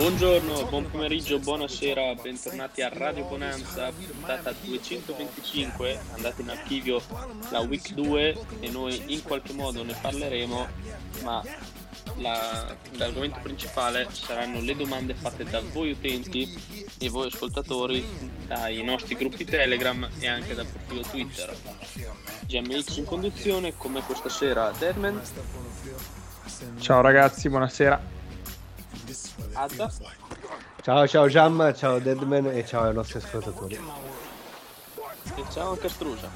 Buongiorno, 0.00 0.64
buon 0.64 0.90
pomeriggio, 0.90 1.38
buonasera, 1.38 2.14
bentornati 2.14 2.80
a 2.80 2.88
Radio 2.88 3.26
Bonanza, 3.26 3.92
puntata 3.92 4.50
225, 4.50 6.00
andate 6.14 6.40
in 6.40 6.48
archivio 6.48 7.02
la 7.50 7.60
week 7.60 7.92
2 7.92 8.36
e 8.60 8.70
noi 8.70 8.98
in 9.12 9.22
qualche 9.22 9.52
modo 9.52 9.84
ne 9.84 9.94
parleremo, 10.00 10.66
ma 11.22 11.42
la, 12.16 12.74
l'argomento 12.92 13.40
principale 13.42 14.08
saranno 14.10 14.62
le 14.62 14.74
domande 14.74 15.12
fatte 15.12 15.44
da 15.44 15.60
voi 15.70 15.90
utenti 15.90 16.50
e 16.98 17.08
voi 17.10 17.26
ascoltatori 17.26 18.02
dai 18.46 18.82
nostri 18.82 19.14
gruppi 19.16 19.44
Telegram 19.44 20.08
e 20.18 20.26
anche 20.26 20.54
dal 20.54 20.64
profilo 20.64 21.02
Twitter. 21.02 21.54
GMX 22.46 22.96
in 22.96 23.04
conduzione, 23.04 23.76
come 23.76 24.00
questa 24.00 24.30
sera 24.30 24.72
Deadman. 24.78 25.20
Ciao 26.78 27.02
ragazzi, 27.02 27.50
buonasera. 27.50 28.19
Ciao 30.82 31.06
ciao 31.06 31.28
Giamma, 31.28 31.74
ciao 31.74 31.98
Deadman 31.98 32.46
e 32.46 32.64
ciao 32.64 32.84
ai 32.84 32.94
nostri 32.94 33.18
ascoltatori. 33.18 33.78
E 35.34 35.44
ciao 35.50 35.70
anche 35.72 35.88
Strusa. 35.88 36.30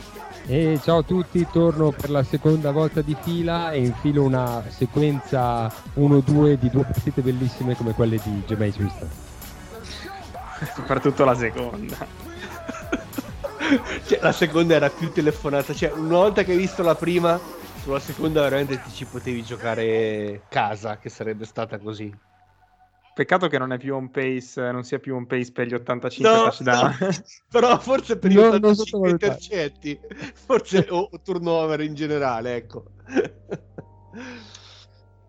E 0.46 0.80
ciao 0.82 0.98
a 0.98 1.02
tutti, 1.02 1.46
torno 1.50 1.90
per 1.90 2.10
la 2.10 2.22
seconda 2.22 2.70
volta 2.72 3.02
di 3.02 3.16
fila 3.20 3.70
e 3.70 3.84
infilo 3.84 4.22
una 4.24 4.62
sequenza 4.68 5.72
1-2 5.96 6.54
di 6.54 6.70
due 6.70 6.82
partite 6.82 7.22
bellissime 7.22 7.76
come 7.76 7.92
quelle 7.92 8.18
di 8.22 8.42
Jameis 8.46 8.76
Winston. 8.78 9.10
Soprattutto 10.74 11.24
la 11.24 11.34
seconda. 11.34 11.96
cioè, 14.06 14.18
la 14.20 14.32
seconda 14.32 14.74
era 14.74 14.90
più 14.90 15.12
telefonata, 15.12 15.72
cioè 15.72 15.92
una 15.92 16.16
volta 16.16 16.42
che 16.42 16.52
hai 16.52 16.58
visto 16.58 16.82
la 16.82 16.94
prima, 16.94 17.38
sulla 17.82 18.00
seconda 18.00 18.42
veramente 18.42 18.82
ti 18.82 18.90
ci 18.92 19.04
potevi 19.04 19.42
giocare 19.42 20.42
casa, 20.48 20.98
che 20.98 21.08
sarebbe 21.08 21.44
stata 21.44 21.78
così. 21.78 22.32
Peccato 23.14 23.46
che 23.46 23.58
non 23.58 23.72
è 23.72 23.78
più 23.78 23.94
on 23.94 24.10
pace, 24.10 24.60
non 24.72 24.82
sia 24.82 24.98
più 24.98 25.14
on 25.14 25.26
pace 25.26 25.52
per 25.52 25.68
gli 25.68 25.74
85 25.74 26.36
No, 26.36 26.42
touchdown. 26.42 26.96
no, 27.00 27.08
però 27.48 27.78
forse 27.78 28.18
per 28.18 28.30
gli 28.30 28.34
No, 28.34 28.40
non 28.58 28.74
85 28.74 28.74
sottovalutare. 28.74 29.32
intercetti, 29.32 30.00
forse 30.34 30.86
o 30.90 31.08
turnover 31.22 31.80
in 31.80 31.94
generale, 31.94 32.56
ecco. 32.56 32.84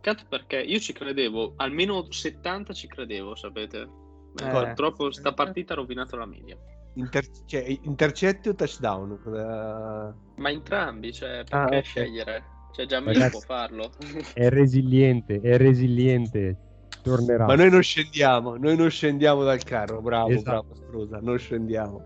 Peccato 0.02 0.26
perché 0.30 0.62
io 0.62 0.80
ci 0.80 0.94
credevo, 0.94 1.54
almeno 1.58 2.12
70 2.12 2.74
ci 2.74 2.88
credevo, 2.88 3.36
sapete. 3.36 3.80
Eh. 3.82 4.50
Purtroppo 4.50 5.12
sta 5.12 5.34
partita 5.34 5.74
ha 5.74 5.76
rovinato 5.78 6.16
la 6.18 6.26
media. 6.26 6.58
Inter- 6.96 7.30
cioè, 7.46 7.66
intercetti 7.84 8.50
o 8.50 8.56
touchdown? 8.56 9.20
Cosa- 9.24 10.16
Ma 10.38 10.50
entrambi, 10.50 11.14
cioè, 11.14 11.44
perché 11.48 11.56
Ah, 11.56 11.78
ok. 11.78 11.84
scegliere? 11.84 12.44
Cioè, 12.74 12.86
già 12.86 13.00
me 13.00 13.14
Ragazzi. 13.14 13.32
può 13.32 13.40
farlo. 13.40 13.92
È 14.34 14.50
resiliente, 14.50 15.40
è 15.42 15.58
resiliente, 15.58 16.58
tornerà. 17.06 17.46
Ma 17.46 17.56
noi 17.56 17.70
non 17.70 17.84
scendiamo, 17.84 18.58
noi 18.58 18.76
non 18.76 18.90
scendiamo 18.90 19.44
dal 19.44 19.64
carro, 19.64 20.02
bravo, 20.02 20.30
Esatto. 20.30 20.66
bravo 20.68 20.76
Strusa, 20.76 21.20
non 21.22 21.38
scendiamo. 21.38 22.02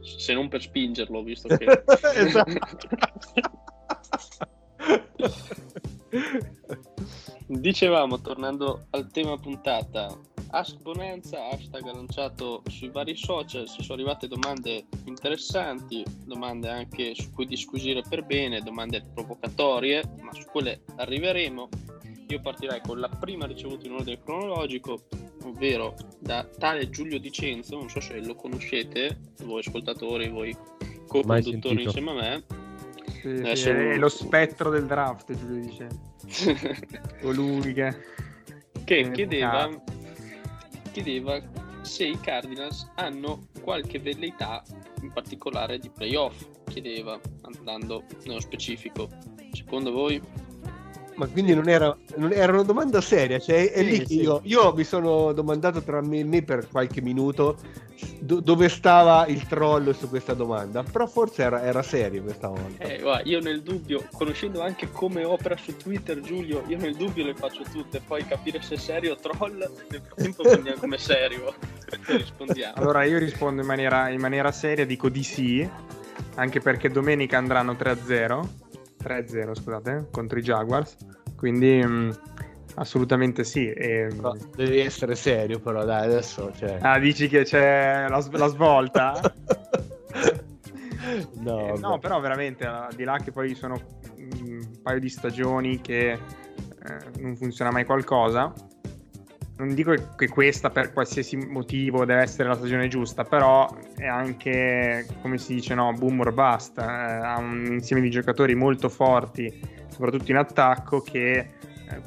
Se 0.00 0.32
non 0.32 0.48
per 0.48 0.62
spingerlo, 0.62 1.22
visto 1.22 1.48
che... 1.54 1.64
Esatto. 2.16 2.58
Dicevamo, 7.46 8.20
tornando 8.20 8.86
al 8.90 9.10
tema 9.10 9.36
puntata, 9.36 10.16
Ask 10.50 10.80
Bonanza, 10.80 11.48
hashtag 11.50 11.84
lanciato 11.84 12.62
sui 12.68 12.88
vari 12.88 13.16
social, 13.16 13.68
ci 13.68 13.82
sono 13.82 13.94
arrivate 13.94 14.28
domande 14.28 14.86
interessanti, 15.04 16.04
domande 16.24 16.68
anche 16.68 17.14
su 17.14 17.32
cui 17.32 17.44
disquisire 17.46 18.02
per 18.08 18.24
bene, 18.24 18.60
domande 18.60 19.02
provocatorie, 19.12 20.02
ma 20.22 20.32
su 20.32 20.44
quelle 20.50 20.82
arriveremo. 20.96 21.68
Io 22.28 22.40
partirei 22.40 22.80
con 22.80 22.98
la 23.00 23.08
prima 23.08 23.46
ricevuta 23.46 23.86
in 23.86 23.92
ordine 23.92 24.22
cronologico, 24.22 25.02
ovvero 25.44 25.94
da 26.18 26.44
tale 26.44 26.88
Giulio 26.88 27.18
Dicenzo, 27.20 27.76
non 27.76 27.88
so 27.90 28.00
se 28.00 28.18
lo 28.20 28.34
conoscete, 28.34 29.18
voi 29.42 29.60
ascoltatori, 29.60 30.28
voi 30.28 30.56
co-conduttori 31.06 31.42
sentito. 31.42 31.80
insieme 31.82 32.10
a 32.10 32.14
me. 32.14 32.44
Sì, 33.20 33.28
Eh, 33.28 33.56
sì, 33.56 33.62
sono- 33.62 33.78
è 33.90 33.96
lo 33.98 34.08
spettro 34.08 34.70
del 34.70 34.86
draft, 34.86 35.34
Giulio 35.36 35.60
dice. 35.64 35.88
Colui 37.20 37.72
che... 37.72 37.94
che 38.84 38.98
Eh, 38.98 39.10
chiedeva, 39.10 39.68
chiedeva 40.92 41.42
se 41.82 42.06
i 42.06 42.18
Cardinals 42.20 42.90
hanno 42.94 43.48
qualche 43.60 43.98
velleità 43.98 44.62
in 45.02 45.12
particolare 45.12 45.78
di 45.78 45.90
playoff, 45.90 46.42
chiedeva 46.64 47.20
andando 47.42 48.04
nello 48.24 48.40
specifico. 48.40 49.08
Secondo 49.52 49.92
voi? 49.92 50.20
Ma 51.16 51.26
quindi 51.28 51.54
non 51.54 51.68
era, 51.68 51.96
non 52.16 52.32
era 52.32 52.52
una 52.52 52.62
domanda 52.64 53.00
seria, 53.00 53.38
cioè 53.38 53.70
è 53.70 53.78
Sì, 53.78 53.84
lì 53.84 53.98
che 54.00 54.06
sì. 54.06 54.20
io, 54.22 54.40
io 54.44 54.72
mi 54.74 54.82
sono 54.82 55.32
domandato 55.32 55.80
tra 55.82 56.00
me 56.00 56.18
e 56.18 56.24
me 56.24 56.42
per 56.42 56.68
qualche 56.68 57.00
minuto 57.00 57.56
do- 58.18 58.40
dove 58.40 58.68
stava 58.68 59.26
il 59.26 59.46
troll 59.46 59.92
su 59.92 60.08
questa 60.08 60.34
domanda, 60.34 60.82
però 60.82 61.06
forse 61.06 61.42
era, 61.42 61.62
era 61.62 61.82
serio 61.82 62.22
questa 62.22 62.48
volta. 62.48 62.84
Eh, 62.84 62.98
guarda, 63.00 63.28
io 63.28 63.40
nel 63.40 63.62
dubbio, 63.62 64.08
conoscendo 64.12 64.60
anche 64.60 64.90
come 64.90 65.24
opera 65.24 65.56
su 65.56 65.76
Twitter 65.76 66.20
Giulio, 66.20 66.64
io 66.66 66.78
nel 66.78 66.96
dubbio 66.96 67.24
le 67.24 67.34
faccio 67.34 67.62
tutte, 67.70 68.00
poi 68.00 68.26
capire 68.26 68.60
se 68.60 68.74
è 68.74 68.78
serio 68.78 69.12
o 69.12 69.16
troll, 69.16 69.58
nel 69.90 70.02
frattempo 70.04 70.42
prendiamo 70.42 70.78
come 70.80 70.98
serio 70.98 71.54
e 71.90 72.16
rispondiamo. 72.16 72.74
Allora 72.76 73.04
io 73.04 73.18
rispondo 73.18 73.60
in 73.60 73.66
maniera, 73.66 74.08
in 74.08 74.20
maniera 74.20 74.50
seria, 74.50 74.84
dico 74.84 75.08
di 75.08 75.22
sì, 75.22 75.68
anche 76.34 76.60
perché 76.60 76.88
domenica 76.90 77.38
andranno 77.38 77.74
3-0, 77.74 78.48
3-0 79.04 79.54
scusate, 79.54 80.06
contro 80.10 80.38
i 80.38 80.42
Jaguars, 80.42 80.96
quindi 81.36 81.82
mm, 81.84 82.10
assolutamente 82.76 83.44
sì. 83.44 83.70
E, 83.70 84.08
Però 84.14 84.34
devi 84.56 84.80
essere 84.80 85.14
serio 85.14 85.60
però 85.60 85.84
dai 85.84 86.06
adesso 86.06 86.50
cioè... 86.56 86.78
Ah, 86.80 86.98
dici 86.98 87.28
che 87.28 87.42
c'è 87.44 88.06
la, 88.08 88.24
la 88.30 88.46
svolta? 88.46 89.20
no, 91.40 91.74
Eh, 91.74 91.78
no, 91.78 91.98
però 91.98 92.18
veramente, 92.20 92.64
al 92.64 92.94
di 92.94 93.04
là 93.04 93.18
che 93.18 93.30
poi 93.30 93.54
sono 93.54 93.78
mm, 94.18 94.30
un 94.46 94.80
paio 94.82 94.98
di 94.98 95.10
stagioni 95.10 95.80
che 95.80 96.12
eh, 96.12 96.18
non 97.18 97.36
funziona 97.36 97.70
mai 97.70 97.84
qualcosa, 97.84 98.52
non 99.56 99.74
dico 99.74 99.94
che 100.16 100.28
questa 100.28 100.70
per 100.70 100.92
qualsiasi 100.92 101.36
motivo 101.36 102.04
deve 102.04 102.22
essere 102.22 102.48
la 102.48 102.54
stagione 102.54 102.88
giusta, 102.88 103.22
però 103.22 103.68
è 103.96 104.06
anche, 104.06 105.06
come 105.22 105.38
si 105.38 105.54
dice, 105.54 105.74
no, 105.74 105.92
boom 105.92 106.20
or 106.20 106.32
bust, 106.32 106.78
eh, 106.78 106.82
ha 106.82 107.38
un 107.38 107.66
insieme 107.70 108.02
di 108.02 108.10
giocatori 108.10 108.54
molto 108.54 108.88
forti, 108.88 109.60
soprattutto 109.88 110.30
in 110.30 110.38
attacco, 110.38 111.00
che 111.00 111.36
eh, 111.36 112.00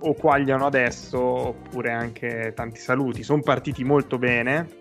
o 0.00 0.14
quagliano 0.14 0.66
adesso 0.66 1.20
oppure 1.20 1.92
anche 1.92 2.52
tanti 2.56 2.80
saluti. 2.80 3.22
Sono 3.22 3.42
partiti 3.42 3.84
molto 3.84 4.18
bene, 4.18 4.80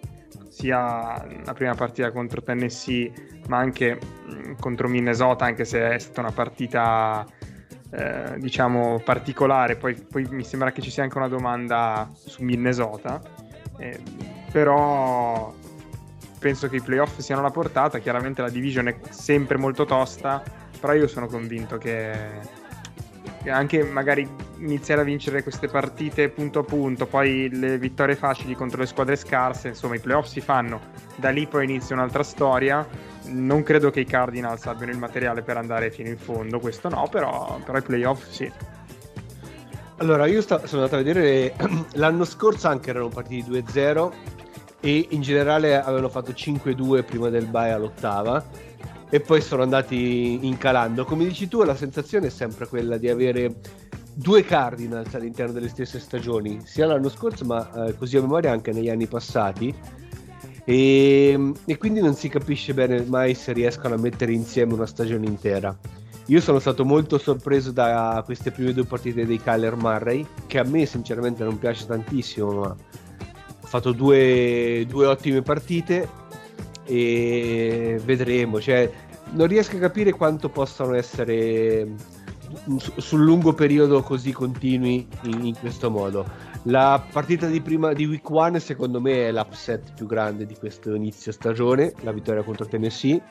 sia 0.49 1.23
la 1.45 1.53
prima 1.53 1.75
partita 1.75 2.11
contro 2.11 2.41
Tennessee, 2.41 3.11
ma 3.47 3.57
anche 3.57 3.95
mh, 3.95 4.53
contro 4.59 4.87
Minnesota, 4.87 5.45
anche 5.45 5.65
se 5.65 5.91
è 5.91 5.99
stata 5.99 6.21
una 6.21 6.31
partita 6.31 7.25
eh, 7.91 8.35
diciamo 8.37 9.01
particolare. 9.03 9.75
Poi, 9.75 9.95
poi 9.95 10.25
mi 10.29 10.43
sembra 10.43 10.71
che 10.71 10.81
ci 10.81 10.89
sia 10.89 11.03
anche 11.03 11.17
una 11.17 11.27
domanda 11.27 12.09
su 12.13 12.43
Minnesota, 12.43 13.21
eh, 13.77 13.99
però 14.51 15.53
penso 16.39 16.67
che 16.67 16.77
i 16.77 16.81
playoff 16.81 17.19
siano 17.19 17.41
la 17.41 17.51
portata. 17.51 17.99
Chiaramente 17.99 18.41
la 18.41 18.49
division 18.49 18.87
è 18.87 18.97
sempre 19.09 19.57
molto 19.57 19.85
tosta, 19.85 20.41
però 20.79 20.93
io 20.93 21.07
sono 21.07 21.27
convinto 21.27 21.77
che, 21.77 22.11
che 22.11 22.60
anche 23.45 23.83
magari 23.83 24.27
iniziare 24.57 25.01
a 25.01 25.03
vincere 25.03 25.43
queste 25.43 25.67
partite 25.67 26.29
punto 26.29 26.59
a 26.59 26.63
punto, 26.63 27.05
poi 27.05 27.49
le 27.51 27.77
vittorie 27.77 28.15
facili 28.15 28.53
contro 28.55 28.79
le 28.81 28.85
squadre 28.85 29.15
scarse, 29.15 29.69
insomma 29.69 29.95
i 29.95 29.99
playoff 29.99 30.27
si 30.27 30.41
fanno, 30.41 30.79
da 31.15 31.29
lì 31.29 31.47
poi 31.47 31.65
inizia 31.65 31.95
un'altra 31.95 32.23
storia. 32.23 32.87
Non 33.23 33.63
credo 33.63 33.91
che 33.91 34.01
i 34.01 34.05
Cardinals 34.05 34.65
abbiano 34.65 34.91
il 34.91 34.97
materiale 34.97 35.41
per 35.41 35.57
andare 35.57 35.91
fino 35.91 36.09
in 36.09 36.17
fondo, 36.17 36.59
questo 36.59 36.89
no, 36.89 37.07
però, 37.09 37.59
però 37.63 37.77
i 37.77 37.81
playoff 37.81 38.27
sì. 38.29 38.51
Allora, 39.97 40.25
io 40.25 40.41
sta- 40.41 40.65
sono 40.65 40.83
andato 40.83 40.99
a 40.99 41.03
vedere 41.03 41.53
l'anno 41.93 42.25
scorso 42.25 42.67
anche 42.67 42.89
erano 42.89 43.09
partiti 43.09 43.49
2-0 43.49 44.11
e 44.79 45.07
in 45.11 45.21
generale 45.21 45.79
avevano 45.79 46.09
fatto 46.09 46.31
5-2 46.31 47.05
prima 47.05 47.29
del 47.29 47.45
bye 47.45 47.71
all'ottava 47.71 48.43
e 49.11 49.19
poi 49.19 49.41
sono 49.41 49.61
andati 49.61 50.39
incalando. 50.45 51.03
Come 51.03 51.25
dici 51.25 51.49
tu, 51.49 51.61
la 51.63 51.75
sensazione 51.75 52.27
è 52.27 52.29
sempre 52.29 52.65
quella 52.65 52.97
di 52.97 53.09
avere 53.09 53.55
due 54.13 54.43
Cardinals 54.43 55.13
all'interno 55.13 55.51
delle 55.51 55.67
stesse 55.67 55.99
stagioni, 55.99 56.61
sia 56.63 56.85
l'anno 56.85 57.09
scorso 57.09 57.45
ma 57.45 57.87
eh, 57.87 57.97
così 57.97 58.17
a 58.17 58.21
memoria 58.21 58.51
anche 58.51 58.71
negli 58.71 58.89
anni 58.89 59.07
passati. 59.07 59.75
E, 60.63 61.51
e 61.65 61.77
quindi 61.77 61.99
non 61.99 62.15
si 62.15 62.29
capisce 62.29 62.73
bene 62.73 63.03
mai 63.03 63.33
se 63.33 63.51
riescono 63.51 63.95
a 63.95 63.97
mettere 63.97 64.31
insieme 64.31 64.73
una 64.73 64.85
stagione 64.85 65.25
intera. 65.25 65.77
Io 66.27 66.39
sono 66.39 66.59
stato 66.59 66.85
molto 66.85 67.17
sorpreso 67.17 67.71
da 67.71 68.21
queste 68.23 68.51
prime 68.51 68.71
due 68.71 68.85
partite 68.85 69.25
dei 69.25 69.41
Kyler 69.41 69.75
Murray, 69.75 70.25
che 70.47 70.59
a 70.59 70.63
me 70.63 70.85
sinceramente 70.85 71.43
non 71.43 71.59
piace 71.59 71.85
tantissimo, 71.85 72.53
ma 72.53 72.67
ha 72.67 73.67
fatto 73.67 73.91
due, 73.91 74.85
due 74.87 75.05
ottime 75.07 75.41
partite 75.41 76.07
e 76.91 78.01
vedremo. 78.03 78.59
Cioè, 78.59 78.91
non 79.31 79.47
riesco 79.47 79.77
a 79.77 79.79
capire 79.79 80.11
quanto 80.11 80.49
possano 80.49 80.93
essere 80.93 81.87
su, 82.77 82.91
sul 82.97 83.21
lungo 83.21 83.53
periodo 83.53 84.01
così 84.01 84.33
continui 84.33 85.07
in, 85.23 85.45
in, 85.45 85.57
questo 85.57 85.89
modo. 85.89 86.25
La 86.63 87.03
partita 87.11 87.47
di 87.47 87.61
prima 87.61 87.93
di 87.93 88.05
week 88.05 88.29
1 88.29 88.59
secondo 88.59 88.99
me 88.99 89.27
è 89.27 89.31
l'upset 89.31 89.93
più 89.93 90.05
grande 90.05 90.45
di 90.45 90.55
questo 90.55 90.93
inizio 90.93 91.31
stagione, 91.31 91.93
la 92.01 92.11
vittoria 92.11 92.43
contro 92.43 92.65
Tennessee 92.65 93.21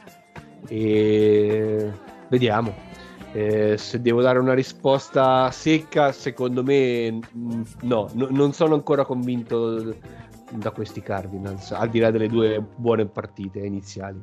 e 0.66 1.92
vediamo. 2.28 2.88
Eh, 3.32 3.76
se 3.76 4.00
devo 4.00 4.22
dare 4.22 4.40
una 4.40 4.54
risposta 4.54 5.50
secca, 5.52 6.10
secondo 6.10 6.64
me 6.64 7.12
mm, 7.12 7.62
no, 7.82 8.08
no, 8.14 8.26
non 8.30 8.52
sono 8.52 8.74
ancora 8.74 9.04
convinto 9.04 9.94
da 10.50 10.70
questi 10.70 11.00
Cardinals, 11.00 11.72
al 11.72 11.90
di 11.90 11.98
là 11.98 12.10
delle 12.10 12.28
due 12.28 12.60
buone 12.60 13.06
partite 13.06 13.60
iniziali. 13.60 14.22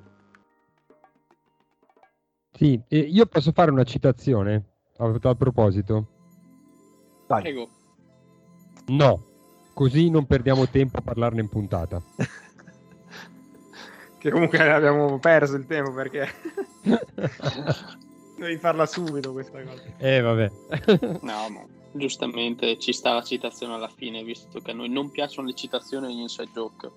Sì, 2.52 2.82
io 2.88 3.26
posso 3.28 3.52
fare 3.52 3.72
una 3.72 3.84
citazione 3.84 4.64
a 4.98 5.20
tal 5.20 5.38
proposito? 5.38 6.08
Vai. 7.28 7.42
Prego. 7.42 7.70
No, 8.88 9.26
così 9.74 10.10
non 10.10 10.26
perdiamo 10.26 10.68
tempo 10.68 10.98
a 10.98 11.02
parlarne 11.02 11.42
in 11.42 11.50
puntata. 11.50 12.02
che 14.18 14.32
comunque 14.32 14.72
abbiamo 14.72 15.20
perso 15.20 15.56
il 15.56 15.68
tempo 15.68 15.94
perché 15.94 16.28
devi 18.38 18.58
farla 18.58 18.86
subito 18.86 19.34
questa 19.34 19.62
cosa. 19.64 19.84
Eh 19.98 20.22
vabbè. 20.22 20.52
no, 21.22 21.50
ma 21.50 21.77
giustamente 21.98 22.78
ci 22.80 22.94
sta 22.94 23.14
la 23.14 23.24
citazione 23.24 23.74
alla 23.74 23.90
fine, 23.90 24.24
visto 24.24 24.60
che 24.60 24.72
a 24.72 24.74
noi 24.74 24.90
non 24.90 25.10
piacciono 25.10 25.48
le 25.48 25.54
citazioni 25.54 26.14
in 26.14 26.20
inside 26.20 26.52
joke. 26.54 26.92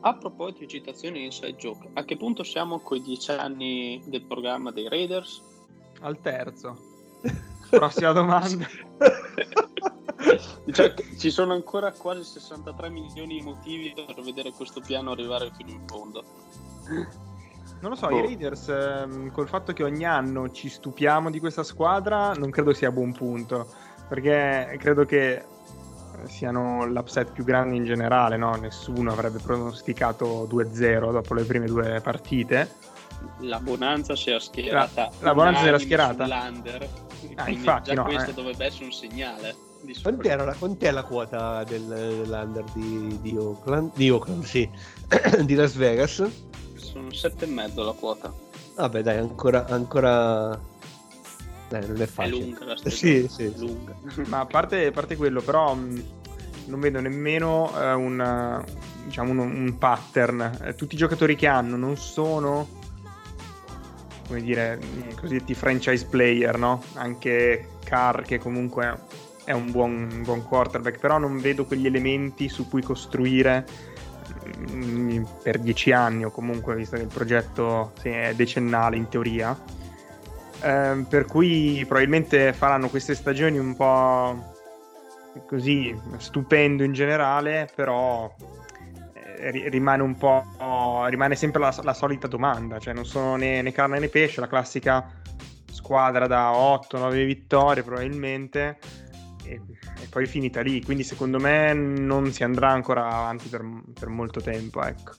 A 0.00 0.14
proposito 0.16 0.60
di 0.60 0.68
citazioni 0.68 1.18
in 1.18 1.24
inside 1.24 1.56
joke, 1.56 1.88
a 1.94 2.04
che 2.04 2.16
punto 2.16 2.42
siamo 2.42 2.78
con 2.80 2.98
i 2.98 3.02
dieci 3.02 3.30
anni 3.30 4.02
del 4.06 4.24
programma 4.24 4.70
dei 4.70 4.88
Raiders? 4.88 5.42
Al 6.00 6.20
terzo. 6.20 6.76
Prossima 7.70 8.12
domanda. 8.12 8.66
cioè, 10.72 10.94
ci 11.18 11.30
sono 11.30 11.54
ancora 11.54 11.92
quasi 11.92 12.24
63 12.24 12.90
milioni 12.90 13.38
di 13.38 13.42
motivi 13.42 13.92
per 13.94 14.20
vedere 14.22 14.52
questo 14.52 14.80
piano 14.80 15.10
arrivare 15.10 15.50
fino 15.56 15.70
in 15.70 15.86
fondo. 15.86 16.24
Non 17.80 17.92
lo 17.92 17.96
so, 17.96 18.06
oh. 18.06 18.16
i 18.16 18.20
Raiders 18.20 18.68
ehm, 18.68 19.30
col 19.30 19.48
fatto 19.48 19.72
che 19.72 19.82
ogni 19.82 20.04
anno 20.04 20.50
ci 20.50 20.68
stupiamo 20.68 21.30
di 21.30 21.38
questa 21.38 21.62
squadra 21.62 22.32
non 22.32 22.50
credo 22.50 22.72
sia 22.72 22.88
a 22.88 22.92
buon 22.92 23.12
punto, 23.12 23.68
perché 24.08 24.76
credo 24.78 25.04
che 25.04 25.44
siano 26.26 26.86
l'upset 26.86 27.32
più 27.32 27.44
grande 27.44 27.76
in 27.76 27.84
generale, 27.84 28.36
no? 28.36 28.54
nessuno 28.54 29.12
avrebbe 29.12 29.38
pronosticato 29.38 30.48
2-0 30.50 31.12
dopo 31.12 31.34
le 31.34 31.44
prime 31.44 31.66
due 31.66 32.00
partite. 32.02 32.92
La 33.40 33.58
Bonanza 33.58 34.14
si 34.16 34.30
era 34.30 34.40
schierata. 34.40 35.10
La, 35.20 35.26
la 35.26 35.34
Bonanza 35.34 35.60
si 35.60 35.68
era 35.68 35.78
schierata. 35.78 36.24
Ah, 37.36 37.48
infatti, 37.48 37.94
no, 37.94 38.04
questo 38.04 38.30
eh. 38.30 38.34
dovrebbe 38.34 38.66
essere 38.66 38.84
un 38.84 38.92
segnale. 38.92 39.54
Quant'è 40.02 40.36
la, 40.36 40.54
quant'è 40.54 40.90
la 40.90 41.02
quota 41.02 41.62
del, 41.64 41.84
dell'under 41.84 42.64
di, 42.72 43.18
di 43.20 43.36
Oakland? 43.36 43.90
Di 43.94 44.10
Oakland, 44.10 44.42
sì. 44.44 44.68
di 45.44 45.54
Las 45.54 45.74
Vegas? 45.74 46.24
Sono 46.74 47.08
7,5 47.08 47.84
la 47.84 47.92
quota. 47.92 48.32
Vabbè, 48.76 49.02
dai, 49.02 49.18
ancora, 49.18 49.66
ancora 49.66 50.58
Dai, 51.78 51.88
non 51.88 52.00
è 52.00 52.06
facile. 52.06 52.36
È 52.36 52.40
lunga 52.40 52.64
la 52.64 52.76
Sì, 52.90 53.26
sì. 53.28 53.52
Lunga. 53.56 53.96
Ma 54.26 54.40
a 54.40 54.46
parte, 54.46 54.86
a 54.86 54.90
parte, 54.92 55.16
quello, 55.16 55.40
però 55.40 55.74
mh, 55.74 56.04
non 56.66 56.78
vedo 56.80 57.00
nemmeno 57.00 57.72
eh, 57.76 57.92
un, 57.92 58.64
diciamo, 59.04 59.32
un, 59.32 59.38
un 59.38 59.76
pattern. 59.78 60.58
Eh, 60.62 60.74
tutti 60.76 60.94
i 60.94 60.98
giocatori 60.98 61.34
che 61.34 61.48
hanno 61.48 61.76
non 61.76 61.96
sono 61.96 62.82
come 64.26 64.40
dire, 64.40 64.78
i 65.10 65.14
cosiddetti 65.14 65.52
franchise 65.54 66.06
player, 66.06 66.56
no? 66.56 66.82
Anche 66.94 67.68
Carr 67.84 68.22
che 68.22 68.38
comunque 68.38 69.00
è 69.44 69.52
un 69.52 69.70
buon, 69.70 70.08
un 70.10 70.22
buon 70.22 70.42
quarterback, 70.44 70.98
però 70.98 71.18
non 71.18 71.38
vedo 71.40 71.66
quegli 71.66 71.84
elementi 71.84 72.48
su 72.48 72.66
cui 72.68 72.80
costruire 72.82 73.66
mm, 74.70 75.24
per 75.42 75.58
dieci 75.58 75.92
anni 75.92 76.24
o 76.24 76.30
comunque 76.30 76.74
visto 76.76 76.96
che 76.96 77.02
il 77.02 77.08
progetto 77.08 77.92
sì, 78.00 78.08
è 78.08 78.32
decennale 78.34 78.96
in 78.96 79.08
teoria 79.08 79.82
eh, 80.62 81.04
per 81.08 81.24
cui 81.26 81.84
probabilmente 81.86 82.52
faranno 82.52 82.88
queste 82.88 83.14
stagioni 83.14 83.58
un 83.58 83.74
po' 83.76 84.52
così 85.46 85.94
stupendo 86.18 86.84
in 86.84 86.92
generale 86.92 87.68
però 87.74 88.32
eh, 89.14 89.68
rimane 89.68 90.02
un 90.02 90.16
po' 90.16 90.44
rimane 91.08 91.34
sempre 91.34 91.60
la, 91.60 91.74
la, 91.82 91.92
solita 91.92 92.28
domanda 92.28 92.78
cioè 92.78 92.94
non 92.94 93.04
sono 93.04 93.36
né, 93.36 93.60
né 93.62 93.72
carne 93.72 93.98
né 93.98 94.08
pesce 94.08 94.40
la 94.40 94.46
classica 94.46 95.10
squadra 95.70 96.26
da 96.26 96.50
8-9 96.52 97.24
vittorie 97.24 97.82
probabilmente 97.82 98.78
e, 99.44 99.60
e, 100.00 100.06
poi 100.08 100.26
finita 100.26 100.60
lì. 100.62 100.82
Quindi 100.82 101.02
secondo 101.02 101.38
me 101.38 101.72
non 101.72 102.32
si 102.32 102.42
andrà 102.42 102.70
ancora 102.70 103.06
avanti 103.06 103.48
per, 103.48 103.62
per 103.98 104.08
molto 104.08 104.40
tempo. 104.40 104.82
Ecco. 104.82 105.12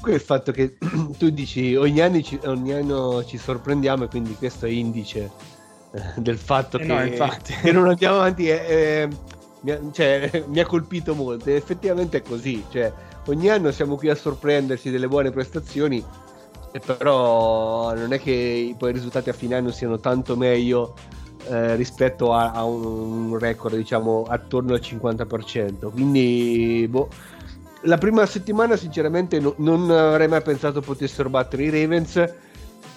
Qui 0.00 0.12
il 0.14 0.20
fatto 0.20 0.52
che 0.52 0.76
tu 1.18 1.30
dici 1.30 1.74
ogni 1.76 2.00
anno, 2.00 2.20
ci, 2.22 2.38
ogni 2.44 2.72
anno 2.72 3.24
ci 3.24 3.36
sorprendiamo 3.36 4.04
e 4.04 4.08
quindi 4.08 4.34
questo 4.34 4.66
è 4.66 4.70
indice 4.70 5.30
eh, 5.92 6.00
del 6.16 6.38
fatto 6.38 6.78
eh 6.78 6.86
che, 6.86 7.16
no, 7.18 7.36
che, 7.62 7.72
non 7.72 7.88
andiamo 7.88 8.16
avanti 8.16 8.48
è, 8.48 8.66
è, 8.66 9.08
mi, 9.60 9.70
ha, 9.70 9.80
cioè, 9.92 10.44
mi, 10.48 10.60
ha, 10.60 10.66
colpito 10.66 11.14
molto. 11.14 11.50
E 11.50 11.54
effettivamente 11.54 12.18
è 12.18 12.22
così 12.22 12.64
cioè, 12.70 12.92
ogni 13.26 13.48
anno 13.48 13.70
siamo 13.72 13.96
qui 13.96 14.08
a 14.08 14.14
sorprenderci 14.14 14.90
delle 14.90 15.08
buone 15.08 15.30
prestazioni 15.30 16.02
però 16.78 17.92
non 17.94 18.12
è 18.12 18.20
che 18.20 18.74
poi 18.78 18.90
i 18.90 18.92
risultati 18.92 19.28
a 19.28 19.32
fine 19.32 19.56
anno 19.56 19.72
siano 19.72 19.98
tanto 19.98 20.36
meglio 20.36 20.94
eh, 21.48 21.74
rispetto 21.74 22.32
a, 22.32 22.52
a, 22.52 22.64
un 22.64 23.36
record 23.38 23.74
diciamo 23.74 24.24
attorno 24.28 24.74
al 24.74 24.80
50% 24.80 25.90
quindi 25.90 26.86
boh, 26.88 27.08
la 27.82 27.98
prima 27.98 28.26
settimana 28.26 28.76
sinceramente 28.76 29.38
no, 29.38 29.54
non 29.58 29.90
avrei 29.90 30.28
mai 30.28 30.42
pensato 30.42 30.80
potessero 30.80 31.28
battere 31.30 31.64
i 31.64 31.70
Ravens 31.70 32.34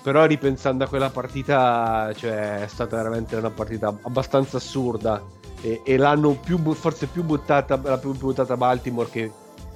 però 0.02 0.26
ripensando 0.26 0.84
a 0.84 0.88
quella 0.88 1.10
partita 1.10 2.12
cioè, 2.16 2.64
è 2.64 2.68
stata 2.68 2.98
veramente 2.98 3.36
una 3.36 3.50
partita 3.50 3.96
abbastanza 4.02 4.58
assurda 4.58 5.24
e, 5.62 5.82
e 5.86 5.98
l'hanno 5.98 6.38
più, 6.44 6.60
forse 6.74 7.06
più 7.06 7.24
buttata, 7.24 7.80
la 7.82 7.98
più 7.98 8.14
buttata 8.14 8.58
Baltimore 8.58 9.10
che, 9.10 9.32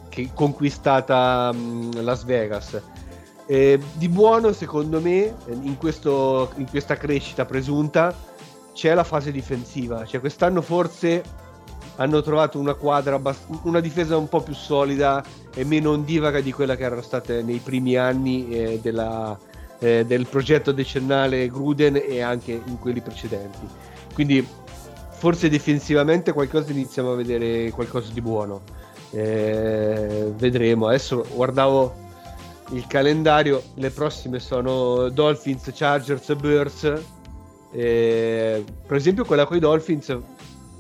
che 0.10 0.30
conquistata 0.34 1.50
um, 1.54 2.04
Las 2.04 2.26
Vegas 2.26 2.82
eh, 3.48 3.80
di 3.94 4.10
buono 4.10 4.52
secondo 4.52 5.00
me 5.00 5.34
in, 5.48 5.78
questo, 5.78 6.52
in 6.58 6.70
questa 6.70 6.98
crescita 6.98 7.46
presunta 7.46 8.14
c'è 8.74 8.94
la 8.94 9.04
fase 9.04 9.32
difensiva. 9.32 10.06
Cioè, 10.06 10.20
quest'anno 10.20 10.62
forse 10.62 11.24
hanno 11.98 12.22
trovato 12.22 12.58
una 12.58 12.74
quadra, 12.74 13.22
una 13.64 13.80
difesa 13.80 14.18
un 14.18 14.28
po' 14.30 14.42
più 14.42 14.54
solida 14.54 15.24
e 15.54 15.64
meno 15.64 15.92
ondivaga 15.92 16.42
di 16.42 16.52
quella 16.52 16.76
che 16.76 16.84
erano 16.84 17.02
state 17.02 17.44
nei 17.44 17.60
primi 17.60 17.96
anni 17.96 18.50
eh, 18.50 18.80
della, 18.82 19.38
eh, 19.80 20.06
del 20.06 20.28
progetto 20.28 20.72
decennale 20.72 21.48
Gruden 21.50 22.02
e 22.04 22.22
anche 22.22 22.52
in 22.52 22.80
quelli 22.80 23.02
precedenti. 23.02 23.68
Quindi 24.14 24.48
forse 25.10 25.50
difensivamente 25.50 26.34
qualcosa 26.34 26.72
iniziamo 26.72 27.12
a 27.12 27.16
vedere 27.16 27.70
qualcosa 27.72 28.12
di 28.14 28.22
buono. 28.22 28.62
Eh, 29.12 30.32
vedremo. 30.36 30.88
Adesso 30.88 31.26
guardavo 31.34 32.06
il 32.72 32.86
calendario, 32.88 33.64
le 33.76 33.90
prossime 33.90 34.40
sono 34.40 35.10
Dolphins, 35.10 35.72
Chargers, 35.74 36.34
Bears 36.36 36.94
Eh, 37.70 38.64
per 38.88 38.96
esempio 38.96 39.26
quella 39.26 39.46
con 39.46 39.58
i 39.58 39.60
Dolphins 39.60 40.18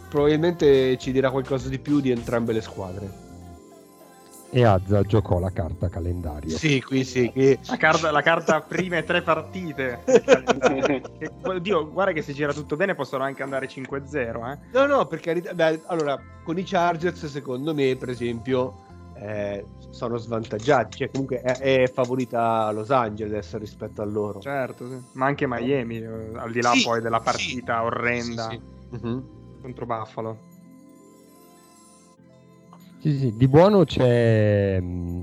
probabilmente 0.09 0.97
ci 0.97 1.11
dirà 1.11 1.31
qualcosa 1.31 1.69
di 1.69 1.79
più 1.79 1.99
di 1.99 2.11
entrambe 2.11 2.53
le 2.53 2.61
squadre. 2.61 3.25
E 4.49 4.63
Azza 4.63 5.01
giocò 5.01 5.39
la 5.39 5.51
carta 5.51 5.89
calendario. 5.89 6.57
Sì, 6.57 6.81
qui 6.81 7.03
sì. 7.03 7.29
Che... 7.31 7.59
La, 7.67 7.75
carta, 7.75 8.11
la 8.11 8.21
carta 8.21 8.61
prime 8.61 9.03
tre 9.03 9.21
partite. 9.21 10.03
oddio, 11.43 11.91
guarda 11.91 12.13
che 12.13 12.21
se 12.21 12.31
gira 12.31 12.53
tutto 12.53 12.77
bene 12.77 12.95
possono 12.95 13.23
anche 13.23 13.43
andare 13.43 13.67
5-0. 13.67 14.51
Eh? 14.51 14.57
No, 14.71 14.85
no, 14.85 15.05
perché 15.05 15.41
beh, 15.53 15.81
allora 15.87 16.17
con 16.43 16.57
i 16.57 16.63
Chargers, 16.63 17.25
secondo 17.25 17.73
me, 17.73 17.97
per 17.97 18.07
esempio, 18.07 18.85
eh, 19.15 19.65
sono 19.89 20.15
svantaggiati. 20.15 20.99
Cioè, 20.99 21.11
comunque 21.11 21.41
è, 21.41 21.81
è, 21.81 21.91
favorita 21.91 22.71
Los 22.71 22.89
Angeles 22.89 23.53
rispetto 23.57 24.01
a 24.01 24.05
loro. 24.05 24.39
Certo, 24.39 24.87
sì. 24.87 24.97
ma 25.13 25.25
anche 25.25 25.45
Miami, 25.45 25.97
eh, 25.97 26.31
al 26.35 26.51
di 26.51 26.61
là 26.61 26.71
sì, 26.71 26.83
poi 26.83 27.01
della 27.01 27.19
partita 27.19 27.79
sì, 27.79 27.85
orrenda 27.85 28.57
uh-huh. 28.91 29.36
Contro 29.67 29.85
Buffalo. 29.85 30.37
Sì, 32.99 33.17
sì, 33.17 33.33
di 33.35 33.47
buono 33.47 33.83
c'è 33.83 34.79
mm, 34.81 35.21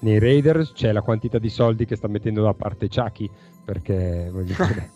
nei 0.00 0.18
Raiders 0.18 0.72
c'è 0.72 0.92
la 0.92 1.00
quantità 1.02 1.38
di 1.38 1.48
soldi 1.48 1.86
che 1.86 1.96
sta 1.96 2.08
mettendo 2.08 2.42
da 2.42 2.52
parte 2.52 2.88
Chucky 2.88 3.30
perché 3.64 4.30
dire, 4.42 4.90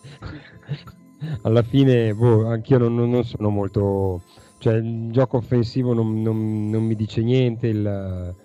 alla 1.41 1.63
fine 1.63 2.13
boh, 2.13 2.47
anch'io 2.47 2.77
non, 2.77 2.95
non, 3.09 3.23
sono 3.23 3.49
molto 3.49 4.21
cioè 4.59 4.75
il 4.75 5.09
gioco 5.11 5.37
offensivo 5.37 5.93
non, 5.93 6.21
non, 6.21 6.69
non 6.69 6.83
mi 6.83 6.95
dice 6.95 7.23
niente 7.23 7.67
il, 7.67 8.35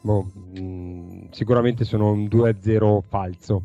boh, 0.00 0.30
mm, 0.58 1.26
sicuramente 1.30 1.84
sono 1.84 2.10
un 2.10 2.24
2-0 2.24 3.00
falso 3.06 3.62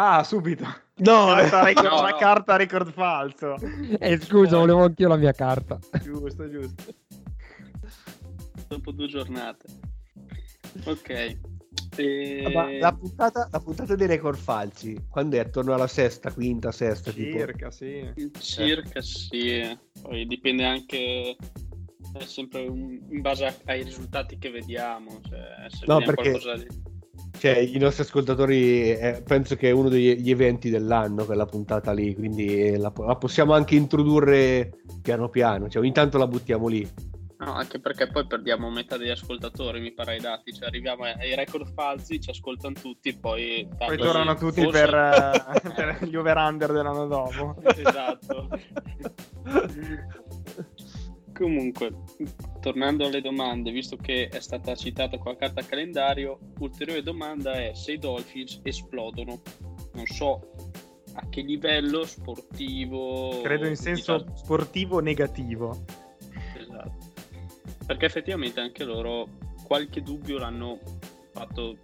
ah 0.00 0.22
subito 0.24 0.64
No, 1.00 1.34
carta 1.34 1.62
record, 1.64 1.86
no, 1.86 2.02
la 2.02 2.16
carta 2.16 2.56
record 2.56 2.92
falso. 2.92 3.54
Eh, 3.98 4.18
scusa, 4.20 4.58
volevo 4.58 4.84
anch'io 4.84 5.08
la 5.08 5.16
mia 5.16 5.32
carta. 5.32 5.78
Giusto, 6.02 6.50
giusto 6.50 6.94
dopo 8.70 8.92
due 8.92 9.08
giornate. 9.08 9.66
Ok. 10.84 11.38
E... 11.96 12.78
La, 12.80 12.92
puntata, 12.92 13.48
la, 13.50 13.60
puntata, 13.60 13.96
dei 13.96 14.06
record 14.06 14.38
falsi, 14.38 14.96
quando 15.08 15.36
è 15.36 15.40
attorno 15.40 15.74
alla 15.74 15.88
sesta, 15.88 16.32
quinta, 16.32 16.70
sesta? 16.70 17.12
Circa, 17.12 17.68
tipo? 17.68 17.70
sì. 17.70 18.30
Circa, 18.38 19.02
sì. 19.02 19.78
Poi 20.00 20.26
dipende 20.26 20.64
anche 20.64 21.36
è 22.12 22.24
sempre 22.24 22.66
un, 22.66 22.98
in 23.10 23.20
base 23.20 23.60
ai 23.64 23.82
risultati 23.82 24.38
che 24.38 24.50
vediamo. 24.50 25.20
Cioè, 25.28 25.66
se 25.68 25.84
no, 25.86 26.00
perché 26.00 26.32
di... 26.32 26.66
cioè, 27.40 27.56
i 27.56 27.78
nostri 27.78 28.02
ascoltatori 28.02 28.92
eh, 28.92 29.22
penso 29.26 29.56
che 29.56 29.70
è 29.70 29.72
uno 29.72 29.88
degli 29.88 30.30
eventi 30.30 30.68
dell'anno 30.68 31.24
quella 31.24 31.46
puntata 31.46 31.90
lì, 31.90 32.14
quindi 32.14 32.76
la, 32.76 32.92
la 32.94 33.16
possiamo 33.16 33.54
anche 33.54 33.76
introdurre 33.76 34.82
piano 35.00 35.30
piano, 35.30 35.66
cioè 35.70 35.80
ogni 35.80 35.92
tanto 35.92 36.18
la 36.18 36.26
buttiamo 36.26 36.68
lì. 36.68 36.86
No, 37.38 37.54
anche 37.54 37.80
perché 37.80 38.08
poi 38.08 38.26
perdiamo 38.26 38.68
metà 38.68 38.98
degli 38.98 39.08
ascoltatori, 39.08 39.80
mi 39.80 39.94
pare 39.94 40.16
ai 40.16 40.20
dati, 40.20 40.52
cioè 40.52 40.68
arriviamo 40.68 41.04
ai 41.04 41.34
record 41.34 41.72
falsi, 41.72 42.20
ci 42.20 42.28
ascoltano 42.28 42.74
tutti, 42.74 43.16
poi... 43.16 43.66
Poi 43.74 43.96
tornano 43.96 44.34
tutti 44.34 44.60
forse... 44.60 44.84
per, 44.84 45.64
uh, 45.64 45.72
per 45.74 46.04
gli 46.06 46.16
over-under 46.16 46.72
dell'anno 46.72 47.06
dopo. 47.06 47.56
esatto. 47.64 48.48
Comunque, 51.40 51.90
tornando 52.60 53.06
alle 53.06 53.22
domande, 53.22 53.70
visto 53.70 53.96
che 53.96 54.28
è 54.28 54.40
stata 54.40 54.74
citata 54.74 55.16
qua 55.16 55.36
carta 55.36 55.64
calendario, 55.64 56.38
ulteriore 56.58 57.02
domanda 57.02 57.52
è 57.54 57.72
se 57.72 57.92
i 57.92 57.98
Dolphins 57.98 58.60
esplodono. 58.62 59.40
Non 59.94 60.04
so 60.04 60.54
a 61.14 61.26
che 61.30 61.40
livello 61.40 62.04
sportivo... 62.04 63.40
Credo 63.40 63.66
in 63.66 63.76
senso 63.76 64.18
diciamo... 64.18 64.36
sportivo 64.36 65.00
negativo 65.00 65.84
perché 67.90 68.06
effettivamente 68.06 68.60
anche 68.60 68.84
loro 68.84 69.26
qualche 69.64 70.00
dubbio 70.00 70.38
l'hanno 70.38 70.78
fatto 71.32 71.76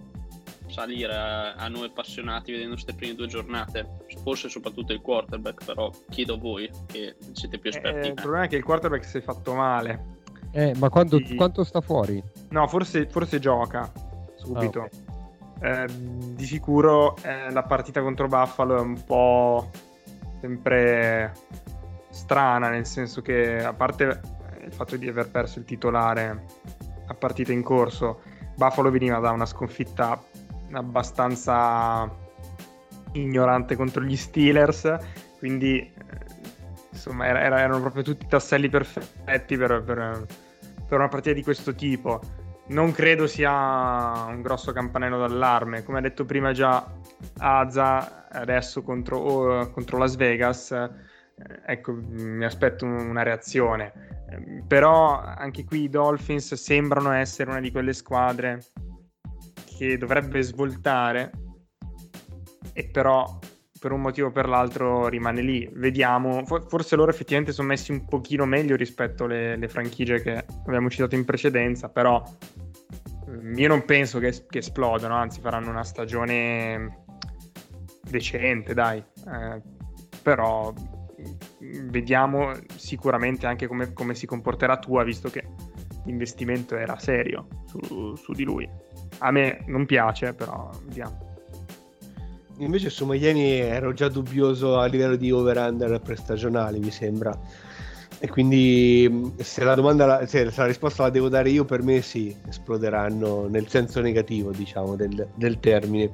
salire 0.69 1.15
a, 1.15 1.55
a 1.55 1.69
noi 1.69 1.87
appassionati 1.87 2.53
vedendo 2.53 2.75
queste 2.75 2.95
prime 2.95 3.15
due 3.15 3.27
giornate 3.27 3.89
forse 4.23 4.49
soprattutto 4.49 4.93
il 4.93 5.01
quarterback 5.01 5.65
però 5.65 5.91
chiedo 6.09 6.35
a 6.35 6.39
voi 6.39 6.71
che 6.87 7.17
siete 7.33 7.59
più 7.59 7.71
esperti 7.71 8.07
eh, 8.07 8.11
il 8.11 8.15
problema 8.15 8.45
è 8.45 8.49
che 8.49 8.57
il 8.57 8.65
quarterback 8.65 9.05
si 9.05 9.19
è 9.19 9.21
fatto 9.21 9.55
male 9.55 10.15
eh, 10.53 10.75
ma 10.79 10.89
quanto, 10.89 11.19
sì. 11.25 11.35
quanto 11.35 11.65
sta 11.65 11.81
fuori? 11.81 12.23
no 12.51 12.67
forse, 12.67 13.09
forse 13.09 13.39
gioca 13.39 13.91
subito 14.37 14.81
ah, 14.81 14.91
okay. 15.57 15.85
eh, 15.85 15.87
di 16.35 16.45
sicuro 16.45 17.17
eh, 17.23 17.51
la 17.51 17.63
partita 17.63 18.03
contro 18.03 18.29
Buffalo 18.29 18.77
è 18.77 18.81
un 18.81 19.05
po' 19.05 19.71
sempre 20.41 21.33
strana 22.11 22.71
nel 22.71 22.87
senso 22.87 23.21
che 23.21 23.63
a 23.63 23.73
parte 23.73 24.21
il 24.65 24.73
fatto 24.73 24.97
di 24.97 25.09
aver 25.09 25.31
perso 25.31 25.59
il 25.59 25.65
titolare 25.65 26.45
a 27.07 27.15
partita 27.15 27.53
in 27.53 27.63
corso. 27.63 28.21
Buffalo 28.57 28.91
veniva 28.91 29.19
da 29.19 29.31
una 29.31 29.47
sconfitta 29.47 30.21
abbastanza 30.73 32.11
ignorante 33.13 33.77
contro 33.77 34.03
gli 34.03 34.17
Steelers, 34.17 34.99
quindi 35.39 35.79
eh, 35.81 35.93
insomma 36.91 37.27
era, 37.27 37.61
erano 37.61 37.81
proprio 37.81 38.03
tutti 38.03 38.27
tasselli 38.27 38.69
perfetti 38.69 39.57
per, 39.57 39.83
per, 39.83 40.27
per, 40.89 40.99
una 40.99 41.09
partita 41.09 41.35
di 41.35 41.43
questo 41.43 41.75
tipo. 41.75 42.21
Non 42.69 42.91
credo 42.91 43.27
sia 43.27 44.25
un 44.29 44.43
grosso 44.43 44.73
campanello 44.73 45.19
d'allarme, 45.19 45.85
come 45.85 45.99
ha 45.99 46.03
detto 46.03 46.25
prima 46.25 46.53
già 46.53 46.85
Aza, 47.39 48.29
adesso 48.29 48.83
contro, 48.83 49.19
oh, 49.19 49.71
contro 49.71 49.99
Las 49.99 50.17
Vegas, 50.17 50.73
eh, 50.73 50.91
ecco 51.65 51.93
mi 51.93 52.45
aspetto 52.45 52.85
una 52.85 53.23
reazione 53.23 54.17
Ehm, 54.31 54.65
però 54.67 55.21
anche 55.21 55.65
qui 55.65 55.83
i 55.83 55.89
Dolphins 55.89 56.55
sembrano 56.55 57.13
essere 57.13 57.51
una 57.51 57.61
di 57.61 57.71
quelle 57.71 57.93
squadre 57.93 58.63
che 59.77 59.99
dovrebbe 59.99 60.43
svoltare 60.43 61.31
e 62.73 62.89
però 62.89 63.39
per 63.79 63.93
un 63.93 64.01
motivo 64.01 64.29
o 64.29 64.31
per 64.33 64.49
l'altro 64.49 65.09
rimane 65.09 65.43
lì. 65.43 65.69
Vediamo, 65.73 66.45
forse 66.45 66.97
loro 66.97 67.11
effettivamente 67.11 67.53
sono 67.53 67.69
messi 67.69 67.93
un 67.93 68.05
pochino 68.07 68.45
meglio 68.45 68.77
rispetto 68.77 69.25
alle, 69.25 69.53
alle 69.53 69.69
franchigie 69.69 70.21
che 70.21 70.45
abbiamo 70.67 70.91
citato 70.91 71.15
in 71.15 71.25
precedenza, 71.25 71.89
però 71.89 72.23
ehm, 73.29 73.57
io 73.57 73.69
non 73.69 73.85
penso 73.85 74.19
che, 74.19 74.47
che 74.49 74.59
esplodano, 74.59 75.15
anzi 75.15 75.41
faranno 75.41 75.71
una 75.71 75.85
stagione 75.85 77.05
decente, 78.09 78.75
dai. 78.75 78.99
Eh, 78.99 79.63
però 80.23 80.73
vediamo 81.85 82.53
sicuramente 82.75 83.47
anche 83.47 83.67
come, 83.67 83.93
come, 83.93 84.15
si 84.15 84.27
comporterà 84.27 84.79
Tua, 84.79 85.05
visto 85.05 85.29
che 85.31 85.47
l'investimento 86.05 86.77
era 86.77 86.99
serio 86.99 87.47
su, 87.67 88.15
su, 88.15 88.33
di 88.33 88.45
lui. 88.45 88.69
A 89.19 89.31
me 89.31 89.63
non 89.67 89.87
piace, 89.87 90.33
però 90.33 90.71
vediamo. 90.85 91.25
Invece 92.59 92.89
su 92.89 93.05
Miami 93.05 93.51
ero 93.51 93.93
già 93.93 94.09
dubbioso 94.09 94.79
a 94.79 94.87
livello 94.87 95.17
di 95.17 95.31
over-under 95.31 96.01
prestagionali, 96.01 96.79
mi 96.79 96.91
sembra. 96.91 97.39
E 98.19 98.29
quindi 98.29 99.35
se 99.37 99.63
la 99.63 99.75
domanda, 99.75 100.27
se 100.27 100.45
la 100.45 100.67
risposta 100.67 101.03
la 101.03 101.11
devo 101.11 101.29
dare 101.29 101.51
io, 101.51 101.67
per 101.67 101.83
me 101.83 102.01
sì, 102.01 102.35
esploderanno 102.49 103.47
nel 103.47 103.69
senso 103.69 104.01
negativo, 104.01 104.53
diciamo, 104.53 104.97
del, 104.97 105.29
del 105.35 105.61
termine. 105.61 106.11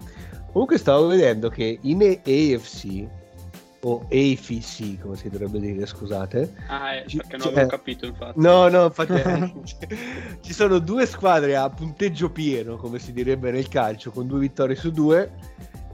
Comunque 0.51 0.79
stavo 0.79 1.07
vedendo 1.07 1.49
che 1.49 1.79
in 1.83 2.03
AFC 2.03 3.07
o 3.85 4.07
AFC 4.11 5.01
come 5.01 5.17
si 5.17 5.29
dovrebbe 5.29 5.59
dire 5.59 5.87
scusate. 5.87 6.53
Ah 6.69 6.95
eh, 6.95 7.05
perché 7.05 7.37
non 7.37 7.49
avevo 7.49 7.69
capito 7.69 8.07
infatti. 8.07 8.41
no 8.41 8.69
no 8.69 8.85
infatti 8.85 9.12
eh, 9.89 10.39
ci 10.41 10.53
sono 10.53 10.79
due 10.79 11.05
squadre 11.07 11.57
a 11.57 11.69
punteggio 11.69 12.31
pieno 12.31 12.77
come 12.77 13.01
si 13.01 13.12
direbbe 13.12 13.51
nel 13.51 13.69
calcio 13.69 14.12
con 14.12 14.29
due 14.29 14.39
vittorie 14.39 14.77
su 14.77 14.93
due 14.93 15.33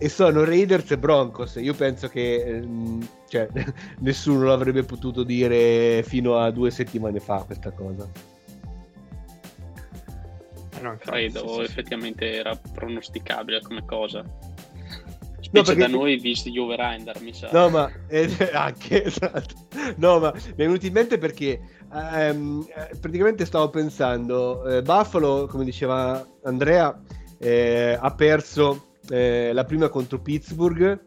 e 0.00 0.08
sono 0.08 0.44
Raiders 0.44 0.92
e 0.92 0.98
Broncos. 0.98 1.56
Io 1.56 1.74
penso 1.74 2.08
che 2.08 2.44
ehm, 2.44 3.06
cioè, 3.26 3.48
nessuno 4.00 4.44
l'avrebbe 4.44 4.84
potuto 4.84 5.24
dire 5.24 6.02
fino 6.04 6.38
a 6.38 6.50
due 6.50 6.70
settimane 6.70 7.18
fa 7.20 7.42
questa 7.44 7.72
cosa. 7.72 8.06
Eh, 10.76 10.80
no, 10.80 10.96
credo 10.98 11.62
effettivamente 11.62 12.32
era 12.32 12.54
pronosticabile 12.54 13.60
come 13.62 13.84
cosa 13.84 14.22
No, 15.50 15.62
perché... 15.62 15.80
da 15.80 15.86
noi 15.88 16.18
visti 16.18 16.50
gli 16.50 16.58
over-under, 16.58 17.20
mi 17.22 17.32
sa. 17.32 17.48
No, 17.52 17.68
ma 17.68 17.90
eh, 18.08 18.28
anche 18.52 19.04
esatto. 19.04 19.54
No, 19.96 20.18
ma 20.18 20.32
mi 20.32 20.40
è 20.40 20.54
venuto 20.54 20.86
in 20.86 20.92
mente 20.92 21.18
perché 21.18 21.60
ehm, 21.92 22.66
praticamente 23.00 23.44
stavo 23.44 23.70
pensando, 23.70 24.66
eh, 24.66 24.82
Buffalo, 24.82 25.46
come 25.46 25.64
diceva 25.64 26.26
Andrea, 26.42 27.00
eh, 27.38 27.96
ha 27.98 28.14
perso 28.14 28.88
eh, 29.08 29.52
la 29.52 29.64
prima 29.64 29.88
contro 29.88 30.20
Pittsburgh 30.20 31.00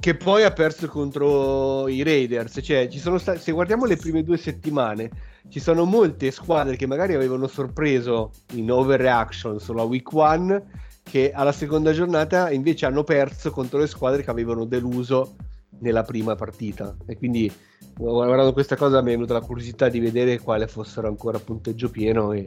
che 0.00 0.16
poi 0.16 0.44
ha 0.44 0.50
perso 0.50 0.88
contro 0.88 1.86
i 1.86 2.02
Raiders. 2.02 2.58
Cioè, 2.62 2.88
ci 2.88 2.98
sono 2.98 3.18
sta- 3.18 3.38
se 3.38 3.52
guardiamo 3.52 3.84
le 3.84 3.96
prime 3.96 4.24
due 4.24 4.38
settimane, 4.38 5.10
ci 5.50 5.60
sono 5.60 5.84
molte 5.84 6.30
squadre 6.30 6.76
che 6.76 6.86
magari 6.86 7.14
avevano 7.14 7.46
sorpreso 7.46 8.32
in 8.54 8.70
overreaction 8.70 9.60
solo 9.60 9.82
a 9.82 9.84
week 9.84 10.10
one 10.12 10.88
che 11.10 11.32
alla 11.32 11.50
seconda 11.50 11.92
giornata 11.92 12.52
invece 12.52 12.86
hanno 12.86 13.02
perso 13.02 13.50
contro 13.50 13.80
le 13.80 13.88
squadre 13.88 14.22
che 14.22 14.30
avevano 14.30 14.64
deluso 14.64 15.34
nella 15.80 16.04
prima 16.04 16.36
partita 16.36 16.96
e 17.04 17.16
quindi 17.16 17.50
guardando 17.96 18.52
questa 18.52 18.76
cosa 18.76 19.02
mi 19.02 19.08
è 19.08 19.14
venuta 19.14 19.32
la 19.32 19.40
curiosità 19.40 19.88
di 19.88 19.98
vedere 19.98 20.38
quale 20.38 20.68
fossero 20.68 21.08
ancora 21.08 21.38
a 21.38 21.40
punteggio 21.40 21.90
pieno 21.90 22.32
e 22.32 22.46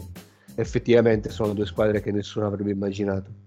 effettivamente 0.56 1.30
sono 1.30 1.54
due 1.54 1.66
squadre 1.66 2.02
che 2.02 2.12
nessuno 2.12 2.46
avrebbe 2.46 2.72
immaginato. 2.72 3.43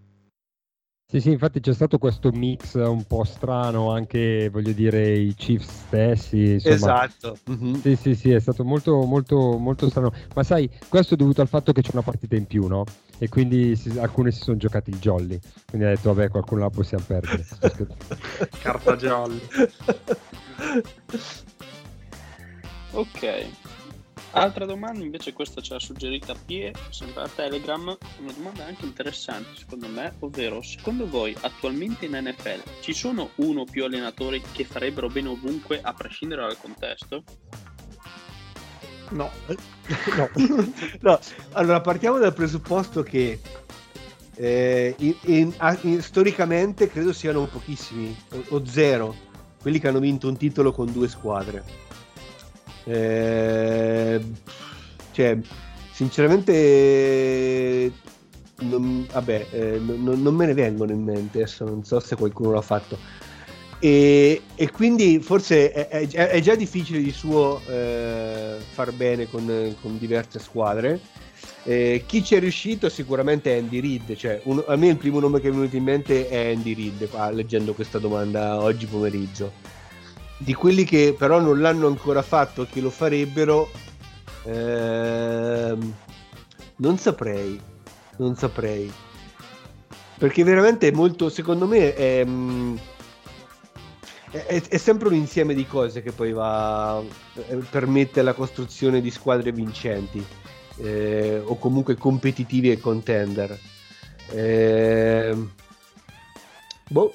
Sì, 1.08 1.20
sì, 1.20 1.30
infatti 1.30 1.60
c'è 1.60 1.72
stato 1.72 1.98
questo 1.98 2.32
mix 2.32 2.74
un 2.74 3.04
po' 3.04 3.22
strano, 3.22 3.92
anche 3.92 4.48
voglio 4.50 4.72
dire 4.72 5.16
i 5.16 5.34
Chiefs 5.36 5.84
stessi. 5.86 6.54
Insomma. 6.54 6.74
Esatto. 6.74 7.38
Mm-hmm. 7.48 7.74
Sì, 7.74 7.94
sì, 7.94 8.16
sì, 8.16 8.32
è 8.32 8.40
stato 8.40 8.64
molto, 8.64 9.04
molto, 9.04 9.56
molto 9.56 9.88
strano. 9.88 10.12
Ma 10.34 10.42
sai, 10.42 10.68
questo 10.88 11.14
è 11.14 11.16
dovuto 11.16 11.42
al 11.42 11.48
fatto 11.48 11.70
che 11.70 11.80
c'è 11.80 11.90
una 11.92 12.02
partita 12.02 12.34
in 12.34 12.46
più, 12.46 12.66
no? 12.66 12.84
E 13.18 13.28
quindi 13.28 13.76
si, 13.76 13.96
alcuni 14.00 14.32
si 14.32 14.40
sono 14.40 14.56
giocati 14.56 14.90
il 14.90 14.98
jolly. 14.98 15.38
Quindi 15.66 15.86
ha 15.86 15.90
detto, 15.90 16.12
vabbè, 16.12 16.28
qualcuno 16.28 16.62
la 16.62 16.70
possiamo 16.70 17.04
perdere. 17.06 17.46
Carta 18.58 18.96
jolly. 18.96 19.40
ok. 22.90 23.46
Altra 24.36 24.66
domanda 24.66 25.02
invece 25.02 25.32
questa 25.32 25.62
ce 25.62 25.72
l'ha 25.72 25.80
suggerita 25.80 26.34
Pie, 26.34 26.70
sempre 26.90 27.22
a 27.22 27.28
Telegram, 27.28 27.96
una 28.20 28.32
domanda 28.32 28.66
anche 28.66 28.84
interessante 28.84 29.48
secondo 29.56 29.88
me, 29.88 30.12
ovvero 30.18 30.60
secondo 30.60 31.08
voi 31.08 31.34
attualmente 31.40 32.04
in 32.04 32.20
NFL 32.22 32.62
ci 32.82 32.92
sono 32.92 33.30
uno 33.36 33.62
o 33.62 33.64
più 33.64 33.84
allenatori 33.84 34.42
che 34.52 34.64
farebbero 34.64 35.08
bene 35.08 35.28
ovunque 35.28 35.80
a 35.80 35.94
prescindere 35.94 36.42
dal 36.42 36.58
contesto? 36.58 37.24
No. 39.12 39.30
no. 40.16 40.30
no. 41.00 41.18
Allora 41.52 41.80
partiamo 41.80 42.18
dal 42.18 42.34
presupposto 42.34 43.02
che 43.02 43.40
eh, 44.34 44.94
in, 44.98 45.54
in, 45.80 46.02
storicamente 46.02 46.90
credo 46.90 47.14
siano 47.14 47.46
pochissimi 47.46 48.14
o, 48.32 48.44
o 48.48 48.66
zero 48.66 49.16
quelli 49.62 49.78
che 49.78 49.88
hanno 49.88 50.00
vinto 50.00 50.28
un 50.28 50.36
titolo 50.36 50.72
con 50.72 50.92
due 50.92 51.08
squadre 51.08 51.85
eh, 52.88 54.20
cioè, 55.10 55.38
sinceramente, 55.92 57.92
non, 58.60 59.06
vabbè, 59.10 59.46
eh, 59.50 59.80
non, 59.80 60.22
non, 60.22 60.34
me 60.34 60.46
ne 60.46 60.54
vengono 60.54 60.92
in 60.92 61.02
mente. 61.02 61.38
Adesso 61.38 61.64
non 61.64 61.84
so 61.84 62.00
se 62.00 62.16
qualcuno 62.16 62.52
l'ha 62.52 62.62
fatto. 62.62 62.96
E, 63.78 64.42
e 64.54 64.70
quindi 64.70 65.20
forse 65.20 65.70
è, 65.72 65.88
è, 65.88 66.08
è, 66.08 66.40
già 66.40 66.54
difficile 66.54 67.00
di 67.00 67.10
suo 67.10 67.60
eh, 67.66 68.56
far 68.70 68.92
bene 68.92 69.28
con, 69.28 69.74
con 69.80 69.98
diverse 69.98 70.38
squadre. 70.38 71.00
Eh, 71.64 72.04
chi 72.06 72.22
ci 72.22 72.36
è 72.36 72.38
riuscito 72.38 72.88
sicuramente 72.88 73.52
è 73.52 73.58
Andy 73.58 73.80
Reid, 73.80 74.14
cioè 74.14 74.40
un, 74.44 74.62
a 74.66 74.76
me 74.76 74.88
il 74.88 74.96
primo 74.96 75.18
nome 75.18 75.40
che 75.40 75.48
è 75.48 75.50
venuto 75.50 75.74
in 75.74 75.82
mente 75.82 76.28
è 76.28 76.52
Andy 76.52 76.74
Reid, 76.74 77.08
leggendo 77.32 77.74
questa 77.74 77.98
domanda 77.98 78.62
oggi 78.62 78.86
pomeriggio 78.86 79.65
di 80.38 80.54
quelli 80.54 80.84
che 80.84 81.14
però 81.16 81.40
non 81.40 81.60
l'hanno 81.60 81.86
ancora 81.86 82.22
fatto 82.22 82.62
e 82.62 82.66
che 82.66 82.80
lo 82.80 82.90
farebbero 82.90 83.70
ehm, 84.44 85.94
non 86.76 86.98
saprei 86.98 87.74
non 88.16 88.36
saprei. 88.36 88.92
Perché 90.18 90.44
veramente 90.44 90.88
è 90.88 90.92
molto 90.92 91.28
secondo 91.28 91.66
me 91.66 91.94
è, 91.94 92.24
mm, 92.24 92.76
è, 94.30 94.62
è, 94.68 94.76
sempre 94.78 95.08
un 95.08 95.14
insieme 95.14 95.54
di 95.54 95.66
cose 95.66 96.02
che 96.02 96.12
poi 96.12 96.32
va 96.32 97.02
eh, 97.34 97.56
permette 97.70 98.22
la 98.22 98.32
costruzione 98.32 99.00
di 99.00 99.10
squadre 99.10 99.52
vincenti 99.52 100.24
eh, 100.78 101.40
o 101.44 101.56
comunque 101.58 101.96
competitivi 101.96 102.70
e 102.70 102.80
contender. 102.80 103.58
Eh, 104.30 105.36
boh 106.88 107.14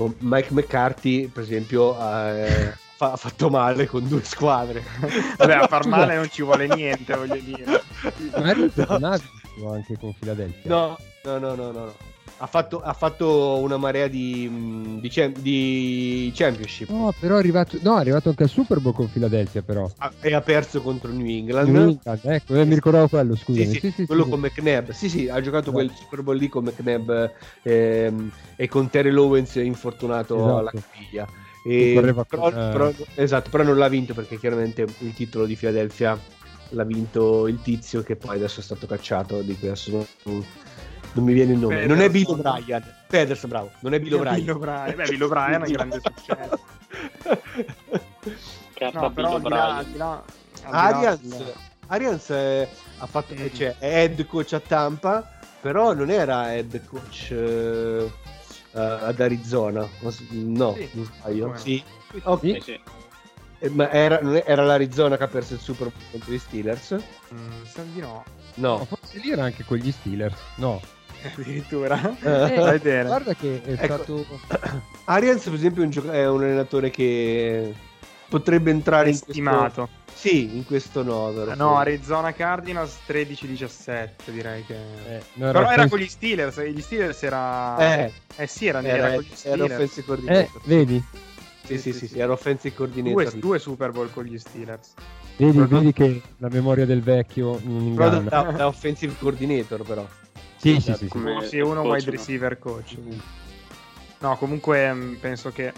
Tipo 0.00 0.14
Mike 0.20 0.54
McCarthy, 0.54 1.28
per 1.28 1.42
esempio, 1.42 1.94
eh, 1.94 2.72
ha 2.98 3.16
fatto 3.16 3.50
male 3.50 3.86
con 3.86 4.08
due 4.08 4.24
squadre. 4.24 4.82
Vabbè, 5.36 5.54
a 5.54 5.66
far 5.66 5.84
male 5.88 6.14
non 6.14 6.30
ci 6.30 6.42
vuole 6.42 6.66
niente, 6.66 7.14
voglio 7.14 7.36
dire. 7.36 7.82
Magari 8.32 8.72
no. 8.74 9.72
anche 9.72 9.98
con 9.98 10.14
Philadelphia. 10.18 10.70
No, 10.70 10.96
no, 11.24 11.38
no, 11.38 11.54
no, 11.54 11.70
no 11.70 12.09
ha 12.38 12.46
fatto, 12.46 12.80
ha 12.80 12.92
fatto 12.92 13.58
una 13.58 13.76
marea 13.76 14.06
di, 14.08 14.98
di, 15.00 15.32
di, 15.40 16.32
championship. 16.34 16.88
No, 16.88 17.12
però 17.18 17.36
è 17.36 17.38
arrivato, 17.38 17.78
no, 17.82 17.96
è 17.96 18.00
arrivato 18.00 18.28
anche 18.30 18.44
al 18.44 18.48
Super 18.48 18.80
Bowl 18.80 18.94
con 18.94 19.10
Philadelphia, 19.10 19.62
però. 19.62 19.90
Ah, 19.98 20.12
e 20.20 20.34
ha 20.34 20.40
perso 20.40 20.80
contro 20.80 21.12
New 21.12 21.26
England. 21.26 21.68
New 21.68 21.88
England 21.88 22.20
ecco, 22.24 22.54
eh, 22.54 22.64
mi 22.64 22.74
ricordavo 22.74 23.08
quello, 23.08 23.36
scusa. 23.36 23.64
Sì, 23.64 23.78
sì, 23.78 23.90
sì, 23.90 24.06
quello 24.06 24.26
con 24.26 24.40
McNabb. 24.40 24.90
Sì, 24.90 25.08
sì, 25.08 25.28
ha 25.28 25.40
giocato 25.40 25.70
esatto. 25.70 25.72
quel 25.72 25.90
Super 25.94 26.22
Bowl 26.22 26.36
lì 26.36 26.48
con 26.48 26.64
McNabb 26.64 27.10
ehm, 27.62 28.32
e 28.56 28.68
con 28.68 28.88
Terry 28.88 29.14
Owens 29.14 29.56
infortunato 29.56 30.36
esatto. 30.36 30.56
alla 30.56 30.70
caviglia. 30.70 31.26
Però, 31.62 32.24
con, 32.26 32.52
però, 32.52 32.92
esatto, 33.16 33.50
però 33.50 33.62
non 33.62 33.76
l'ha 33.76 33.88
vinto 33.88 34.14
perché 34.14 34.38
chiaramente 34.38 34.86
il 35.00 35.12
titolo 35.12 35.44
di 35.44 35.56
Philadelphia 35.56 36.18
l'ha 36.70 36.84
vinto 36.84 37.46
il 37.48 37.60
tizio 37.62 38.02
che 38.02 38.16
poi 38.16 38.36
adesso 38.36 38.60
è 38.60 38.62
stato 38.62 38.86
cacciato 38.86 39.42
di 39.42 39.56
cui 39.58 39.68
adesso 39.68 40.06
non, 40.24 40.44
non 41.12 41.24
mi 41.24 41.32
viene 41.32 41.52
il 41.52 41.58
nome. 41.58 41.74
Pederson. 41.74 41.96
Non 41.96 42.04
è 42.04 42.10
Bill 42.10 42.26
O'Brien. 42.28 42.94
Pederson, 43.08 43.50
bravo. 43.50 43.70
Non 43.80 43.94
è 43.94 44.00
Bill 44.00 44.14
O'Brien. 44.14 44.44
Bill 44.44 44.50
O'Brien. 44.50 44.96
Beh, 44.96 45.08
Bill 45.08 45.22
O'Brien 45.22 45.62
è 45.62 45.66
un 45.66 45.72
grande 45.72 46.00
successo. 46.02 46.60
no, 48.92 49.12
però 49.12 49.38
di 49.38 49.48
là, 49.48 49.84
di 49.86 49.96
là, 49.96 50.22
Arians, 50.64 51.42
Arians 51.86 52.28
è, 52.28 52.68
ha 52.98 53.06
fatto, 53.06 53.34
mm. 53.34 53.46
cioè, 53.52 53.76
è 53.78 53.86
head 53.86 54.26
coach 54.26 54.52
a 54.52 54.60
Tampa, 54.60 55.38
però 55.60 55.92
non 55.92 56.10
era 56.10 56.54
head 56.54 56.84
coach 56.86 57.30
uh, 57.32 58.10
ad 58.72 59.20
Arizona. 59.20 59.86
No, 60.00 60.10
sì. 60.10 60.88
non 60.92 61.04
sbaglio. 61.04 61.56
Sì. 61.56 61.82
Okay. 62.22 62.60
sì. 62.60 62.80
Eh, 63.62 63.68
ma 63.68 63.90
era, 63.90 64.20
era, 64.44 64.64
l'Arizona 64.64 65.18
che 65.18 65.24
ha 65.24 65.28
perso 65.28 65.52
il 65.52 65.60
Super 65.60 65.88
Bowl 65.88 66.10
contro 66.10 66.32
gli 66.32 66.38
Steelers? 66.38 66.96
Mm, 67.34 67.62
di 67.92 68.00
no. 68.00 68.24
No. 68.54 68.78
Ma 68.78 68.84
forse 68.84 69.18
lì 69.18 69.30
era 69.30 69.44
anche 69.44 69.64
con 69.64 69.76
gli 69.76 69.92
Steelers. 69.92 70.40
No. 70.56 70.80
Addirittura. 71.22 72.16
Eh, 72.20 73.04
guarda 73.04 73.34
che 73.34 73.62
è 73.64 73.72
ecco. 73.72 73.84
stato... 73.84 74.26
Arians 75.04 75.44
per 75.44 75.54
esempio 75.54 75.82
è 75.82 75.84
un, 75.84 75.90
gioc- 75.90 76.10
è 76.10 76.28
un, 76.28 76.42
allenatore 76.42 76.90
che 76.90 77.74
potrebbe 78.28 78.70
entrare 78.70 79.08
in 79.08 79.16
stimato. 79.16 79.88
Questo... 79.88 79.98
Sì, 80.12 80.56
in 80.56 80.66
questo 80.66 81.02
nodo. 81.02 81.54
no, 81.54 81.76
Arizona 81.76 82.32
Cardinals 82.32 82.98
13-17 83.06 84.08
direi 84.26 84.64
che... 84.66 84.74
Eh, 84.74 85.22
no, 85.34 85.50
Però 85.50 85.70
era 85.70 85.88
con 85.88 85.98
gli 85.98 86.08
Steelers, 86.08 86.60
gli 86.62 86.80
Steelers 86.80 87.22
era... 87.22 87.76
Eh, 87.78 88.12
eh 88.36 88.46
sì, 88.46 88.66
era, 88.66 88.82
era, 88.82 89.06
era 89.06 89.14
con 89.14 89.22
gli 89.22 89.30
Steelers. 89.32 89.98
Era 90.26 90.40
eh, 90.40 90.50
vedi? 90.64 91.02
Sì, 91.64 91.78
sì, 91.78 91.92
sì, 91.92 92.08
sì, 92.08 92.18
era 92.18 92.32
offensive 92.32 92.74
coordinator. 92.74 93.30
Due, 93.30 93.40
due 93.40 93.58
Super 93.58 93.92
Bowl 93.92 94.12
con 94.12 94.24
gli 94.24 94.38
Steelers. 94.38 94.92
Vedi, 95.36 95.58
vedi 95.58 95.92
che 95.92 96.20
la 96.38 96.48
memoria 96.50 96.84
del 96.84 97.00
vecchio 97.00 97.58
non 97.62 97.94
Però 97.94 98.10
da, 98.20 98.42
da, 98.42 98.66
offensive 98.66 99.14
coordinator 99.18 99.82
però. 99.84 100.06
Sì, 100.60 100.78
sì, 100.78 100.94
sì. 100.94 101.08
Come 101.08 101.42
sì, 101.46 101.58
uno 101.58 101.82
coach, 101.82 101.92
wide 101.92 102.10
receiver 102.10 102.58
coach. 102.58 102.98
No, 104.18 104.36
comunque 104.36 104.92
mm, 104.92 105.14
penso 105.14 105.50
che 105.50 105.72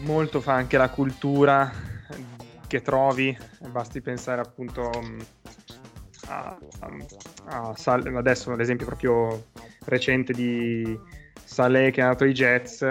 molto 0.00 0.42
fa 0.42 0.52
anche 0.52 0.76
la 0.76 0.90
cultura 0.90 1.72
che 2.66 2.82
trovi. 2.82 3.36
Basti 3.70 4.02
pensare 4.02 4.42
appunto 4.42 4.90
mm, 5.02 5.20
a, 6.26 6.58
a, 6.80 6.90
a 7.46 7.76
Sal- 7.76 8.14
adesso 8.14 8.54
l'esempio 8.54 8.84
proprio 8.84 9.46
recente 9.86 10.34
di 10.34 10.98
Saleh 11.42 11.90
che 11.90 12.02
ha 12.02 12.08
dato 12.08 12.26
i 12.26 12.32
Jets 12.32 12.84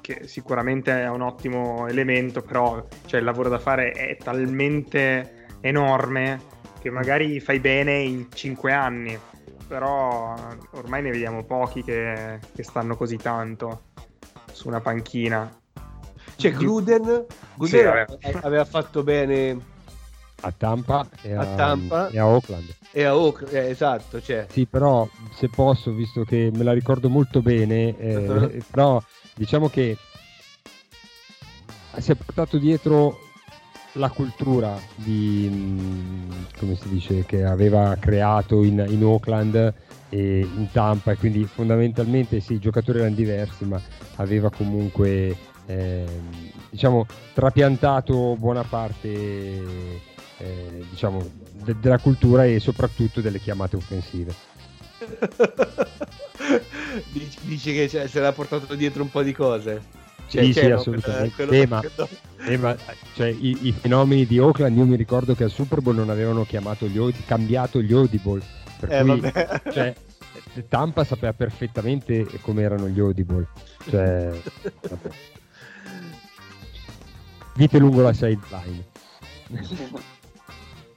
che 0.00 0.28
sicuramente 0.28 0.92
è 0.92 1.08
un 1.08 1.22
ottimo 1.22 1.88
elemento, 1.88 2.42
però 2.42 2.86
cioè, 3.06 3.18
il 3.18 3.26
lavoro 3.26 3.48
da 3.48 3.58
fare 3.58 3.90
è 3.90 4.16
talmente 4.16 5.48
enorme 5.60 6.40
che 6.80 6.90
magari 6.90 7.40
fai 7.40 7.58
bene 7.58 7.98
in 7.98 8.28
5 8.32 8.72
anni, 8.72 9.18
però 9.70 10.34
ormai 10.72 11.00
ne 11.00 11.12
vediamo 11.12 11.44
pochi 11.44 11.84
che, 11.84 12.40
che 12.52 12.62
stanno 12.64 12.96
così 12.96 13.16
tanto 13.18 13.82
su 14.50 14.66
una 14.66 14.80
panchina. 14.80 15.48
Cioè 16.34 16.50
Gruden, 16.50 17.26
Gruden 17.54 18.06
sì, 18.18 18.30
aveva 18.42 18.64
fatto 18.64 19.04
bene 19.04 19.56
a 20.40 20.50
Tampa 20.50 21.06
e 21.22 21.34
a, 21.34 21.40
a, 21.42 21.54
Tampa, 21.54 22.08
e 22.08 22.18
a 22.18 22.26
Oakland. 22.26 22.74
E 22.90 23.04
a 23.04 23.16
Oakland, 23.16 23.54
eh, 23.54 23.68
esatto. 23.68 24.20
Cioè. 24.20 24.46
Sì, 24.50 24.66
però 24.66 25.08
se 25.32 25.48
posso, 25.48 25.92
visto 25.92 26.24
che 26.24 26.50
me 26.52 26.64
la 26.64 26.72
ricordo 26.72 27.08
molto 27.08 27.40
bene, 27.40 27.96
eh, 27.96 28.64
però 28.68 29.00
diciamo 29.36 29.68
che 29.68 29.96
si 31.98 32.10
è 32.10 32.16
portato 32.16 32.58
dietro 32.58 33.20
la 33.94 34.10
cultura 34.10 34.78
di, 34.94 35.48
mm, 35.50 36.30
come 36.58 36.74
si 36.74 36.88
dice, 36.88 37.24
che 37.24 37.44
aveva 37.44 37.96
creato 37.98 38.62
in, 38.62 38.84
in 38.88 39.04
Oakland 39.04 39.74
e 40.08 40.40
in 40.40 40.68
Tampa 40.72 41.12
e 41.12 41.16
quindi 41.16 41.44
fondamentalmente 41.44 42.40
sì, 42.40 42.54
i 42.54 42.58
giocatori 42.58 42.98
erano 42.98 43.14
diversi 43.14 43.64
ma 43.64 43.80
aveva 44.16 44.50
comunque 44.50 45.36
eh, 45.66 46.04
diciamo 46.68 47.06
trapiantato 47.32 48.34
buona 48.36 48.64
parte 48.64 49.08
eh, 49.08 50.84
diciamo 50.90 51.24
de- 51.52 51.76
della 51.80 51.98
cultura 51.98 52.44
e 52.44 52.58
soprattutto 52.58 53.20
delle 53.20 53.38
chiamate 53.38 53.76
offensive 53.76 54.34
Dici 57.42 57.72
che 57.72 57.88
cioè, 57.88 58.08
se 58.08 58.20
l'ha 58.20 58.32
portato 58.32 58.74
dietro 58.74 59.02
un 59.02 59.10
po' 59.10 59.22
di 59.22 59.32
cose. 59.32 59.99
Cioè, 60.30 60.44
sì, 60.44 60.52
sì, 60.52 60.68
no, 60.68 60.74
assolutamente. 60.76 61.34
quello- 61.34 61.52
Eh, 61.52 61.66
ma- 61.66 61.82
Eh, 62.46 62.56
ma, 62.56 62.76
cioè, 63.14 63.26
i, 63.26 63.66
i 63.66 63.72
fenomeni 63.72 64.24
di 64.26 64.38
Oakland, 64.38 64.76
io 64.76 64.84
mi 64.86 64.94
ricordo 64.96 65.34
che 65.34 65.42
al 65.44 65.50
Super 65.50 65.80
Bowl 65.80 65.96
non 65.96 66.08
avevano 66.08 66.44
chiamato 66.44 66.86
gli 66.86 66.98
cambiato 67.26 67.82
gli 67.82 67.92
audible. 67.92 68.40
Per 68.78 68.92
Eh, 68.92 69.02
cui, 69.02 69.32
cioè, 69.72 69.94
Tampa 70.68 71.02
sapeva 71.04 71.32
perfettamente 71.32 72.24
come 72.42 72.62
erano 72.62 72.88
gli 72.88 73.00
audible. 73.00 73.46
Cioè, 73.88 74.30
vabbè. 74.88 75.10
Vite 77.56 77.78
lungo 77.78 78.00
la 78.02 78.12
sideline. 78.12 78.86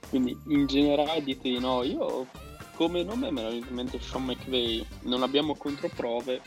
Quindi 0.09 0.37
in 0.47 0.67
generale 0.67 1.23
dite 1.23 1.49
di 1.49 1.59
no, 1.59 1.81
io 1.83 2.27
come 2.75 3.03
nome 3.03 3.31
me 3.31 3.41
viene 3.49 3.65
in 3.67 3.73
mente 3.75 3.99
Sean 3.99 4.25
McVay, 4.25 4.85
non 5.01 5.23
abbiamo 5.23 5.55
controprove, 5.55 6.39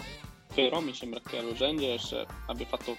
però 0.54 0.80
mi 0.80 0.94
sembra 0.94 1.20
che 1.20 1.40
Los 1.42 1.60
Angeles 1.60 2.24
abbia 2.46 2.66
fatto 2.66 2.96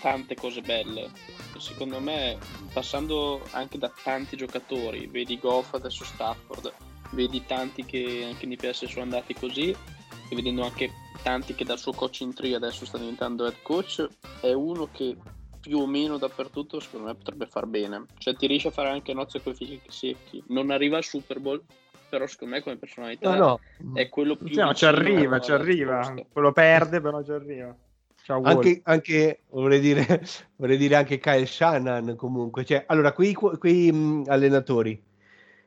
tante 0.00 0.34
cose 0.34 0.60
belle. 0.60 1.10
E 1.54 1.60
secondo 1.60 2.00
me, 2.00 2.38
passando 2.72 3.42
anche 3.50 3.78
da 3.78 3.92
tanti 4.02 4.36
giocatori, 4.36 5.06
vedi 5.06 5.38
Goff 5.38 5.74
adesso 5.74 6.04
Stafford, 6.04 6.72
vedi 7.12 7.44
tanti 7.46 7.84
che 7.84 8.24
anche 8.24 8.44
in 8.44 8.52
IPS 8.52 8.86
sono 8.86 9.02
andati 9.02 9.34
così, 9.34 9.70
e 9.70 10.34
vedendo 10.34 10.62
anche 10.62 10.90
tanti 11.22 11.54
che 11.54 11.64
dal 11.64 11.78
suo 11.78 11.92
coach 11.92 12.20
in 12.20 12.32
tree 12.32 12.54
adesso 12.54 12.84
sta 12.84 12.98
diventando 12.98 13.44
head 13.44 13.62
coach, 13.62 14.06
è 14.40 14.52
uno 14.52 14.88
che 14.90 15.16
più 15.60 15.78
o 15.78 15.86
meno 15.86 16.16
dappertutto 16.16 16.80
secondo 16.80 17.08
me 17.08 17.14
potrebbe 17.14 17.46
far 17.46 17.66
bene. 17.66 18.06
Cioè 18.16 18.34
ti 18.36 18.46
riesce 18.46 18.68
a 18.68 18.72
fare 18.72 18.88
anche 18.88 19.12
nozze 19.12 19.42
con 19.42 19.52
i 19.52 19.66
fichi 19.66 19.90
secchi. 19.90 20.42
Non 20.48 20.70
arriva 20.70 20.96
al 20.96 21.04
Super 21.04 21.40
Bowl, 21.40 21.62
però 22.10 22.26
secondo 22.26 22.54
me 22.56 22.62
come 22.62 22.76
personalità 22.76 23.34
No, 23.34 23.60
no. 23.78 23.94
è 23.94 24.08
quello 24.08 24.36
più 24.36 24.48
no, 24.54 24.74
ci 24.74 24.84
arriva, 24.84 25.40
ci 25.40 25.52
arriva. 25.52 26.14
lo 26.34 26.52
perde, 26.52 27.00
però 27.00 27.22
ci 27.22 27.30
arriva. 27.30 27.74
Ciao. 28.22 28.42
Anche, 28.42 28.80
anche 28.84 29.40
vorrei, 29.48 29.80
dire, 29.80 30.22
vorrei 30.56 30.76
dire 30.76 30.96
anche 30.96 31.18
Kyle 31.18 31.46
Shannon 31.46 32.14
comunque. 32.16 32.64
Cioè, 32.64 32.84
allora, 32.86 33.12
quei, 33.12 33.32
quei 33.32 33.90
mh, 33.90 34.24
allenatori 34.26 35.02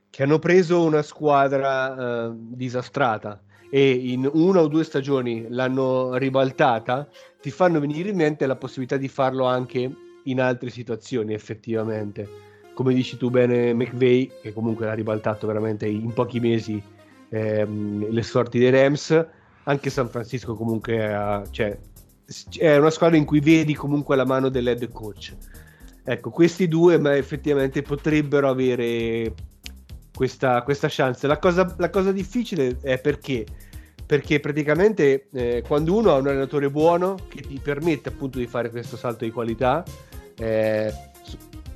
che 0.09 0.23
hanno 0.23 0.37
preso 0.37 0.83
una 0.83 1.01
squadra 1.01 2.27
eh, 2.27 2.31
disastrata 2.35 3.41
e 3.71 3.89
in 3.89 4.29
una 4.31 4.61
o 4.61 4.67
due 4.67 4.83
stagioni 4.83 5.47
l'hanno 5.49 6.15
ribaltata, 6.17 7.07
ti 7.41 7.49
fanno 7.49 7.79
venire 7.79 8.09
in 8.09 8.17
mente 8.17 8.45
la 8.45 8.55
possibilità 8.55 8.97
di 8.97 9.07
farlo 9.07 9.45
anche 9.45 9.91
in 10.25 10.39
altre 10.39 10.69
situazioni, 10.69 11.33
effettivamente. 11.33 12.52
Come 12.73 12.93
dici 12.93 13.17
tu 13.17 13.29
bene, 13.29 13.73
McVeigh, 13.73 14.41
che 14.41 14.53
comunque 14.53 14.85
l'ha 14.85 14.93
ribaltato 14.93 15.45
veramente 15.45 15.87
in 15.87 16.11
pochi 16.13 16.39
mesi 16.39 16.81
ehm, 17.29 18.09
le 18.09 18.23
sorti 18.23 18.59
dei 18.59 18.71
Rams, 18.71 19.25
anche 19.63 19.89
San 19.89 20.09
Francisco 20.09 20.55
comunque 20.55 21.13
ha, 21.13 21.43
cioè, 21.49 21.77
è 22.57 22.77
una 22.77 22.89
squadra 22.89 23.17
in 23.17 23.25
cui 23.25 23.39
vedi 23.39 23.73
comunque 23.73 24.15
la 24.15 24.25
mano 24.25 24.49
dell'head 24.49 24.91
coach. 24.91 25.35
Ecco, 26.03 26.29
questi 26.31 26.67
due 26.67 26.97
ma 26.97 27.15
effettivamente 27.15 27.81
potrebbero 27.81 28.49
avere 28.49 29.33
questa, 30.13 30.61
questa 30.63 30.87
chance. 30.89 31.27
La 31.27 31.39
cosa, 31.39 31.75
la 31.77 31.89
cosa 31.89 32.11
difficile 32.11 32.77
è 32.81 32.99
perché? 32.99 33.45
Perché 34.05 34.39
praticamente 34.39 35.27
eh, 35.31 35.63
quando 35.65 35.95
uno 35.95 36.11
ha 36.11 36.17
un 36.17 36.27
allenatore 36.27 36.69
buono 36.69 37.15
che 37.29 37.41
ti 37.41 37.59
permette 37.61 38.09
appunto 38.09 38.37
di 38.37 38.47
fare 38.47 38.69
questo 38.69 38.97
salto 38.97 39.23
di 39.23 39.31
qualità, 39.31 39.83
eh, 40.37 40.93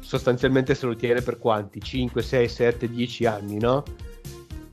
sostanzialmente 0.07 0.73
se 0.73 0.85
lo 0.85 0.95
tiene 0.95 1.21
per 1.21 1.37
quanti? 1.37 1.81
5, 1.81 2.21
6, 2.21 2.47
7, 2.47 2.89
10 2.89 3.25
anni, 3.25 3.57
no? 3.59 3.83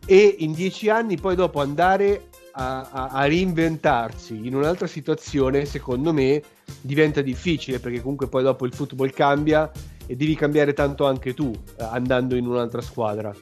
E 0.06 0.36
in 0.38 0.52
10 0.52 0.90
anni 0.90 1.16
poi 1.16 1.34
dopo 1.34 1.60
andare 1.60 2.28
a, 2.52 2.88
a- 2.88 3.08
a 3.08 3.24
reinventarsi 3.26 4.46
in 4.46 4.54
un'altra 4.54 4.86
situazione, 4.86 5.64
secondo 5.64 6.12
me, 6.12 6.40
diventa 6.80 7.20
difficile 7.20 7.80
perché 7.80 8.00
comunque 8.00 8.28
poi 8.28 8.44
dopo 8.44 8.64
il 8.64 8.72
football 8.72 9.10
cambia 9.10 9.68
e 10.06 10.14
devi 10.14 10.36
cambiare 10.36 10.72
tanto 10.72 11.04
anche 11.04 11.34
tu 11.34 11.50
eh, 11.50 11.82
andando 11.82 12.36
in 12.36 12.46
un'altra 12.46 12.80
squadra. 12.80 13.34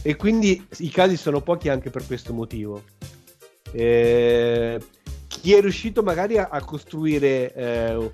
E 0.00 0.16
quindi 0.16 0.66
i 0.78 0.88
casi 0.88 1.18
sono 1.18 1.42
pochi 1.42 1.68
anche 1.68 1.90
per 1.90 2.06
questo 2.06 2.32
motivo. 2.32 2.84
Eh, 3.70 4.80
chi 5.26 5.52
è 5.52 5.60
riuscito 5.60 6.02
magari 6.02 6.38
a, 6.38 6.48
a 6.50 6.64
costruire 6.64 7.52
eh, 7.52 8.10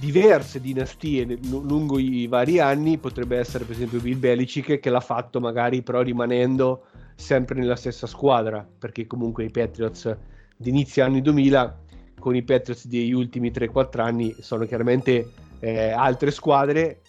diverse 0.00 0.60
dinastie 0.60 1.38
lungo 1.42 1.98
i 1.98 2.26
vari 2.26 2.58
anni 2.58 2.98
potrebbe 2.98 3.36
essere 3.36 3.64
per 3.64 3.74
esempio 3.74 4.00
Bill 4.00 4.18
Belichick 4.18 4.80
che 4.80 4.90
l'ha 4.90 5.00
fatto 5.00 5.40
magari 5.40 5.82
però 5.82 6.00
rimanendo 6.00 6.86
sempre 7.14 7.58
nella 7.58 7.76
stessa 7.76 8.06
squadra 8.06 8.66
perché 8.78 9.06
comunque 9.06 9.44
i 9.44 9.50
Patriots 9.50 10.16
di 10.56 10.70
inizio 10.70 11.04
anni 11.04 11.20
2000 11.20 11.78
con 12.18 12.34
i 12.34 12.42
Patriots 12.42 12.86
degli 12.86 13.12
ultimi 13.12 13.50
3-4 13.50 14.00
anni 14.00 14.34
sono 14.40 14.64
chiaramente 14.64 15.30
eh, 15.60 15.90
altre 15.90 16.30
squadre 16.30 17.00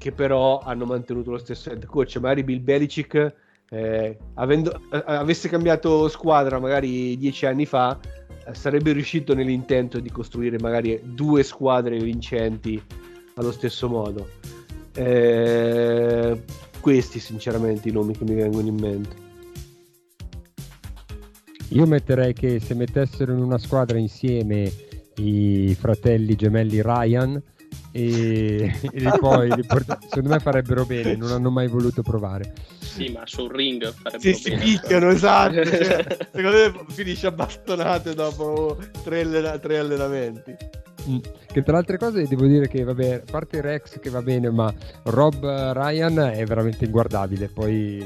che 0.00 0.12
però 0.12 0.60
hanno 0.60 0.86
mantenuto 0.86 1.30
lo 1.30 1.38
stesso 1.38 1.70
head 1.70 1.84
coach. 1.84 2.16
Magari 2.16 2.42
Bill 2.42 2.62
Belichick 2.62 3.34
eh, 3.68 4.18
avendo, 4.34 4.80
avesse 4.90 5.48
cambiato 5.48 6.08
squadra 6.08 6.58
magari 6.58 7.16
10 7.18 7.46
anni 7.46 7.66
fa 7.66 7.98
sarebbe 8.54 8.92
riuscito 8.92 9.34
nell'intento 9.34 10.00
di 10.00 10.10
costruire 10.10 10.58
magari 10.58 11.00
due 11.02 11.42
squadre 11.42 11.98
vincenti 11.98 12.82
allo 13.34 13.52
stesso 13.52 13.88
modo. 13.88 14.28
Eh, 14.94 16.42
questi 16.80 17.18
sinceramente 17.18 17.88
i 17.88 17.92
nomi 17.92 18.16
che 18.16 18.24
mi 18.24 18.34
vengono 18.34 18.66
in 18.66 18.74
mente. 18.74 19.28
Io 21.68 21.86
metterei 21.86 22.32
che 22.32 22.58
se 22.58 22.74
mettessero 22.74 23.32
in 23.32 23.38
una 23.38 23.58
squadra 23.58 23.96
insieme 23.96 24.72
i 25.16 25.74
fratelli 25.78 26.34
gemelli 26.34 26.82
Ryan 26.82 27.40
e, 27.92 28.72
e 28.92 29.12
poi 29.18 29.54
li 29.54 29.64
porta- 29.64 29.98
secondo 30.00 30.28
me 30.30 30.38
farebbero 30.38 30.84
bene, 30.84 31.16
non 31.16 31.30
hanno 31.32 31.50
mai 31.50 31.68
voluto 31.68 32.02
provare. 32.02 32.52
Sì, 32.78 33.10
ma 33.10 33.22
sul 33.24 33.50
ring 33.50 33.92
farebbero 33.92 34.36
si 34.36 34.50
bene. 34.50 34.62
picchiano 34.62 35.10
esatto 35.10 35.64
cioè, 35.64 36.06
secondo 36.32 36.56
me 36.56 36.84
finisce 36.88 37.26
a 37.28 37.30
bastonate 37.32 38.14
dopo 38.14 38.76
tre, 39.04 39.20
allena- 39.20 39.58
tre 39.58 39.78
allenamenti 39.78 40.56
Mm. 41.08 41.18
Che 41.50 41.62
tra 41.62 41.72
le 41.72 41.78
altre 41.78 41.96
cose 41.96 42.26
devo 42.28 42.46
dire 42.46 42.68
che, 42.68 42.84
vabbè, 42.84 43.22
a 43.26 43.30
parte 43.30 43.62
Rex 43.62 43.98
che 44.00 44.10
va 44.10 44.20
bene, 44.20 44.50
ma 44.50 44.70
Rob 45.04 45.42
Ryan 45.72 46.18
è 46.34 46.44
veramente 46.44 46.84
inguardabile. 46.84 47.48
Poi 47.48 47.98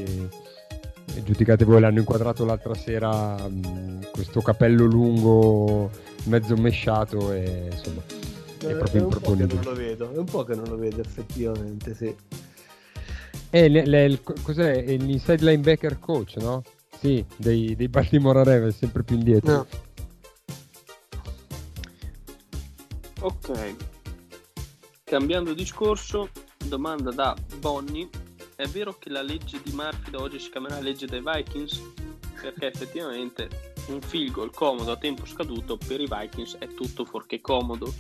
eh, 1.14 1.23
giudicate 1.25 1.64
voi, 1.64 1.81
l'hanno 1.81 1.99
inquadrato 1.99 2.44
l'altra 2.44 2.75
sera, 2.75 3.37
mh, 3.37 4.11
questo 4.12 4.40
capello 4.40 4.85
lungo, 4.85 5.90
mezzo 6.27 6.55
mesciato 6.57 7.33
e 7.33 7.68
insomma 7.73 8.01
è 8.68 8.72
Eh, 8.72 8.77
proprio 8.77 9.03
un 9.05 9.09
po' 9.09 9.18
che 9.20 9.42
improponibile. 9.42 9.55
non 9.55 9.64
lo 9.64 9.74
vedo 9.74 10.12
è 10.12 10.16
un 10.18 10.24
po' 10.24 10.44
che 10.44 10.55
non 10.55 10.64
lo 10.68 10.77
vedo 10.77 11.00
effettivamente 11.00 11.94
sì 11.94 12.14
E 13.50 13.68
le- 13.68 13.87
le- 13.87 14.05
il- 14.05 14.22
cos'è? 14.42 14.85
È 14.85 14.96
l'inside 14.96 15.44
linebacker 15.44 15.98
coach, 16.00 16.37
no? 16.38 16.62
Sì, 16.98 17.24
dei, 17.37 17.77
dei 17.77 17.87
Baltimore 17.88 18.42
Ravens, 18.42 18.77
sempre 18.79 19.05
più 19.05 19.14
indietro. 19.16 19.53
No. 19.53 19.66
Ok. 23.20 23.74
Cambiando 25.05 25.55
discorso, 25.55 26.31
domanda 26.64 27.11
da 27.12 27.37
Bonnie. 27.61 28.09
È 28.57 28.66
vero 28.66 28.96
che 28.98 29.09
la 29.11 29.22
legge 29.22 29.61
di 29.62 29.72
Murphy 29.72 30.11
da 30.11 30.18
oggi 30.20 30.38
si 30.38 30.50
chiamerà 30.50 30.81
legge 30.81 31.07
dei 31.07 31.22
Vikings? 31.24 31.81
Perché 32.40 32.66
effettivamente 32.66 33.48
un 33.88 34.00
field 34.00 34.33
goal 34.33 34.50
comodo 34.53 34.90
a 34.92 34.96
tempo 34.96 35.24
scaduto 35.27 35.77
per 35.77 36.00
i 36.00 36.09
Vikings 36.11 36.57
è 36.59 36.66
tutto 36.68 37.05
fuorché 37.05 37.40
comodo. 37.40 37.92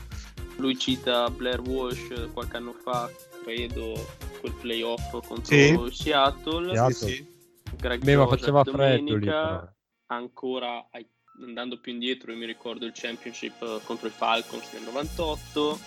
Lui 0.56 0.78
cita 0.78 1.28
Blair 1.30 1.60
Walsh 1.60 2.28
qualche 2.32 2.56
anno 2.56 2.72
fa, 2.72 3.10
credo, 3.42 3.92
quel 4.40 4.52
playoff 4.52 5.10
contro 5.26 5.44
Sì. 5.44 5.76
Seattle. 5.92 6.70
Seattle. 6.72 6.92
Sì, 6.92 7.14
sì. 7.14 7.32
Greg 7.76 8.02
Beh, 8.04 8.16
ma 8.16 8.26
faceva 8.28 8.62
freddo 8.62 8.76
lì. 9.16 9.24
domenica, 9.26 9.32
però. 9.58 9.72
ancora 10.18 10.86
ai- 10.92 11.06
andando 11.44 11.80
più 11.80 11.92
indietro, 11.92 12.30
io 12.30 12.38
mi 12.38 12.46
ricordo 12.46 12.86
il 12.86 12.92
championship 12.94 13.60
eh, 13.62 13.80
contro 13.84 14.06
i 14.06 14.10
Falcons 14.10 14.72
nel 14.72 14.82
98, 14.82 15.80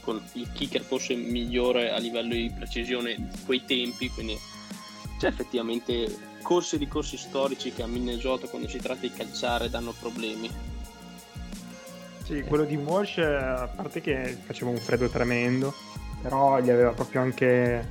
con 0.00 0.22
il 0.32 0.50
kicker 0.52 0.80
forse 0.80 1.14
migliore 1.14 1.92
a 1.92 1.98
livello 1.98 2.32
di 2.32 2.50
precisione 2.54 3.14
di 3.16 3.38
quei 3.44 3.62
tempi, 3.66 4.08
quindi 4.08 4.36
c'è 5.18 5.26
effettivamente 5.28 6.16
corse 6.42 6.78
di 6.78 6.88
corsi 6.88 7.18
storici 7.18 7.72
che 7.72 7.82
a 7.82 7.86
Minnesota 7.86 8.46
quando 8.46 8.68
si 8.68 8.78
tratta 8.78 9.00
di 9.00 9.10
calciare 9.12 9.68
danno 9.68 9.92
problemi. 10.00 10.48
Sì, 12.28 12.42
quello 12.42 12.64
di 12.64 12.76
Walsh, 12.76 13.16
eh, 13.16 13.24
a 13.24 13.70
parte 13.74 14.02
che 14.02 14.36
faceva 14.44 14.68
un 14.68 14.76
freddo 14.76 15.08
tremendo, 15.08 15.74
però 16.20 16.60
gli 16.60 16.68
aveva 16.68 16.90
proprio 16.90 17.22
anche, 17.22 17.88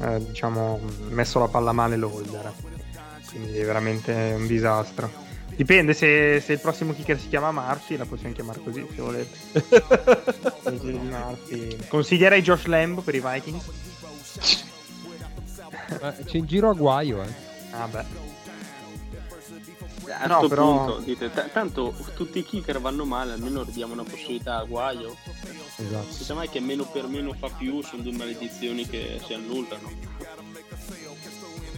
eh, 0.00 0.26
diciamo, 0.26 0.80
messo 1.10 1.38
la 1.38 1.46
palla 1.46 1.70
male 1.70 1.94
l'holder. 1.94 2.52
Quindi 3.30 3.56
è 3.56 3.64
veramente 3.64 4.34
un 4.36 4.48
disastro. 4.48 5.08
Dipende 5.54 5.94
se, 5.94 6.40
se 6.40 6.54
il 6.54 6.58
prossimo 6.58 6.92
kicker 6.92 7.20
si 7.20 7.28
chiama 7.28 7.52
Murphy, 7.52 7.96
la 7.96 8.04
possiamo 8.04 8.34
chiamare 8.34 8.58
così 8.64 8.84
se 8.92 9.00
volete. 9.00 9.38
Consiglierei 11.86 12.42
Josh 12.42 12.64
Lamb 12.64 13.00
per 13.00 13.14
i 13.14 13.22
Vikings. 13.24 13.64
C'è 16.24 16.36
in 16.36 16.46
giro 16.46 16.70
a 16.70 16.74
guaio, 16.74 17.22
eh. 17.22 17.32
Ah 17.70 17.86
beh. 17.86 18.35
A 20.18 20.26
No, 20.26 20.38
questo 20.38 20.48
però- 20.48 20.84
punto 20.84 20.98
dite, 21.00 21.30
"T- 21.30 21.50
tanto 21.52 21.94
tutti 22.14 22.38
i 22.38 22.44
kicker 22.44 22.80
vanno 22.80 23.04
male, 23.04 23.32
almeno 23.34 23.64
diamo 23.64 23.92
una 23.92 24.02
possibilità 24.02 24.56
a 24.58 24.64
Guaio. 24.64 25.14
Esatto. 25.76 26.10
Si 26.12 26.24
sa 26.24 26.34
mai 26.34 26.48
che 26.48 26.58
meno 26.60 26.84
per 26.84 27.06
meno 27.06 27.34
fa 27.38 27.48
più, 27.50 27.82
sono 27.82 28.02
due 28.02 28.12
maledizioni 28.12 28.86
che 28.86 29.20
si 29.24 29.34
annullano. 29.34 29.90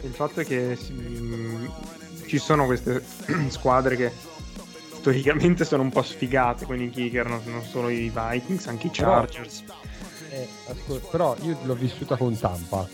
Il 0.02 0.12
fatto 0.12 0.40
è 0.40 0.44
che 0.44 0.76
si- 0.76 1.68
ci 2.26 2.38
sono 2.38 2.66
queste 2.66 3.04
squadre 3.50 3.96
che 3.96 4.12
storicamente 4.98 5.64
sono 5.64 5.82
un 5.82 5.90
po' 5.90 6.02
sfigate 6.02 6.64
con 6.64 6.80
i 6.80 6.90
kicker, 6.90 7.26
non, 7.26 7.40
non 7.46 7.64
solo 7.64 7.88
i 7.88 8.12
Vikings, 8.14 8.66
anche 8.68 8.86
i 8.86 8.90
Però- 8.90 9.10
Chargers 9.14 9.64
Eh, 10.30 10.46
ascol- 10.68 11.00
però 11.10 11.34
io 11.42 11.58
l'ho 11.62 11.74
vissuta 11.74 12.16
con 12.16 12.38
Tampa, 12.38 12.86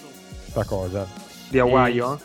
sta 0.49 0.65
cosa. 0.65 1.07
di 1.49 1.59
Ohio. 1.61 2.19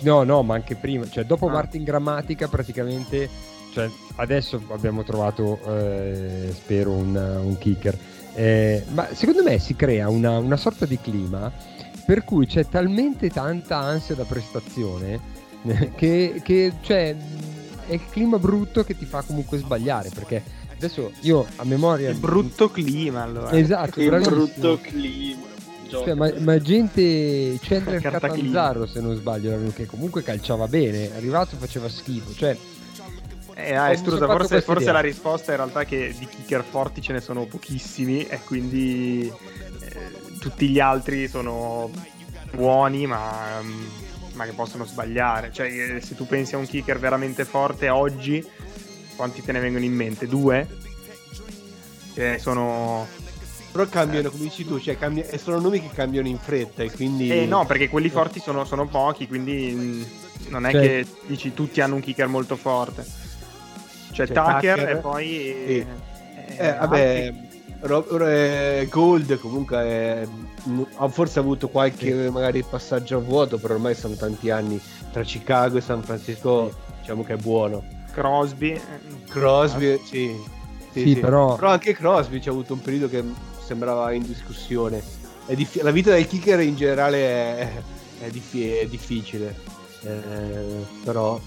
No, 0.00 0.22
no, 0.22 0.42
ma 0.42 0.54
anche 0.54 0.74
prima, 0.76 1.08
cioè 1.08 1.24
dopo 1.24 1.46
Ah. 1.48 1.52
Martin 1.52 1.82
Grammatica 1.84 2.48
praticamente, 2.48 3.28
cioè 3.72 3.88
adesso 4.16 4.60
abbiamo 4.68 5.02
trovato, 5.02 5.58
eh, 5.66 6.52
spero, 6.54 6.92
un, 6.92 7.14
un 7.16 7.58
kicker, 7.58 7.98
Eh, 8.34 8.84
ma 8.90 9.08
secondo 9.14 9.42
me 9.42 9.58
si 9.58 9.74
crea 9.74 10.08
una, 10.08 10.38
una 10.38 10.56
sorta 10.56 10.86
di 10.86 11.00
clima 11.00 11.50
per 12.06 12.22
cui 12.22 12.46
c'è 12.46 12.68
talmente 12.68 13.30
tanta 13.30 13.78
ansia 13.78 14.14
da 14.14 14.22
prestazione 14.24 15.18
che, 15.96 16.40
che, 16.44 16.72
cioè, 16.82 17.16
è 17.86 17.92
il 17.92 18.00
clima 18.10 18.38
brutto 18.38 18.84
che 18.84 18.96
ti 18.96 19.06
fa 19.06 19.22
comunque 19.22 19.58
sbagliare, 19.58 20.10
perché 20.14 20.42
adesso 20.72 21.10
io 21.22 21.44
a 21.56 21.64
memoria... 21.64 22.10
Il 22.10 22.18
brutto 22.18 22.70
clima, 22.70 23.22
allora. 23.22 23.50
Esatto, 23.50 24.00
Il 24.00 24.06
bravissimo. 24.08 24.36
brutto 24.36 24.78
clima. 24.80 25.46
Cioè, 25.88 26.14
ma, 26.14 26.32
ma 26.38 26.58
gente 26.58 27.58
Chandler 27.60 28.00
Catanzaro 28.00 28.86
se 28.86 29.00
non 29.00 29.14
sbaglio 29.16 29.58
che 29.74 29.86
comunque 29.86 30.22
calciava 30.22 30.68
bene 30.68 31.10
arrivato 31.14 31.56
faceva 31.56 31.88
schifo 31.88 32.34
cioè 32.34 32.56
Eh, 33.54 33.74
ah, 33.74 33.90
Estrusa, 33.90 34.26
forse, 34.26 34.60
forse 34.60 34.92
la 34.92 35.00
risposta 35.00 35.50
è 35.50 35.54
in 35.54 35.60
realtà 35.62 35.84
che 35.84 36.14
di 36.16 36.26
kicker 36.26 36.62
forti 36.62 37.00
ce 37.00 37.12
ne 37.12 37.20
sono 37.20 37.46
pochissimi 37.46 38.24
e 38.26 38.38
quindi 38.44 39.26
eh, 39.26 40.38
tutti 40.38 40.68
gli 40.68 40.78
altri 40.78 41.26
sono 41.26 41.90
buoni 42.52 43.06
ma, 43.06 43.60
mm, 43.60 43.86
ma 44.34 44.44
che 44.44 44.52
possono 44.52 44.84
sbagliare. 44.84 45.50
Cioè, 45.52 45.66
eh, 45.66 46.00
se 46.00 46.14
tu 46.14 46.26
pensi 46.26 46.54
a 46.54 46.58
un 46.58 46.66
kicker 46.66 46.98
veramente 46.98 47.44
forte 47.44 47.88
oggi, 47.88 48.44
quanti 49.16 49.42
te 49.42 49.52
ne 49.52 49.60
vengono 49.60 49.84
in 49.84 49.92
mente? 49.92 50.26
Due? 50.26 50.66
Che 52.14 52.38
sono... 52.38 53.06
Però 53.70 53.86
cambiano, 53.86 54.30
come 54.30 54.44
dici 54.44 54.64
tu, 54.64 54.80
cioè 54.80 54.96
cambia- 54.98 55.26
e 55.26 55.38
sono 55.38 55.60
nomi 55.60 55.80
che 55.80 55.90
cambiano 55.92 56.26
in 56.26 56.38
fretta 56.38 56.82
e 56.82 56.90
quindi... 56.90 57.30
Eh 57.30 57.44
no, 57.46 57.66
perché 57.66 57.88
quelli 57.88 58.08
forti 58.08 58.40
sono, 58.40 58.64
sono 58.64 58.86
pochi, 58.86 59.26
quindi 59.28 59.72
mm, 59.74 60.02
non 60.48 60.66
è 60.66 60.70
Cioè- 60.72 60.80
che 60.82 61.06
dici 61.26 61.52
tutti 61.54 61.80
hanno 61.80 61.94
un 61.96 62.00
kicker 62.00 62.26
molto 62.28 62.56
forte. 62.56 63.04
C'è 64.10 64.26
C'è 64.26 64.32
Tucker, 64.32 64.74
Tucker, 64.76 64.88
e 64.88 64.96
poi... 64.96 65.24
sì. 65.26 65.76
eh, 65.76 65.86
Eh, 66.56 66.72
vabbè, 66.72 67.34
eh, 68.80 68.88
Gold 68.88 69.38
comunque 69.38 69.76
è- 69.78 70.26
m- 70.64 70.82
ha 70.96 71.08
forse 71.08 71.38
avuto 71.38 71.68
qualche 71.68 72.30
magari 72.30 72.62
passaggio 72.62 73.18
a 73.18 73.20
vuoto, 73.20 73.58
però 73.58 73.74
ormai 73.74 73.94
sono 73.94 74.14
tanti 74.14 74.50
anni 74.50 74.80
tra 75.12 75.22
Chicago 75.22 75.76
e 75.76 75.80
San 75.82 76.02
Francisco, 76.02 76.74
diciamo 77.00 77.22
che 77.22 77.34
è 77.34 77.36
buono. 77.36 77.84
Crosby. 78.12 78.70
eh, 78.72 78.80
Crosby, 79.28 80.00
sì. 80.04 80.56
Sì, 80.90 81.14
però- 81.16 81.56
anche 81.60 81.92
Crosby 81.94 82.40
c'ha 82.40 82.50
avuto 82.50 82.72
un 82.72 82.80
periodo 82.80 83.08
che 83.08 83.22
sembrava 83.68 84.12
in 84.12 84.22
discussione. 84.22 85.02
È 85.46 85.54
dif- 85.54 85.82
la 85.82 85.90
vita 85.90 86.10
del 86.12 86.26
kicker 86.26 86.60
in 86.60 86.74
generale 86.74 87.18
è, 87.18 87.82
è 88.20 88.30
diffi- 88.30 88.70
è 88.76 88.86
difficile. 88.86 89.54
Eh, 90.02 90.86
però 91.04 91.38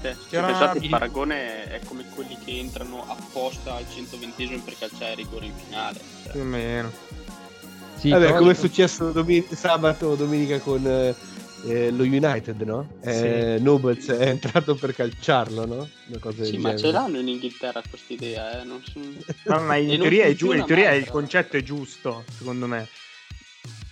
Cioè, 0.00 0.14
se 0.28 0.40
pensate, 0.40 0.78
il 0.78 0.88
paragone 0.88 1.64
è 1.64 1.80
come 1.84 2.04
quelli 2.14 2.36
che 2.44 2.56
entrano 2.58 3.04
apposta 3.08 3.74
al 3.74 3.84
120 3.92 4.62
per 4.64 4.76
calciare 4.78 5.14
rigore 5.14 5.46
in 5.46 5.52
finale. 5.64 6.00
Cioè, 6.22 6.32
più 6.32 6.40
o 6.40 6.44
meno. 6.44 6.92
sì, 7.96 8.10
Vabbè, 8.10 8.34
come 8.36 8.52
è 8.52 8.54
successo 8.54 9.10
domen- 9.10 9.46
sabato 9.50 10.06
o 10.08 10.14
domenica 10.14 10.58
con 10.60 10.86
eh, 10.86 11.14
eh, 11.64 11.90
lo 11.90 12.02
United, 12.04 12.60
no? 12.62 12.88
Eh, 13.00 13.58
Nobles 13.60 14.08
è 14.08 14.28
entrato 14.28 14.74
per 14.76 14.94
calciarlo, 14.94 15.66
no? 15.66 15.88
Una 16.06 16.18
cosa 16.20 16.38
del 16.42 16.46
sì, 16.46 16.56
ma 16.56 16.70
genere. 16.74 16.78
ce 16.78 16.90
l'hanno 16.92 17.18
in 17.18 17.28
Inghilterra 17.28 17.82
questa 17.88 18.12
idea, 18.12 18.60
eh? 18.60 18.64
Non 18.64 18.82
so- 18.84 19.00
Ma, 19.44 19.58
ma 19.60 19.76
in 19.76 19.88
non 19.88 19.98
teoria, 20.00 20.24
è 20.24 20.34
giu- 20.34 20.54
in 20.54 20.64
teoria 20.64 20.92
il 20.92 21.08
concetto 21.08 21.56
è 21.56 21.62
giusto, 21.62 22.24
secondo 22.36 22.66
me. 22.66 22.88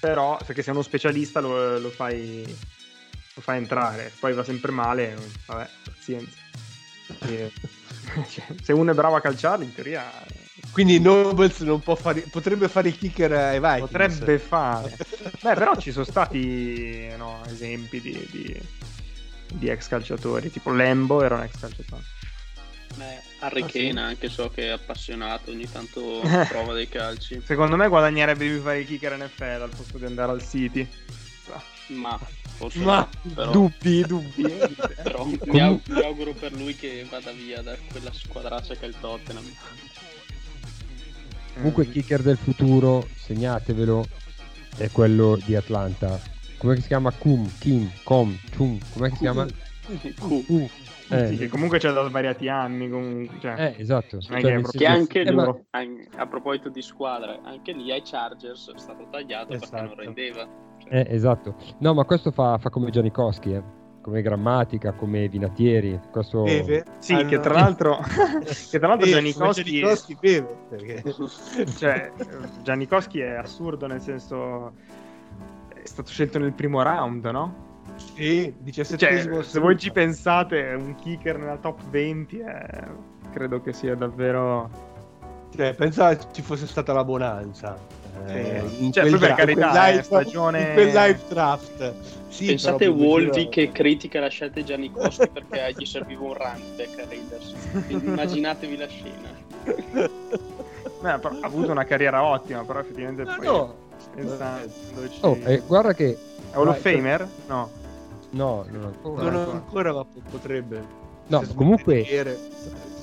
Però, 0.00 0.38
perché 0.44 0.62
sei 0.62 0.72
uno 0.74 0.82
specialista 0.82 1.40
lo, 1.40 1.78
lo 1.78 1.90
fai, 1.90 2.44
lo 2.46 3.40
fai 3.42 3.56
entrare. 3.58 4.12
Poi 4.18 4.34
va 4.34 4.44
sempre 4.44 4.70
male, 4.72 5.16
vabbè, 5.46 5.68
pazienza. 5.84 6.36
Cioè, 8.30 8.46
se 8.62 8.72
uno 8.72 8.92
è 8.92 8.94
bravo 8.94 9.16
a 9.16 9.20
calciare, 9.20 9.64
in 9.64 9.74
teoria 9.74 10.10
Quindi 10.70 11.00
Nobles 11.00 11.58
non 11.60 11.80
può 11.80 11.96
fare, 11.96 12.20
potrebbe 12.30 12.68
fare 12.68 12.88
il 12.88 12.96
kicker 12.96 13.32
ai 13.32 13.58
Vikings. 13.60 13.80
potrebbe 13.90 14.38
fare. 14.38 14.96
Beh, 15.46 15.54
però 15.54 15.76
ci 15.76 15.92
sono 15.92 16.04
stati 16.04 17.06
no, 17.16 17.40
esempi 17.46 18.00
di, 18.00 18.26
di, 18.32 18.60
di 19.52 19.68
ex 19.68 19.86
calciatori, 19.86 20.50
tipo 20.50 20.72
Lembo 20.72 21.22
era 21.22 21.36
un 21.36 21.42
ex 21.42 21.60
calciatore. 21.60 22.02
Eh, 22.98 23.20
Harry 23.38 23.62
Ah, 23.62 23.68
sì? 23.68 23.86
Kane 23.86 24.00
anche 24.00 24.28
so 24.28 24.50
che 24.50 24.66
è 24.66 24.70
appassionato, 24.70 25.52
ogni 25.52 25.70
tanto 25.70 26.20
prova 26.48 26.72
dei 26.72 26.88
calci. 26.88 27.40
Secondo 27.44 27.76
me 27.76 27.86
guadagnerebbe 27.86 28.44
più 28.44 28.60
fare 28.60 28.80
il 28.80 28.86
kicker 28.86 29.16
NFL 29.16 29.62
al 29.62 29.70
posto 29.76 29.98
di 29.98 30.04
andare 30.06 30.32
al 30.32 30.42
City. 30.44 30.88
Ma 31.90 32.18
forse 32.56 32.80
Ma 32.80 33.08
no, 33.22 33.32
però, 33.32 33.52
dubbi 33.52 34.00
dubbi 34.04 34.42
però 35.00 35.24
mi, 35.24 35.38
Comu- 35.38 35.60
au- 35.60 35.80
mi 35.86 36.02
auguro 36.02 36.32
per 36.32 36.52
lui 36.54 36.74
che 36.74 37.06
vada 37.08 37.30
via 37.30 37.62
da 37.62 37.76
quella 37.88 38.12
squadraccia 38.12 38.74
che 38.74 38.86
è 38.86 38.88
il 38.88 38.96
Tottenham. 38.98 39.44
comunque 41.54 41.88
kicker 41.88 42.22
del 42.22 42.36
futuro 42.36 43.06
segnatevelo 43.14 44.08
è 44.76 44.90
quello 44.90 45.38
di 45.44 45.54
Atlanta 45.54 46.18
come 46.58 46.76
si 46.80 46.86
chiama 46.86 47.10
Kum 47.12 47.46
Kim 47.58 47.90
Com 48.02 48.34
Chum 48.56 48.78
come 48.92 49.10
si 49.10 49.16
chiama. 49.18 49.46
Uh, 50.20 50.68
eh, 51.10 51.26
Sì, 51.28 51.36
che 51.36 51.48
comunque 51.48 51.78
c'è 51.78 51.92
da 51.92 52.04
svariati 52.08 52.48
anni. 52.48 52.88
Comunque, 52.90 53.38
cioè, 53.38 53.54
eh, 53.56 53.80
esatto 53.80 54.20
Cioè, 54.20 54.40
che 54.40 54.52
proprio- 54.52 54.80
Che 54.80 54.86
anche 54.86 55.20
eh, 55.20 55.30
ma- 55.30 55.44
lui, 55.44 55.62
an- 55.70 56.08
a 56.16 56.26
proposito 56.26 56.68
di 56.68 56.82
squadra, 56.82 57.38
anche 57.44 57.72
lì 57.72 57.92
ai 57.92 58.02
Chargers 58.04 58.72
è 58.74 58.78
stato 58.78 59.06
tagliato 59.10 59.48
perché 59.48 59.64
Esatto. 59.64 59.82
non 59.82 59.94
rendeva. 59.96 60.48
Cioè, 60.82 60.92
Eh, 60.94 61.06
esatto. 61.14 61.54
No, 61.78 61.94
ma 61.94 62.04
questo 62.04 62.32
fa, 62.32 62.58
fa 62.58 62.70
come 62.70 62.90
Giannikowski, 62.90 63.52
eh. 63.52 63.62
Come 64.06 64.22
grammatica, 64.22 64.92
come 64.92 65.26
Vinatieri. 65.28 65.98
Questo... 66.12 66.44
Beve? 66.44 66.84
Sì, 66.98 67.14
Ah, 67.14 67.24
che 67.24 67.34
no. 67.36 67.42
tra 67.42 67.54
l'altro, 67.54 67.98
che 68.70 68.78
tra 68.78 68.86
l'altro 68.86 69.04
Beve, 69.06 69.10
Giannikowski, 69.10 69.62
Giannikowski 69.64 70.16
beve, 70.20 70.56
perché... 70.68 71.02
cioè, 71.76 72.12
Giannikowski 72.62 73.18
è 73.18 73.34
assurdo 73.34 73.88
nel 73.88 74.00
senso 74.00 74.72
è 75.74 75.80
stato 75.82 76.08
scelto 76.10 76.38
nel 76.38 76.52
primo 76.52 76.82
round, 76.82 77.24
no? 77.26 77.64
Sì, 77.96 78.54
17 78.58 79.22
Cioè, 79.22 79.42
se 79.42 79.58
voi 79.58 79.76
ci 79.76 79.90
pensate, 79.90 80.76
un 80.78 80.94
kicker 80.94 81.36
nella 81.38 81.56
top 81.56 81.80
20 81.90 82.38
è- 82.38 82.84
credo 83.32 83.60
che 83.60 83.72
sia 83.72 83.96
davvero 83.96 84.70
Cioè, 85.54 85.74
pensa 85.74 86.16
ci 86.30 86.42
fosse 86.42 86.66
stata 86.68 86.92
la 86.92 87.02
bonanza. 87.04 87.76
Eh, 88.26 88.62
Sì. 88.68 88.84
in 88.84 88.92
Cioè, 88.92 89.02
quel 89.08 89.18
per 89.18 89.28
dra- 89.28 89.34
carità, 89.36 89.68
quel 89.70 89.82
eh, 89.82 89.90
live- 89.90 90.02
stagione- 90.02 90.60
in 90.68 90.72
quel 90.74 90.86
live 90.86 91.18
draft. 91.28 91.94
Sì, 92.28 92.46
Pensate 92.46 92.86
Wolvi 92.86 93.48
che 93.48 93.70
critica 93.72 94.20
la 94.20 94.28
scelta 94.28 94.60
di 94.60 94.66
Giannikowski 94.66 95.28
perché 95.28 95.74
gli 95.76 95.84
serviva 95.86 96.22
un 96.22 96.34
running 96.34 96.76
back 96.76 96.98
a 96.98 97.04
Raiders. 97.08 97.54
Quindi 97.86 98.06
immaginatevi 98.06 98.76
la 98.76 98.86
scena. 98.86 99.34
Beh, 101.00 101.18
però 101.18 101.28
ha 101.40 101.46
avuto 101.46 101.70
una 101.70 101.84
carriera 101.84 102.22
ottima, 102.24 102.62
però 102.64 102.80
effettivamente 102.80 103.22
Ah, 103.22 103.34
poi 103.36 103.46
no. 103.46 103.74
pensandoci- 104.14 105.18
Oh, 105.20 105.38
eh, 105.44 105.62
guarda 105.66 105.94
che... 105.94 106.12
è 106.50 106.56
Hall 106.56 106.68
of 106.68 106.78
Famer? 106.80 107.26
No. 107.46 107.70
No, 108.30 108.64
no, 108.70 108.78
no. 108.78 108.92
Non 109.02 109.26
ancora. 109.34 109.50
ancora, 109.52 109.92
ma 109.92 110.04
po- 110.04 110.20
potrebbe. 110.30 110.82
No, 111.28 111.42
comunque- 111.54 112.04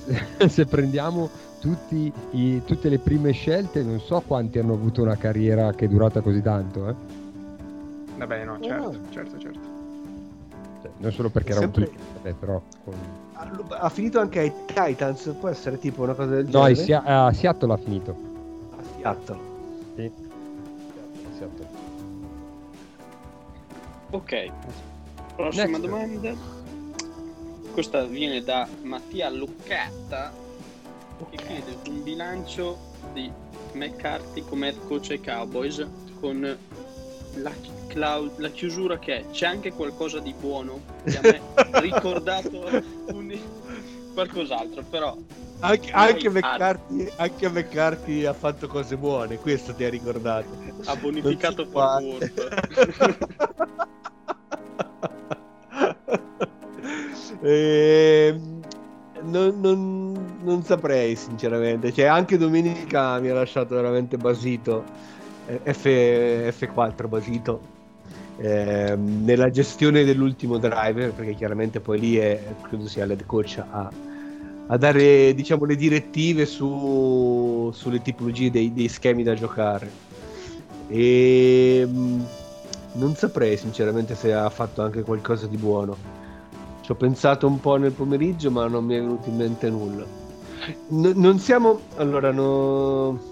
se 0.47 0.65
prendiamo 0.65 1.29
tutti 1.63 2.11
i- 2.31 2.61
tutte 2.65 2.89
le 2.89 2.99
prime 2.99 3.31
scelte, 3.31 3.83
non 3.83 4.01
so 4.01 4.21
quanti 4.27 4.59
hanno 4.59 4.73
avuto 4.73 5.01
una 5.01 5.15
carriera 5.15 5.71
che 5.71 5.85
è 5.85 5.87
durata 5.87 6.19
così 6.19 6.41
tanto, 6.41 6.89
eh. 6.89 6.95
Vabbè, 8.17 8.43
no, 8.43 8.59
certo, 8.59 8.99
certo, 9.11 9.37
certo. 9.39 9.59
Cioè, 10.81 10.91
non 10.97 11.11
solo 11.13 11.29
perché 11.29 11.51
era 11.51 11.61
Sempre- 11.61 11.85
un 11.85 11.97
vabbè, 12.15 12.33
però... 12.33 12.61
con- 12.83 12.93
Ha- 13.35 13.77
Ha 13.79 13.89
finito 13.89 14.19
anche 14.19 14.39
ai 14.39 14.51
Titans, 14.65 15.33
può 15.39 15.47
essere 15.47 15.77
tipo 15.79 16.03
una 16.03 16.13
cosa 16.13 16.31
del 16.31 16.43
No, 16.45 16.51
genere? 16.51 16.71
a 16.73 16.75
Sia- 16.75 17.03
a 17.03 17.31
Seattle 17.33 17.73
ha 17.73 17.77
finito. 17.77 18.15
A 18.77 18.83
Seattle. 18.97 19.37
Sì. 19.95 20.11
A 21.15 21.37
Seattle. 21.37 21.67
Ok, 24.11 24.51
prossima 25.37 25.65
Next. 25.65 25.79
domanda. 25.81 26.33
Questa 27.71 28.03
viene 28.05 28.43
da 28.43 28.67
Mattia 28.83 29.29
Luccatta 29.29 30.31
che 31.29 31.37
chiede 31.37 31.77
un 31.89 32.03
bilancio 32.03 32.77
di 33.13 33.31
McCarthy 33.73 34.43
come 34.43 34.67
head 34.67 34.77
coach 34.87 35.11
ai 35.11 35.21
Cowboys 35.21 35.85
con 36.19 36.57
la, 37.35 37.51
clau- 37.87 38.37
la 38.37 38.49
chiusura 38.49 38.99
che 38.99 39.19
è. 39.19 39.29
C'è 39.31 39.45
anche 39.47 39.71
qualcosa 39.73 40.19
di 40.19 40.33
buono 40.33 40.81
che 41.03 41.17
a 41.17 41.21
me 41.21 41.41
ha 41.55 41.79
ricordato 41.81 42.69
un- 43.07 43.39
qualcos'altro 44.13 44.83
però 44.89 45.17
anche, 45.59 45.91
anche, 45.91 46.29
McCarthy, 46.29 47.09
anche 47.15 47.49
McCarthy 47.49 48.25
ha 48.25 48.33
fatto 48.33 48.67
cose 48.67 48.97
buone, 48.97 49.37
questo 49.37 49.73
ti 49.73 49.85
ha 49.85 49.89
ricordato. 49.89 50.49
Ha 50.83 50.95
bonificato 50.97 51.65
Fort 51.65 52.31
eh, 57.41 58.39
non, 59.25 59.59
non, 59.59 60.37
non, 60.43 60.63
saprei 60.63 61.15
sinceramente, 61.15 61.91
cioè 61.93 62.05
anche 62.05 62.37
domenica 62.37 63.19
mi 63.19 63.29
ha 63.29 63.33
lasciato 63.33 63.75
veramente 63.75 64.17
basito, 64.17 64.83
eh, 65.47 65.73
F, 65.73 65.85
F4 65.85 67.07
basito. 67.07 67.71
Eh, 68.37 68.95
nella 68.95 69.51
gestione 69.51 70.03
dell'ultimo 70.03 70.57
driver 70.57 71.13
perché 71.13 71.35
chiaramente 71.35 71.79
poi 71.79 71.99
lì 71.99 72.15
è 72.17 72.41
credo 72.63 72.87
sia 72.87 73.05
l'head 73.05 73.27
coach 73.27 73.61
a, 73.69 73.91
a 74.65 74.77
dare 74.77 75.35
diciamo 75.35 75.65
le 75.65 75.75
direttive 75.75 76.47
su, 76.47 77.69
sulle 77.71 78.01
tipologie 78.01 78.49
dei, 78.49 78.73
dei, 78.73 78.87
schemi 78.87 79.23
da 79.23 79.35
giocare. 79.35 79.89
E 80.87 81.85
mm, 81.87 82.21
non 82.93 83.15
saprei 83.15 83.55
sinceramente 83.57 84.15
se 84.15 84.33
ha 84.33 84.49
fatto 84.49 84.81
anche 84.81 85.03
qualcosa 85.03 85.47
di 85.47 85.57
buono 85.57 86.22
ci 86.83 86.91
ho 86.91 86.95
pensato 86.95 87.47
un 87.47 87.59
po' 87.59 87.77
nel 87.77 87.91
pomeriggio 87.91 88.51
ma 88.51 88.67
non 88.67 88.85
mi 88.85 88.95
è 88.95 88.99
venuto 88.99 89.29
in 89.29 89.37
mente 89.37 89.69
nulla 89.69 90.05
N- 90.89 91.13
non 91.15 91.39
siamo 91.39 91.79
allora 91.97 92.31
no 92.31 93.31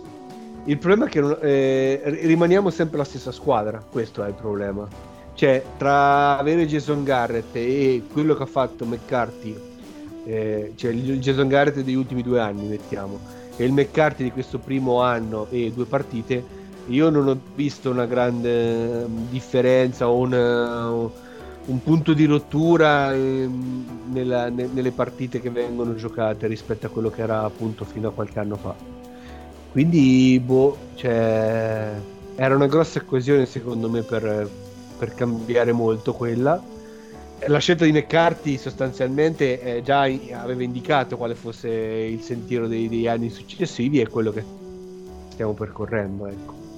il 0.65 0.77
problema 0.77 1.07
è 1.07 1.09
che 1.09 1.37
eh, 1.41 2.01
rimaniamo 2.27 2.69
sempre 2.69 2.97
la 2.97 3.03
stessa 3.03 3.31
squadra, 3.31 3.83
questo 3.89 4.23
è 4.23 4.27
il 4.27 4.35
problema. 4.35 4.87
Cioè, 5.33 5.63
tra 5.77 6.37
avere 6.37 6.67
Jason 6.67 7.03
Garrett 7.03 7.55
e 7.55 8.03
quello 8.11 8.35
che 8.35 8.43
ha 8.43 8.47
fatto 8.47 8.85
McCarthy, 8.85 9.59
eh, 10.25 10.73
cioè 10.75 10.91
il 10.91 11.19
Jason 11.19 11.47
Garrett 11.47 11.79
degli 11.79 11.95
ultimi 11.95 12.21
due 12.21 12.39
anni, 12.39 12.67
mettiamo, 12.67 13.19
e 13.55 13.65
il 13.65 13.71
McCarthy 13.71 14.23
di 14.23 14.31
questo 14.31 14.59
primo 14.59 15.01
anno 15.01 15.47
e 15.49 15.71
due 15.71 15.85
partite, 15.85 16.59
io 16.87 17.09
non 17.09 17.27
ho 17.27 17.39
visto 17.55 17.89
una 17.89 18.05
grande 18.05 19.07
mm, 19.07 19.29
differenza 19.29 20.09
o 20.09 20.17
una, 20.17 20.89
un 21.65 21.81
punto 21.83 22.13
di 22.13 22.25
rottura 22.25 23.13
ehm, 23.13 24.09
nella, 24.11 24.49
ne, 24.49 24.67
nelle 24.71 24.91
partite 24.91 25.39
che 25.39 25.49
vengono 25.49 25.95
giocate 25.95 26.47
rispetto 26.47 26.87
a 26.87 26.89
quello 26.89 27.09
che 27.09 27.21
era 27.21 27.43
appunto 27.43 27.85
fino 27.85 28.09
a 28.09 28.11
qualche 28.11 28.39
anno 28.39 28.55
fa. 28.55 28.75
Quindi, 29.71 30.41
boh, 30.43 30.77
cioè, 30.95 31.93
era 32.35 32.55
una 32.55 32.67
grossa 32.67 33.01
coesione 33.01 33.45
secondo 33.45 33.89
me 33.89 34.01
per, 34.01 34.49
per 34.97 35.13
cambiare 35.13 35.71
molto 35.71 36.13
quella. 36.13 36.61
La 37.47 37.59
scelta 37.59 37.85
di 37.85 37.91
McCarthy 37.91 38.57
sostanzialmente 38.57 39.61
eh, 39.61 39.81
già 39.81 40.01
aveva 40.01 40.61
indicato 40.61 41.17
quale 41.17 41.35
fosse 41.35 41.69
il 41.69 42.21
sentiero 42.21 42.67
dei, 42.67 42.87
degli 42.87 43.07
anni 43.07 43.29
successivi 43.29 43.99
e 43.99 44.07
quello 44.09 44.31
che 44.31 44.43
stiamo 45.29 45.53
percorrendo. 45.53 46.27
Ecco. 46.27 46.70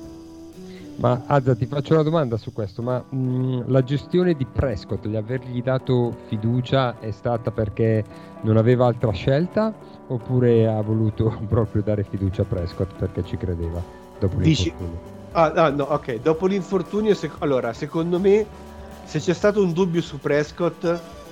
Ma 0.96 1.24
Azza, 1.26 1.56
ti 1.56 1.66
faccio 1.66 1.94
una 1.94 2.04
domanda 2.04 2.38
su 2.38 2.54
questo, 2.54 2.84
ma 2.84 3.04
mh, 3.10 3.18
mm, 3.18 3.62
la 3.68 3.84
gestione 3.84 4.36
di 4.36 4.46
Prescott, 4.46 5.08
di 5.08 5.16
avergli 5.16 5.62
dato 5.62 6.16
fiducia 6.28 7.00
è 7.00 7.10
stata 7.12 7.52
perché 7.52 8.04
non 8.42 8.58
aveva 8.58 8.86
altra 8.86 9.12
scelta 9.12 9.74
oppure 10.08 10.68
ha 10.68 10.82
voluto 10.82 11.36
proprio 11.50 11.82
dare 11.82 12.04
fiducia 12.04 12.44
a 12.44 12.46
Prescott 12.46 12.96
perché 12.96 13.24
ci 13.24 13.38
credeva 13.38 13.84
dopo 14.20 14.38
Dici... 14.38 14.66
l'infortunio? 14.66 15.12
Ah, 15.36 15.52
ah, 15.56 15.70
no, 15.72 15.86
ok, 15.86 16.22
dopo 16.22 16.46
l'infortunio, 16.46 17.16
sec- 17.16 17.38
allora, 17.40 17.74
secondo 17.74 18.20
me 18.20 18.46
se 19.04 19.18
c'è 19.20 19.34
stato 19.34 19.64
un 19.64 19.74
dubbio 19.74 20.00
su 20.00 20.20
Prescott 20.20 20.84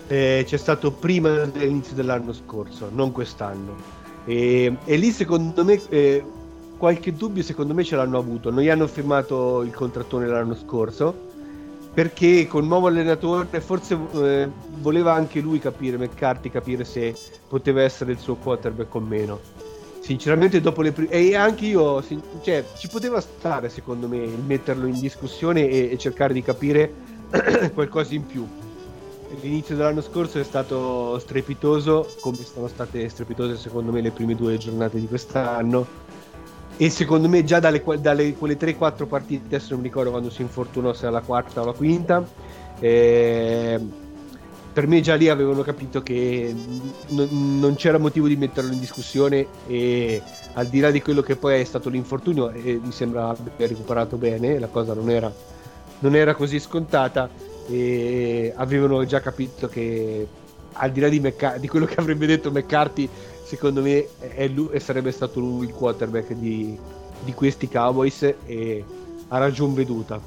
eh, 0.08 0.43
c'è 0.43 0.58
stato 0.58 0.91
prima 0.93 1.45
dell'inizio 1.45 1.95
dell'anno 1.95 2.34
scorso, 2.34 2.89
non 2.91 3.12
quest'anno. 3.12 3.78
E, 4.26 4.76
e 4.84 4.95
lì 4.97 5.12
secondo 5.12 5.63
me... 5.63 5.80
Eh, 5.89 6.26
qualche 6.82 7.13
dubbio 7.13 7.44
secondo 7.44 7.76
me 7.76 7.84
ce 7.84 7.96
l'hanno 7.96 8.17
avuto. 8.17 8.50
Non 8.50 8.63
gli 8.63 8.70
hanno 8.70 8.88
firmato 8.88 9.62
il 9.62 9.72
contrattone 9.72 10.26
l'anno 10.26 10.56
scorso 10.56 11.30
perché 11.94 12.48
con 12.48 12.63
il 12.63 12.67
nuovo 12.70 12.88
allenatore 12.88 13.62
forse 13.62 13.96
eh, 14.13 14.50
voleva 14.80 15.13
anche 15.13 15.41
lui 15.41 15.60
capire, 15.60 15.98
McCarthy 15.98 16.50
capire 16.50 16.84
se 16.84 17.13
poteva 17.48 17.84
essere 17.84 18.13
il 18.13 18.17
suo 18.17 18.34
quarterback 18.34 18.96
o 18.96 19.00
meno. 19.00 19.39
Sinceramente 20.00 20.60
dopo 20.60 20.82
le 20.82 20.91
prime... 20.91 21.12
E 21.12 21.36
anche 21.36 21.67
io, 21.67 22.04
cioè, 22.41 22.65
ci 22.76 22.88
poteva 22.88 23.22
stare 23.22 23.70
secondo 23.70 24.08
me 24.08 24.17
il 24.17 24.41
metterlo 24.44 24.88
in 24.88 25.00
discussione 25.00 25.70
e, 25.70 25.91
e 25.91 25.98
cercare 26.00 26.34
di 26.34 26.41
capire 26.41 26.91
qualcosa 27.76 28.15
in 28.15 28.26
più. 28.26 28.48
L'inizio 29.39 29.76
dell'anno 29.76 30.02
scorso 30.02 30.39
è 30.39 30.44
stato 30.44 31.20
strepitoso, 31.20 32.08
come 32.22 32.38
sono 32.38 32.67
state 32.67 33.08
strepitose 33.08 33.56
secondo 33.56 33.91
me 33.91 34.02
le 34.02 34.10
prime 34.10 34.34
due 34.34 34.58
giornate 34.58 35.00
di 35.00 35.08
quest'anno 35.08 36.00
e 36.82 36.89
secondo 36.89 37.30
me 37.30 37.44
già 37.44 37.60
dalle, 37.60 37.84
dalle 38.00 38.34
quelle 38.34 38.58
3-4 38.58 39.06
partite, 39.06 39.46
adesso 39.46 39.74
non 39.74 39.82
mi 39.82 39.88
ricordo 39.88 40.10
quando 40.10 40.32
si 40.32 40.41
infortunò 40.41 40.94
se 40.94 41.06
alla 41.06 41.22
quarta 41.22 41.60
o 41.60 41.63
alla 41.63 41.74
quinta, 41.74 42.28
eh, 42.80 43.80
per 44.74 44.88
me 44.88 45.00
già 45.02 45.13
lì 45.13 45.30
avevano 45.30 45.62
capito 45.62 46.02
che 46.02 46.52
n- 47.10 47.60
non 47.60 47.76
c'era 47.76 48.00
motivo 48.00 48.26
di 48.28 48.36
metterlo 48.36 48.74
in 48.74 48.80
discussione 48.80 49.46
e 49.67 50.24
al 50.54 50.65
di 50.65 50.80
là 50.80 50.89
di 50.89 51.04
quello 51.04 51.22
che 51.22 51.36
poi 51.36 51.62
è 51.62 51.63
stato 51.65 51.88
l'infortunio 51.89 52.50
e 52.50 52.82
mi 52.84 52.91
sembra 52.91 53.30
abbia 53.30 53.67
recuperato 53.67 54.17
bene, 54.17 54.58
la 54.58 54.65
cosa 54.65 54.96
non 54.96 55.12
era, 55.12 55.32
non 56.00 56.15
era 56.15 56.34
così 56.34 56.60
scontata 56.60 57.30
e 57.70 58.54
avevano 58.56 59.06
già 59.06 59.20
capito 59.20 59.67
che 59.67 60.28
al 60.74 60.91
di 60.91 61.00
là 61.00 61.10
di, 61.10 61.20
Mecca- 61.20 61.58
di 61.58 61.67
quello 61.67 61.86
che 61.86 61.96
avrebbe 62.00 62.26
detto 62.26 62.50
McCarthy 62.50 63.08
secondo 63.51 63.81
me 63.81 64.07
è 64.17 64.47
lui, 64.47 64.79
sarebbe 64.79 65.11
stato 65.11 65.41
lui 65.41 65.65
il 65.65 65.73
quarterback 65.73 66.31
di, 66.31 66.79
di 67.25 67.33
questi 67.33 67.67
Cowboys 67.67 68.23
e 68.45 68.85
ha 69.27 69.37
ragion 69.37 69.73
veduta. 69.73 70.21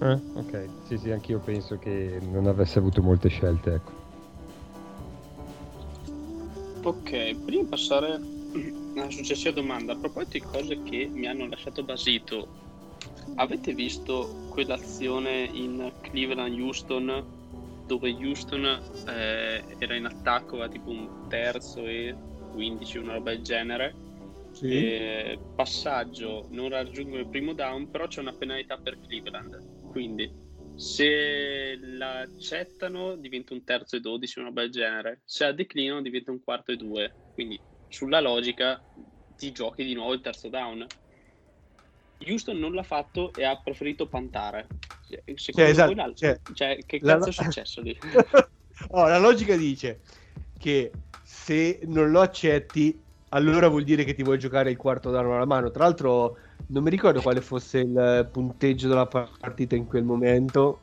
Eh, 0.00 0.18
ok, 0.34 0.68
sì, 0.88 0.98
sì, 0.98 1.12
anch'io 1.12 1.38
penso 1.38 1.78
che 1.78 2.18
non 2.32 2.48
avesse 2.48 2.80
avuto 2.80 3.02
molte 3.02 3.28
scelte. 3.28 3.74
Ecco. 3.74 3.92
Ok, 6.82 7.36
prima 7.44 7.62
di 7.62 7.68
passare 7.68 8.20
alla 8.96 9.10
successiva 9.10 9.52
domanda, 9.52 9.92
a 9.92 9.96
proposito 9.96 10.38
di 10.38 10.40
cose 10.40 10.82
che 10.82 11.08
mi 11.12 11.28
hanno 11.28 11.46
lasciato 11.46 11.84
basito, 11.84 12.48
avete 13.36 13.74
visto 13.74 14.46
quell'azione 14.48 15.48
in 15.52 15.92
Cleveland-Houston 16.00 17.38
dove 17.90 18.12
Houston 18.12 18.64
eh, 19.08 19.64
era 19.78 19.96
in 19.96 20.04
attacco 20.04 20.62
a 20.62 20.68
tipo 20.68 20.90
un 20.90 21.26
terzo 21.28 21.84
e 21.88 22.14
15, 22.52 22.98
una 22.98 23.14
roba 23.14 23.30
del 23.30 23.42
genere. 23.42 23.96
Sì. 24.52 24.68
E 24.68 25.38
passaggio 25.56 26.46
non 26.50 26.68
raggiungono 26.68 27.20
il 27.20 27.26
primo 27.26 27.52
down, 27.52 27.90
però 27.90 28.06
c'è 28.06 28.20
una 28.20 28.32
penalità 28.32 28.78
per 28.78 29.00
Cleveland. 29.00 29.88
Quindi 29.90 30.32
se 30.76 31.76
l'accettano 31.80 33.16
diventa 33.16 33.54
un 33.54 33.64
terzo 33.64 33.96
e 33.96 34.00
12, 34.00 34.38
una 34.38 34.48
roba 34.48 34.60
del 34.60 34.70
genere. 34.70 35.22
Se 35.24 35.44
la 35.44 35.52
declinano 35.52 36.00
diventa 36.00 36.30
un 36.30 36.40
quarto 36.44 36.70
e 36.70 36.76
due. 36.76 37.12
Quindi 37.34 37.60
sulla 37.88 38.20
logica 38.20 38.80
ti 39.36 39.50
giochi 39.50 39.84
di 39.84 39.94
nuovo 39.94 40.12
il 40.12 40.20
terzo 40.20 40.48
down. 40.48 40.86
Houston 42.24 42.56
non 42.56 42.72
l'ha 42.72 42.84
fatto 42.84 43.32
e 43.34 43.42
ha 43.42 43.60
preferito 43.60 44.06
pantare. 44.06 44.68
Cioè, 45.34 45.64
esatto, 45.64 45.94
la... 45.94 46.12
cioè, 46.14 46.40
cioè, 46.52 46.78
che 46.86 47.00
cazzo 47.00 47.24
la... 47.24 47.26
è 47.26 47.32
successo 47.32 47.80
lì? 47.80 47.98
oh, 48.90 49.06
la 49.06 49.18
logica 49.18 49.56
dice 49.56 50.00
che 50.58 50.90
se 51.22 51.80
non 51.84 52.10
lo 52.10 52.20
accetti, 52.20 53.00
allora 53.30 53.68
vuol 53.68 53.84
dire 53.84 54.04
che 54.04 54.14
ti 54.14 54.22
vuoi 54.22 54.38
giocare 54.38 54.70
il 54.70 54.76
quarto 54.76 55.10
d'arma 55.10 55.36
alla 55.36 55.46
mano. 55.46 55.70
Tra 55.70 55.84
l'altro, 55.84 56.36
non 56.68 56.82
mi 56.82 56.90
ricordo 56.90 57.20
quale 57.20 57.40
fosse 57.40 57.78
il 57.78 58.28
punteggio 58.30 58.88
della 58.88 59.06
partita 59.06 59.74
in 59.74 59.86
quel 59.86 60.04
momento 60.04 60.80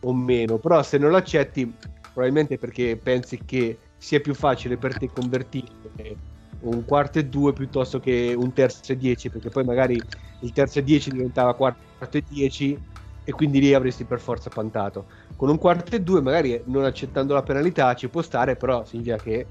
o 0.00 0.12
meno, 0.12 0.58
però 0.58 0.82
se 0.82 0.98
non 0.98 1.10
lo 1.10 1.16
accetti, 1.16 1.72
probabilmente 2.12 2.58
perché 2.58 2.96
pensi 2.96 3.40
che 3.44 3.78
sia 3.98 4.20
più 4.20 4.34
facile 4.34 4.76
per 4.76 4.96
te 4.96 5.08
convertire 5.12 6.32
un 6.60 6.84
quarto 6.84 7.18
e 7.18 7.26
due 7.26 7.52
piuttosto 7.52 8.00
che 8.00 8.34
un 8.36 8.52
terzo 8.52 8.92
e 8.92 8.96
dieci, 8.96 9.28
perché 9.28 9.50
poi 9.50 9.64
magari 9.64 10.00
il 10.40 10.52
terzo 10.52 10.78
e 10.78 10.84
dieci 10.84 11.10
diventava 11.10 11.54
quarto 11.54 12.16
e 12.16 12.24
dieci 12.28 12.78
e 13.24 13.32
quindi 13.32 13.60
lì 13.60 13.72
avresti 13.74 14.04
per 14.04 14.20
forza 14.20 14.50
pantato. 14.50 15.06
Con 15.36 15.48
un 15.48 15.58
quarto 15.58 15.96
e 15.96 16.00
due, 16.00 16.20
magari 16.20 16.60
non 16.66 16.84
accettando 16.84 17.34
la 17.34 17.42
penalità, 17.42 17.94
ci 17.94 18.08
può 18.08 18.22
stare, 18.22 18.56
però 18.56 18.84
significa 18.84 19.16
che 19.16 19.46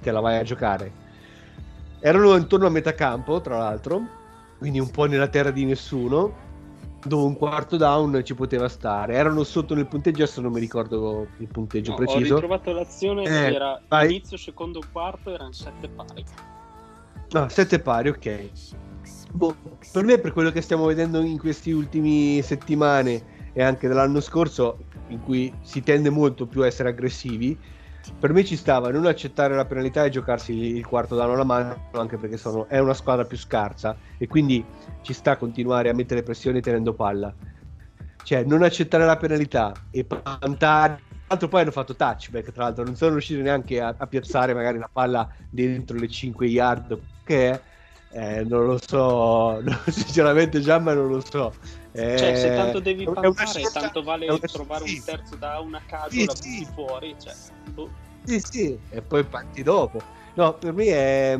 te 0.00 0.10
la 0.10 0.20
vai 0.20 0.38
a 0.38 0.42
giocare. 0.42 1.06
Erano 2.00 2.36
intorno 2.36 2.66
a 2.66 2.70
metà 2.70 2.94
campo, 2.94 3.40
tra 3.40 3.58
l'altro, 3.58 4.02
quindi 4.58 4.80
un 4.80 4.90
po' 4.90 5.04
nella 5.04 5.28
terra 5.28 5.50
di 5.50 5.64
nessuno, 5.64 6.46
dove 7.04 7.24
un 7.24 7.36
quarto 7.36 7.76
down 7.76 8.22
ci 8.24 8.34
poteva 8.34 8.68
stare. 8.68 9.14
Erano 9.14 9.44
sotto 9.44 9.74
nel 9.74 9.86
punteggio, 9.86 10.22
adesso 10.22 10.40
non 10.40 10.52
mi 10.52 10.60
ricordo 10.60 11.26
il 11.38 11.48
punteggio 11.48 11.90
no, 11.90 11.96
preciso. 11.96 12.34
Ho 12.34 12.40
ritrovato 12.40 12.72
l'azione, 12.72 13.24
eh, 13.24 13.54
era 13.54 13.80
vai. 13.88 14.06
inizio, 14.06 14.36
secondo, 14.36 14.80
quarto, 14.90 15.30
erano 15.30 15.52
sette 15.52 15.88
pari. 15.88 16.24
No, 17.30 17.42
ah, 17.42 17.48
sette 17.48 17.78
pari, 17.78 18.08
ok. 18.08 18.50
Boh, 19.30 19.54
per 19.92 20.04
me, 20.04 20.18
per 20.18 20.32
quello 20.32 20.50
che 20.50 20.60
stiamo 20.60 20.86
vedendo 20.86 21.20
in 21.20 21.38
queste 21.38 21.72
ultime 21.72 22.42
settimane 22.42 23.50
e 23.52 23.62
anche 23.62 23.88
dell'anno 23.88 24.20
scorso, 24.20 24.78
in 25.08 25.20
cui 25.22 25.52
si 25.62 25.82
tende 25.82 26.10
molto 26.10 26.46
più 26.46 26.62
a 26.62 26.66
essere 26.66 26.88
aggressivi, 26.88 27.58
per 28.18 28.32
me 28.32 28.44
ci 28.44 28.56
stava 28.56 28.90
non 28.90 29.06
accettare 29.06 29.54
la 29.54 29.64
penalità 29.64 30.04
e 30.04 30.10
giocarsi 30.10 30.52
il 30.52 30.86
quarto 30.86 31.14
danno 31.14 31.32
alla 31.32 31.44
mano, 31.44 31.88
anche 31.92 32.16
perché 32.16 32.36
sono, 32.36 32.66
è 32.68 32.78
una 32.78 32.94
squadra 32.94 33.24
più 33.24 33.36
scarsa 33.36 33.96
e 34.16 34.26
quindi 34.26 34.64
ci 35.02 35.12
sta 35.12 35.32
a 35.32 35.36
continuare 35.36 35.88
a 35.88 35.94
mettere 35.94 36.22
pressione 36.22 36.60
tenendo 36.60 36.94
palla. 36.94 37.34
Cioè, 38.22 38.44
non 38.44 38.62
accettare 38.62 39.04
la 39.04 39.16
penalità 39.16 39.72
e 39.90 40.04
pantare. 40.04 41.06
Tra 41.28 41.36
l'altro 41.36 41.48
poi 41.48 41.60
hanno 41.60 41.70
fatto 41.70 41.94
touchback, 41.94 42.52
tra 42.52 42.64
l'altro 42.64 42.84
non 42.84 42.96
sono 42.96 43.12
riusciti 43.12 43.42
neanche 43.42 43.80
a, 43.80 43.94
a 43.96 44.06
piazzare 44.06 44.54
magari 44.54 44.78
la 44.78 44.88
palla 44.90 45.28
dentro 45.50 45.98
le 45.98 46.08
5 46.08 46.46
yard, 46.46 46.98
che 47.24 47.60
eh, 48.10 48.42
non 48.44 48.66
lo 48.66 48.80
so, 48.84 49.62
sinceramente 49.90 50.60
Giamma 50.60 50.94
non 50.94 51.08
lo 51.08 51.20
so. 51.20 51.52
Eh, 51.92 52.16
cioè, 52.16 52.36
se 52.36 52.54
tanto 52.54 52.80
devi 52.80 53.04
pantare, 53.04 53.46
scelta, 53.46 53.80
tanto 53.80 54.02
vale 54.02 54.26
trovare 54.40 54.86
sì. 54.86 54.94
un 54.96 55.04
terzo 55.04 55.36
da 55.36 55.58
una 55.58 55.80
casa 55.86 56.10
sì, 56.10 56.24
la 56.24 56.32
butti 56.32 56.48
sì. 56.48 56.68
fuori. 56.74 57.16
Cioè, 57.18 57.34
oh. 57.74 57.90
Sì, 58.24 58.40
sì, 58.40 58.78
e 58.90 59.02
poi 59.02 59.24
parti 59.24 59.62
dopo. 59.62 60.00
No, 60.34 60.54
per 60.54 60.72
me 60.72 60.84
è, 60.86 61.38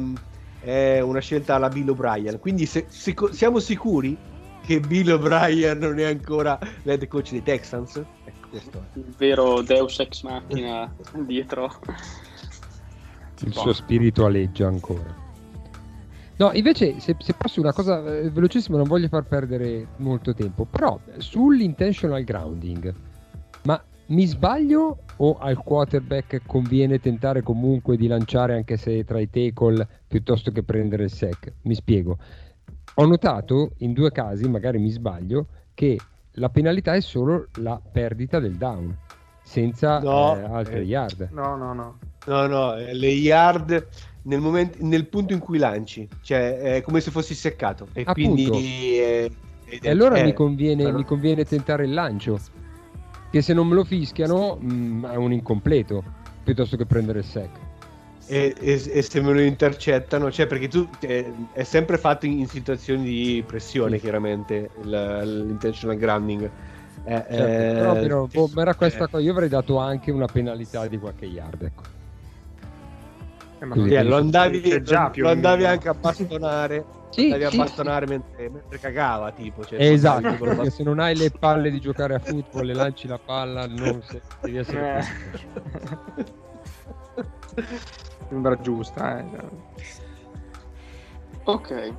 è 0.60 1.00
una 1.00 1.20
scelta 1.20 1.54
alla 1.54 1.68
Bill 1.68 1.88
O'Brien. 1.88 2.38
Quindi 2.38 2.66
se, 2.66 2.86
se, 2.88 3.14
siamo 3.30 3.60
sicuri 3.60 4.16
che 4.64 4.80
Bill 4.80 5.10
O'Brien 5.12 5.78
non 5.78 5.98
è 5.98 6.04
ancora 6.04 6.58
l'head 6.82 7.06
coach 7.06 7.30
dei 7.30 7.42
Texans? 7.42 7.96
Ecco, 8.24 8.48
questo 8.48 8.78
è. 8.78 8.98
Il 8.98 9.14
vero 9.16 9.62
Deus 9.62 9.98
ex 10.00 10.22
machina 10.22 10.92
dietro. 11.24 11.70
Il 13.40 13.54
suo 13.54 13.72
spirito 13.72 14.24
aleggia 14.24 14.66
ancora. 14.66 15.17
No, 16.38 16.52
invece, 16.52 17.00
se, 17.00 17.16
se 17.18 17.34
posso 17.34 17.60
una 17.60 17.72
cosa 17.72 17.98
eh, 18.16 18.30
velocissima, 18.30 18.76
non 18.76 18.86
voglio 18.86 19.08
far 19.08 19.24
perdere 19.24 19.88
molto 19.96 20.32
tempo, 20.34 20.64
però 20.64 20.98
sull'intentional 21.16 22.22
grounding, 22.22 22.94
ma 23.64 23.82
mi 24.06 24.24
sbaglio 24.24 24.98
o 25.16 25.36
al 25.38 25.58
quarterback 25.58 26.42
conviene 26.46 27.00
tentare 27.00 27.42
comunque 27.42 27.96
di 27.96 28.06
lanciare 28.06 28.54
anche 28.54 28.76
se 28.76 29.04
tra 29.04 29.18
i 29.18 29.28
tackle 29.28 29.86
piuttosto 30.06 30.52
che 30.52 30.62
prendere 30.62 31.04
il 31.04 31.10
sec? 31.10 31.54
Mi 31.62 31.74
spiego. 31.74 32.18
Ho 32.94 33.04
notato 33.04 33.72
in 33.78 33.92
due 33.92 34.12
casi, 34.12 34.48
magari 34.48 34.78
mi 34.78 34.90
sbaglio, 34.90 35.46
che 35.74 35.98
la 36.34 36.50
penalità 36.50 36.94
è 36.94 37.00
solo 37.00 37.48
la 37.54 37.80
perdita 37.80 38.38
del 38.38 38.54
down, 38.54 38.96
senza 39.48 39.98
no, 40.00 40.36
eh, 40.36 40.42
altre 40.42 40.80
eh, 40.80 40.82
yard. 40.82 41.28
No, 41.32 41.56
no, 41.56 41.72
no. 41.72 41.98
No, 42.26 42.46
no, 42.46 42.76
eh, 42.76 42.92
le 42.92 43.08
yard 43.08 43.88
nel, 44.22 44.40
momento, 44.40 44.76
nel 44.82 45.06
punto 45.06 45.32
in 45.32 45.38
cui 45.38 45.56
lanci, 45.56 46.06
cioè 46.20 46.58
è 46.58 46.82
come 46.82 47.00
se 47.00 47.10
fossi 47.10 47.34
seccato. 47.34 47.88
E 47.94 48.02
Appunto. 48.04 48.50
quindi. 48.50 48.98
Eh, 49.00 49.30
e 49.64 49.90
allora 49.90 50.22
mi 50.22 50.34
conviene, 50.34 50.84
però... 50.84 50.98
mi 50.98 51.04
conviene 51.04 51.44
tentare 51.44 51.86
il 51.86 51.94
lancio. 51.94 52.38
Che 53.30 53.42
se 53.42 53.54
non 53.54 53.66
me 53.66 53.74
lo 53.74 53.84
fischiano 53.84 54.58
mh, 54.60 54.72
mm, 54.72 55.04
è 55.06 55.16
un 55.16 55.32
incompleto 55.32 56.02
piuttosto 56.44 56.76
che 56.76 56.84
prendere 56.84 57.20
il 57.20 57.24
sec. 57.24 57.50
E, 58.26 58.54
e, 58.58 58.72
e, 58.92 59.02
se 59.02 59.20
me 59.22 59.32
lo 59.32 59.40
intercettano, 59.40 60.30
cioè 60.30 60.46
perché 60.46 60.68
tu 60.68 60.86
eh, 61.00 61.32
è 61.52 61.62
sempre 61.62 61.96
fatto 61.96 62.26
in, 62.26 62.40
in, 62.40 62.46
situazioni 62.46 63.04
di 63.04 63.44
pressione, 63.46 63.96
sì. 63.96 64.02
chiaramente 64.02 64.70
l'intentional 64.82 65.96
grounding. 65.96 66.50
Eh, 67.08 67.24
certo, 67.30 67.42
eh, 67.42 67.72
però, 67.72 68.26
però 68.26 68.26
boh, 68.26 68.60
era 68.60 68.74
questa 68.74 69.08
cosa. 69.08 69.22
Io 69.22 69.32
avrei 69.32 69.48
dato 69.48 69.78
anche 69.78 70.10
una 70.10 70.26
penalità 70.26 70.86
di 70.86 70.98
qualche 70.98 71.24
yard. 71.24 71.62
Ecco. 71.62 71.82
Eh, 73.60 73.64
ma 73.64 73.74
Così, 73.74 74.02
lo 74.02 74.16
andavi, 74.16 74.82
già 74.82 75.08
più 75.08 75.22
lo 75.22 75.30
andavi 75.30 75.64
anche 75.64 75.88
a 75.88 75.94
bastonare. 75.94 76.96
Sì, 77.08 77.32
andavi 77.32 77.46
sì, 77.46 77.56
a 77.56 77.64
bastonare 77.64 78.04
sì. 78.06 78.12
Mentre, 78.12 78.50
mentre, 78.50 78.78
cagava, 78.78 79.32
tipo. 79.32 79.64
Cioè, 79.64 79.80
esatto, 79.80 80.34
perché 80.34 80.68
se 80.68 80.82
non 80.82 80.98
hai 80.98 81.16
le 81.16 81.30
palle 81.30 81.70
di 81.70 81.80
giocare 81.80 82.14
a 82.14 82.18
football 82.18 82.68
e 82.68 82.74
lanci 82.74 83.06
la 83.06 83.18
palla, 83.18 83.66
non 83.66 84.02
se, 84.02 84.20
devi 84.42 84.58
essere. 84.58 84.98
Eh. 84.98 86.26
Sembra 88.28 88.60
giusta, 88.60 89.20
eh. 89.20 89.24
Ok. 91.44 91.94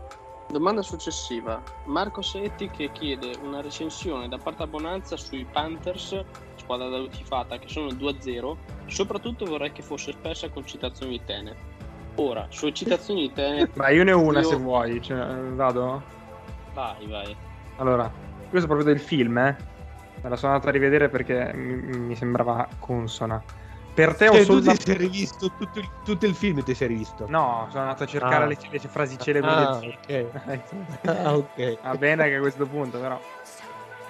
Domanda 0.50 0.82
successiva. 0.82 1.62
Marco 1.86 2.24
Setti 2.24 2.72
che 2.72 2.92
chiede 2.92 3.36
una 3.44 3.62
recensione 3.62 4.28
da 4.28 4.40
parte 4.40 4.64
a 4.64 4.68
Bonanza 4.68 5.16
sui 5.16 5.46
Panthers 5.46 6.24
squadra 6.56 6.90
da 6.90 7.08
tifata 7.08 7.60
che 7.60 7.68
sono 7.68 7.90
2-0, 7.90 8.56
soprattutto 8.88 9.46
vorrei 9.46 9.72
che 9.72 9.84
fosse 9.84 10.12
spessa 10.12 10.50
con 10.50 10.66
citazioni 10.66 11.20
di 11.20 11.22
Tenet. 11.24 11.56
Ora, 12.16 12.48
sulle 12.50 12.74
citazioni 12.74 13.22
di 13.22 13.34
Tenet... 13.34 13.76
Ma 13.76 13.90
io 13.94 14.04
ne 14.04 14.12
ho 14.12 14.22
una 14.22 14.40
io... 14.40 14.48
se 14.48 14.56
vuoi, 14.56 15.00
cioè, 15.02 15.24
vado? 15.54 16.02
Vai, 16.74 17.06
vai. 17.08 17.36
Allora, 17.78 18.12
questo 18.50 18.66
è 18.66 18.72
proprio 18.72 18.86
del 18.86 19.00
film, 19.00 19.38
eh? 19.38 19.56
Me 20.22 20.30
la 20.30 20.36
sono 20.36 20.54
andata 20.54 20.70
a 20.70 20.74
rivedere 20.74 21.10
perché 21.10 21.52
mi, 21.54 21.76
mi 21.76 22.16
sembrava 22.16 22.68
consona. 22.80 23.42
Per 24.00 24.16
te 24.16 24.28
cioè, 24.28 24.40
ho 24.40 24.44
solo... 24.46 24.62
Tu 24.62 24.72
ti 24.72 24.82
sei 24.84 24.96
rivisto 24.96 25.52
tutto 25.58 25.80
il, 25.80 25.90
tutto 26.06 26.26
il, 26.26 26.34
film, 26.34 26.64
ti 26.64 26.74
sei 26.74 26.88
rivisto? 26.88 27.26
No, 27.28 27.68
sono 27.70 27.82
andato 27.82 28.04
a 28.04 28.06
cercare 28.06 28.46
ah. 28.46 28.48
le, 28.48 28.58
le, 28.72 28.80
frasi 28.80 29.18
celebri 29.20 29.50
ah, 29.50 29.78
del 29.78 29.98
okay. 30.02 30.30
ah, 31.04 31.36
ok. 31.36 31.82
Va 31.84 31.96
bene 31.98 32.30
che 32.30 32.36
a 32.36 32.40
questo 32.40 32.66
punto, 32.66 32.98
però... 32.98 33.20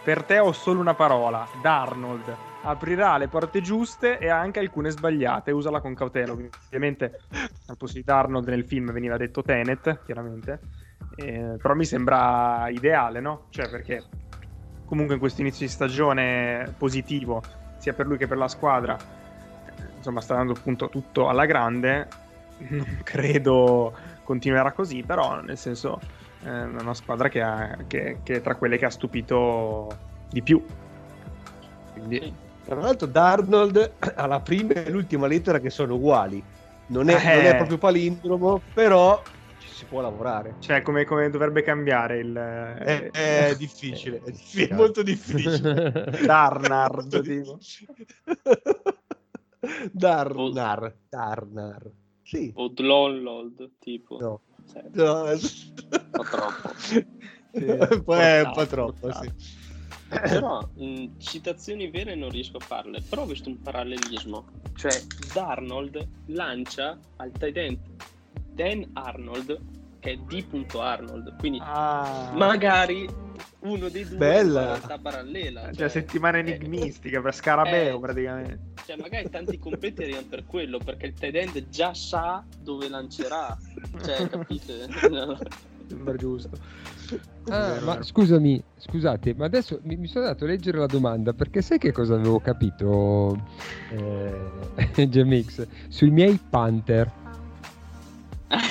Per 0.04 0.24
te 0.26 0.38
ho 0.38 0.52
solo 0.52 0.80
una 0.80 0.94
parola, 0.94 1.48
Darnold 1.60 2.38
aprirà 2.62 3.18
le 3.18 3.30
porte 3.30 3.62
giuste 3.62 4.20
e 4.20 4.30
anche 4.30 4.60
alcune 4.60 4.92
sbagliate. 4.92 5.50
Usala 5.50 5.82
con 5.82 5.96
cautela. 5.96 6.34
Ovviamente 6.34 7.22
al 7.66 7.76
posto 7.76 8.00
di 8.00 8.04
Arnold 8.06 8.48
nel 8.48 8.66
film 8.66 8.92
veniva 8.92 9.18
detto 9.18 9.42
Tenet, 9.42 10.04
chiaramente. 10.06 10.60
Eh, 11.16 11.56
però 11.60 11.74
mi 11.74 11.86
sembra 11.86 12.68
ideale, 12.70 13.22
no? 13.22 13.48
Cioè, 13.50 13.68
perché 13.68 14.04
comunque 14.86 15.16
in 15.16 15.20
questo 15.20 15.42
inizio 15.42 15.66
di 15.66 15.72
stagione 15.72 16.76
positivo, 16.78 17.42
sia 17.78 17.94
per 17.94 18.06
lui 18.06 18.18
che 18.18 18.28
per 18.28 18.38
la 18.38 18.48
squadra, 18.48 19.18
insomma, 20.00 20.22
sta 20.22 20.36
dando 20.36 20.54
appunto 20.54 20.90
tutto 20.90 21.30
alla 21.30 21.46
grande. 21.46 22.08
Non 22.58 23.00
credo 23.04 23.94
continuerà 24.24 24.72
così, 24.72 25.04
però 25.04 25.42
nel 25.42 25.58
senso 25.58 26.00
è 26.44 26.50
una 26.50 26.94
squadra 26.94 27.30
che, 27.30 27.42
ha, 27.42 27.78
che, 27.88 28.20
che 28.24 28.36
è 28.36 28.42
tra 28.42 28.56
quelle 28.56 28.78
che 28.78 28.86
ha 28.86 28.90
stupito 28.90 29.88
di 30.30 30.42
più. 30.42 30.64
Quindi 31.94 32.34
tra 32.66 32.80
l'altro 32.80 33.08
Darnold 33.08 33.94
ha 34.16 34.26
la 34.28 34.40
prima 34.40 34.74
e 34.74 34.90
l'ultima 34.90 35.28
lettera 35.28 35.60
che 35.60 35.70
sono 35.70 35.96
uguali. 35.96 36.44
Non 36.88 37.10
è, 37.10 37.16
eh. 37.16 37.36
non 37.36 37.46
è 37.46 37.56
proprio 37.56 37.78
palindromo, 37.78 38.62
però 38.74 39.22
ci 39.60 39.68
si 39.70 39.86
può 39.86 40.02
lavorare. 40.02 40.56
Cioè, 40.60 40.82
come, 40.82 41.06
come 41.06 41.30
dovrebbe 41.30 41.62
cambiare 41.64 42.20
il... 42.20 42.36
È, 42.36 43.10
è 43.12 43.56
difficile, 43.58 44.22
è, 44.24 44.32
difficile, 44.32 44.68
è 44.68 44.74
molto 44.76 45.02
difficile. 45.02 45.92
Darnard, 46.26 47.22
tipo. 47.22 47.58
Darnar, 49.92 50.96
Darnar. 51.10 51.92
Sì. 52.24 52.52
O 52.56 52.68
Dlonlold, 52.70 53.72
tipo. 53.80 54.18
No. 54.20 54.42
Cioè, 54.72 54.86
no. 54.94 55.24
Un 55.24 55.40
po' 56.12 56.24
troppo. 56.24 56.70
Sì, 57.52 58.02
Poi 58.06 58.20
è 58.20 58.42
un 58.42 58.52
po' 58.54 58.68
troppo, 58.68 59.12
sì. 59.12 59.34
però 60.08 60.68
mh, 60.76 61.18
citazioni 61.18 61.90
vere 61.90 62.16
non 62.16 62.30
riesco 62.30 62.58
a 62.58 62.60
farle 62.60 63.02
però 63.02 63.24
ho 63.24 63.26
visto 63.26 63.50
un 63.50 63.62
parallelismo 63.62 64.46
cioè 64.76 64.92
Darnold 65.34 66.08
lancia 66.28 66.98
al 67.18 67.32
tight 67.32 67.58
end 67.58 67.80
Dan 68.54 68.90
Arnold 68.94 69.60
che 70.00 70.12
è 70.12 70.18
D. 70.18 70.76
Arnold 70.76 71.36
quindi 71.38 71.60
ah. 71.62 72.32
magari 72.36 73.08
uno 73.60 73.90
dei 73.90 74.08
due 74.08 74.18
Bella. 74.18 74.62
in 74.62 74.68
realtà 74.68 74.98
parallela 74.98 75.62
cioè, 75.66 75.74
cioè 75.74 75.90
settimana 75.90 76.38
eh, 76.38 76.42
enigmistica 76.42 77.20
eh, 77.20 77.22
per 77.22 77.34
scarabeo 77.34 77.98
eh, 77.98 78.00
praticamente 78.00 78.60
cioè 78.90 78.98
magari 78.98 79.30
tanti 79.30 79.60
completi 79.60 80.02
arrivano 80.02 80.26
per 80.28 80.46
quello 80.48 80.80
perché 80.80 81.06
il 81.06 81.14
tight 81.14 81.36
end 81.36 81.70
già 81.70 81.94
sa 81.94 82.44
dove 82.60 82.90
lancerà 82.90 83.56
cioè 84.04 84.28
capite 84.28 84.88
sembra 85.88 86.16
giusto. 86.16 86.58
Ah, 87.50 87.80
ma 87.82 88.02
scusami, 88.02 88.64
scusate, 88.78 89.34
ma 89.36 89.46
adesso 89.46 89.80
mi, 89.84 89.96
mi, 89.96 90.08
sono 90.08 90.26
dato 90.26 90.44
a 90.44 90.48
leggere 90.48 90.78
la 90.78 90.86
domanda 90.88 91.34
perché 91.34 91.62
sai 91.62 91.78
che 91.80 91.92
cosa 91.92 92.16
avevo 92.16 92.40
capito, 92.40 93.36
eh, 93.90 95.08
Gemix, 95.10 95.68
sui 95.88 96.12
miei 96.12 96.40
Panther. 96.50 97.12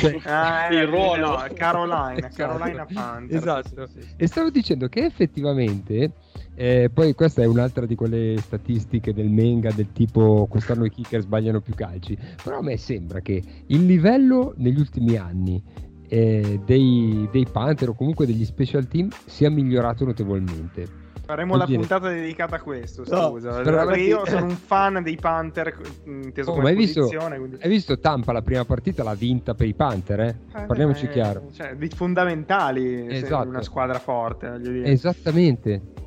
Cioè, 0.00 0.18
ah, 0.26 0.68
il 0.68 0.86
ruolo 0.86 1.38
no, 1.42 1.46
Carolina, 1.54 2.28
esatto. 2.28 2.34
Carolina 2.34 2.86
Panther. 2.92 3.36
Esatto. 3.36 3.86
Sì, 3.86 4.00
sì. 4.00 4.08
E 4.16 4.26
stavo 4.28 4.50
dicendo 4.50 4.88
che 4.88 5.04
effettivamente, 5.04 6.12
eh, 6.61 6.90
poi 6.92 7.14
questa 7.14 7.40
è 7.40 7.46
un'altra 7.46 7.86
di 7.86 7.94
quelle 7.94 8.36
statistiche 8.38 9.14
del 9.14 9.28
Menga 9.28 9.70
del 9.70 9.92
tipo 9.92 10.48
quest'anno 10.50 10.86
i 10.86 10.90
kicker 10.90 11.20
sbagliano 11.20 11.61
più 11.61 11.72
calci, 11.72 12.18
però 12.42 12.59
a 12.59 12.62
me 12.62 12.76
sembra 12.76 13.20
che 13.20 13.40
il 13.66 13.86
livello 13.86 14.54
negli 14.56 14.80
ultimi 14.80 15.14
anni 15.14 15.62
eh, 16.09 16.61
dei, 16.64 17.28
dei 17.30 17.46
Panther 17.46 17.90
o 17.90 17.94
comunque 17.94 18.26
degli 18.26 18.44
special 18.44 18.88
team 18.88 19.09
sia 19.26 19.48
migliorato 19.50 20.04
notevolmente. 20.04 21.06
Faremo 21.24 21.50
Vuol 21.50 21.61
la 21.61 21.66
dire... 21.66 21.78
puntata 21.78 22.09
dedicata 22.09 22.56
a 22.56 22.61
questo, 22.61 23.04
scusa. 23.04 23.62
No, 23.62 23.62
perché 23.62 24.00
io 24.00 24.26
sono 24.26 24.46
un 24.46 24.56
fan 24.56 25.00
dei 25.00 25.14
Panther, 25.14 25.76
inteso 26.06 26.50
oh, 26.50 26.54
come 26.54 26.70
hai 26.70 26.74
visto, 26.74 27.06
quindi... 27.06 27.56
hai 27.61 27.68
visto 27.68 28.00
Tampa 28.00 28.32
la 28.32 28.42
prima 28.42 28.64
partita 28.64 29.04
l'ha 29.04 29.14
vinta 29.14 29.54
per 29.54 29.68
i 29.68 29.74
Panther, 29.74 30.20
eh? 30.20 30.36
eh 30.56 30.62
Parliamoci 30.66 31.04
eh, 31.04 31.11
chiaro. 31.11 31.50
Cioè, 31.52 31.76
di 31.76 31.88
fondamentali 31.88 33.06
esatto. 33.14 33.48
una 33.48 33.62
squadra 33.62 34.00
forte, 34.00 34.61
Esattamente. 34.82 36.06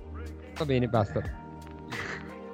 Va 0.62 0.68
bene, 0.68 0.88
basta. 0.88 1.24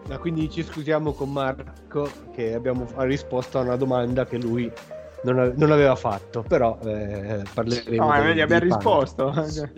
Ah, 0.08 0.18
quindi 0.18 0.50
ci 0.50 0.64
scusiamo 0.64 1.12
con 1.12 1.30
Marco 1.30 2.10
che 2.32 2.54
abbiamo 2.54 2.88
risposto 3.00 3.60
a 3.60 3.64
una 3.64 3.76
domanda 3.76 4.26
che 4.26 4.38
lui 4.38 4.72
non, 5.24 5.38
a- 5.38 5.52
non 5.54 5.72
aveva 5.72 5.94
fatto, 5.96 6.42
però 6.42 6.80
eh, 6.86 7.44
parleremo. 7.54 8.06
No, 8.06 8.08
ma 8.08 8.34
gli 8.34 8.40
abbiamo 8.40 8.64
risposto. 8.64 9.34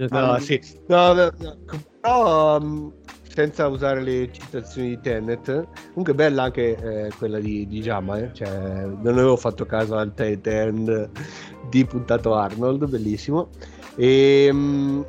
No, 0.09 0.37
sì. 0.37 0.61
No, 0.85 1.13
no, 1.13 1.31
no. 1.39 1.57
Però 1.99 2.59
mh, 2.59 2.93
senza 3.33 3.65
usare 3.65 3.99
le 4.03 4.31
citazioni 4.31 4.89
di 4.89 4.99
Tenet, 5.01 5.67
comunque 5.87 6.13
bella 6.13 6.43
anche 6.43 6.77
eh, 7.07 7.11
quella 7.17 7.39
di, 7.39 7.65
di 7.65 7.81
Jama, 7.81 8.19
eh. 8.19 8.29
cioè, 8.33 8.47
non 8.47 9.13
avevo 9.13 9.37
fatto 9.37 9.65
caso 9.65 9.95
al 9.95 10.13
tight 10.13 10.45
end 10.45 11.09
di 11.67 11.83
puntato 11.83 12.35
Arnold, 12.35 12.87
bellissimo. 12.87 13.49
E 13.95 14.51
mh, 14.53 15.05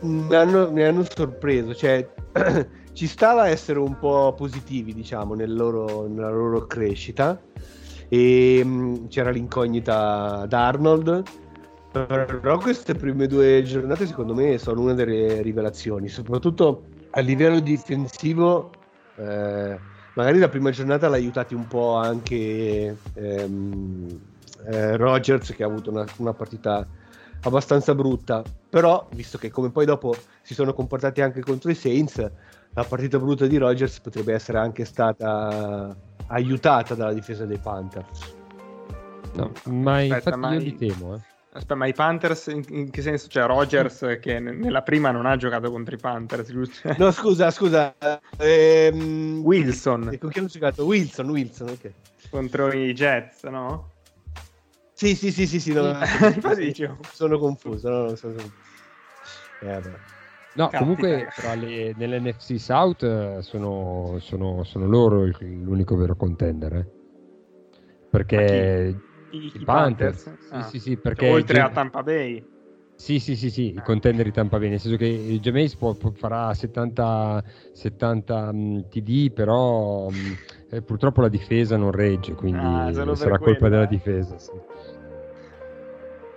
mi, 0.00 0.34
hanno, 0.34 0.70
mi 0.70 0.82
hanno 0.82 1.04
sorpreso, 1.08 1.74
cioè 1.74 2.06
ci 2.92 3.06
stava 3.06 3.42
a 3.42 3.48
essere 3.48 3.78
un 3.78 3.96
po' 3.98 4.34
positivi, 4.36 4.92
diciamo, 4.92 5.34
nel 5.34 5.54
loro- 5.54 6.06
nella 6.08 6.30
loro 6.30 6.66
crescita. 6.66 7.40
E 8.08 8.62
mh, 8.64 9.08
c'era 9.08 9.30
l'incognita 9.30 10.44
d'Arnold, 10.46 11.24
però 11.90 12.58
queste 12.58 12.94
prime 12.94 13.26
due 13.26 13.62
giornate 13.62 14.06
secondo 14.06 14.34
me 14.34 14.58
sono 14.58 14.80
una 14.80 14.94
delle 14.94 15.42
rivelazioni, 15.42 16.08
soprattutto 16.08 16.84
a 17.10 17.20
livello 17.20 17.60
difensivo. 17.60 18.70
eh, 19.16 19.78
magari 20.14 20.38
la 20.38 20.48
prima 20.48 20.70
giornata 20.70 21.08
l'ha 21.08 21.16
aiutati 21.16 21.54
un 21.54 21.66
po' 21.66 21.94
anche 21.94 22.96
ehm, 23.14 24.20
eh, 24.66 24.96
Rogers 24.96 25.52
che 25.54 25.62
ha 25.62 25.66
avuto 25.66 25.90
una, 25.90 26.04
una 26.18 26.32
partita 26.32 26.86
abbastanza 27.44 27.94
brutta, 27.94 28.42
però 28.68 29.06
visto 29.12 29.38
che 29.38 29.50
come 29.50 29.70
poi 29.70 29.84
dopo 29.86 30.14
si 30.42 30.54
sono 30.54 30.74
comportati 30.74 31.20
anche 31.20 31.40
contro 31.40 31.70
i 31.70 31.74
Saints, 31.74 32.30
la 32.74 32.84
partita 32.84 33.18
brutta 33.18 33.46
di 33.46 33.56
Rogers 33.56 34.00
potrebbe 34.00 34.34
essere 34.34 34.58
anche 34.58 34.84
stata 34.84 35.94
aiutata 36.28 36.94
dalla 36.94 37.12
difesa 37.12 37.44
dei 37.46 37.58
Panthers. 37.58 38.34
No, 39.34 39.52
ma 39.64 40.00
Aspetta, 40.00 40.14
infatti 40.16 40.38
ma 40.38 40.52
io 40.52 40.58
li 40.60 40.76
temo. 40.76 41.14
Eh. 41.14 41.18
Aspetta, 41.54 41.74
ma 41.76 41.86
i 41.86 41.92
Panthers 41.92 42.46
in, 42.48 42.64
in 42.68 42.90
che 42.90 43.00
senso? 43.00 43.28
Cioè 43.28 43.46
Rogers 43.46 44.18
che 44.20 44.40
n- 44.40 44.58
nella 44.58 44.82
prima 44.82 45.12
non 45.12 45.24
ha 45.26 45.36
giocato 45.36 45.70
contro 45.70 45.94
i 45.94 45.98
Panthers, 45.98 46.50
giusto? 46.50 46.94
No, 46.98 47.12
scusa, 47.12 47.50
scusa. 47.52 47.94
ehm, 48.38 49.40
Wilson 49.44 50.08
E 50.10 50.18
con 50.18 50.30
chi 50.30 50.38
hanno 50.40 50.48
giocato? 50.48 50.84
Wilson, 50.84 51.30
Wilson, 51.30 51.68
ok. 51.68 51.92
contro 52.30 52.72
i 52.72 52.92
Jets, 52.92 53.44
no? 53.44 53.90
Sì, 54.94 55.14
sì, 55.16 55.32
sì, 55.32 55.46
sì, 55.46 55.60
sì. 55.60 55.72
No, 55.74 56.54
dicevo. 56.54 56.98
sono 57.12 57.38
confuso. 57.38 57.88
No, 57.88 58.02
no, 58.04 58.14
sono 58.16 58.32
confuso. 58.34 58.62
Eh, 59.60 59.66
vabbè. 59.66 59.98
No, 60.56 60.68
Capita. 60.68 60.78
comunque 60.78 61.32
tra 61.34 61.54
le- 61.54 61.94
nell'NFC 61.96 62.60
South 62.60 63.02
eh, 63.02 63.38
sono, 63.42 64.18
sono- 64.20 64.62
sono 64.62 64.86
loro 64.86 65.24
il- 65.24 65.36
l'unico 65.62 65.96
vero 65.96 66.14
contender. 66.14 66.72
eh. 66.74 66.86
Perché 68.08 69.00
I, 69.30 69.36
i 69.38 69.60
i 69.60 69.64
Panthers, 69.64 70.22
Panthers? 70.22 70.46
sì, 70.46 70.54
Ah. 70.54 70.62
sì, 70.62 70.78
sì, 70.78 70.96
perché 70.96 71.28
Oltre 71.28 71.56
Jam- 71.56 71.70
a 71.70 71.74
Tampa 71.74 72.02
Bay. 72.02 72.44
Sì, 72.96 73.18
sì, 73.18 73.34
sì, 73.36 73.50
sì, 73.50 73.74
i 73.74 73.82
contender 73.82 74.24
di 74.24 74.30
Tampa 74.30 74.58
Bay, 74.58 74.68
nel 74.70 74.80
senso 74.80 74.96
che 74.96 75.38
Jameis 75.40 75.76
può, 75.76 75.94
può- 75.94 76.12
farà 76.14 76.54
70, 76.54 77.42
70 77.72 78.52
mh, 78.52 78.86
TD, 78.88 79.32
però 79.32 80.08
mh, 80.10 80.38
eh, 80.74 80.82
purtroppo 80.82 81.20
la 81.20 81.28
difesa 81.28 81.76
non 81.76 81.90
regge, 81.90 82.34
quindi 82.34 82.58
Ah, 82.60 82.92
sarà 83.14 83.38
colpa 83.38 83.58
quello, 83.58 83.68
della 83.68 83.84
eh. 83.84 83.88
difesa. 83.88 84.38
sì. 84.38 84.52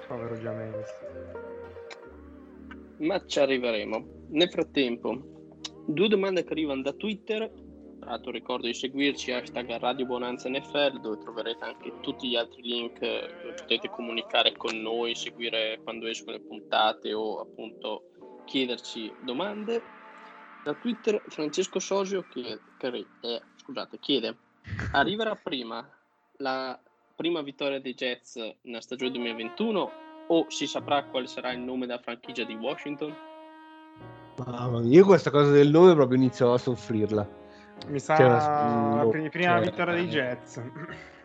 Povero 0.07 0.35
Jameis. 0.35 0.87
Ma 2.99 3.23
ci 3.25 3.39
arriveremo. 3.39 4.05
Nel 4.29 4.49
frattempo, 4.49 5.21
due 5.85 6.07
domande 6.07 6.43
che 6.43 6.51
arrivano 6.51 6.81
da 6.81 6.93
Twitter. 6.93 7.49
Tra 7.99 8.11
l'altro 8.11 8.31
ricordo 8.31 8.67
di 8.67 8.73
seguirci 8.73 9.31
hashtag 9.31 9.79
Radio 9.79 10.05
Bonanza 10.05 10.47
NFL 10.49 11.01
dove 11.01 11.17
troverete 11.17 11.65
anche 11.65 11.91
tutti 12.01 12.29
gli 12.29 12.35
altri 12.35 12.61
link 12.61 13.01
eh, 13.01 13.27
dove 13.41 13.53
potete 13.55 13.89
comunicare 13.89 14.55
con 14.55 14.79
noi, 14.79 15.13
seguire 15.13 15.79
quando 15.83 16.07
escono 16.07 16.37
le 16.37 16.43
puntate 16.43 17.13
o 17.13 17.39
appunto 17.41 18.11
chiederci 18.45 19.11
domande. 19.25 19.81
Da 20.63 20.73
Twitter 20.75 21.21
Francesco 21.27 21.79
Sosio 21.79 22.23
chiede, 22.29 22.59
eh, 23.21 23.41
scusate, 23.67 23.99
chiede 23.99 24.35
arriverà 24.91 25.35
prima 25.35 25.85
la 26.37 26.79
prima 27.15 27.41
vittoria 27.41 27.81
dei 27.81 27.93
Jets 27.93 28.35
nella 28.61 28.79
stagione 28.81 29.11
2021 29.11 29.91
o 30.27 30.45
si 30.49 30.67
saprà 30.67 31.03
quale 31.03 31.27
sarà 31.27 31.51
il 31.51 31.59
nome 31.59 31.85
della 31.85 31.99
franchigia 31.99 32.43
di 32.45 32.55
Washington? 32.55 33.13
Mamma 34.45 34.79
mia, 34.79 34.99
io 34.99 35.05
questa 35.05 35.31
cosa 35.31 35.51
del 35.51 35.69
nome 35.69 35.93
proprio 35.95 36.17
inizio 36.17 36.53
a 36.53 36.57
soffrirla. 36.57 37.27
Mi 37.87 37.99
sa 37.99 38.15
una- 38.17 39.03
la 39.03 39.09
pri- 39.09 39.29
prima 39.29 39.55
cioè- 39.55 39.61
vittoria 39.69 39.93
dei 39.95 40.07
Jets. 40.07 40.61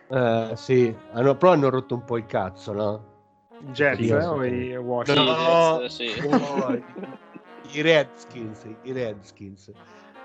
Eh, 0.09 0.51
sì, 0.55 0.95
hanno, 1.11 1.35
però 1.35 1.51
hanno 1.53 1.69
rotto 1.69 1.93
un 1.95 2.03
po' 2.03 2.17
il 2.17 2.25
cazzo, 2.25 2.73
no? 2.73 3.11
Jets 3.71 3.97
Sì, 3.99 4.07
eh, 4.09 4.25
o 4.25 4.43
i 4.43 4.75
Washington? 4.75 5.25
No. 5.25 5.79
Jets, 5.79 5.95
sì. 5.95 6.25
Oh, 6.27 6.71
I 7.71 7.81
Redskins, 7.81 8.63
i 8.83 8.91
Redskins. 8.91 9.71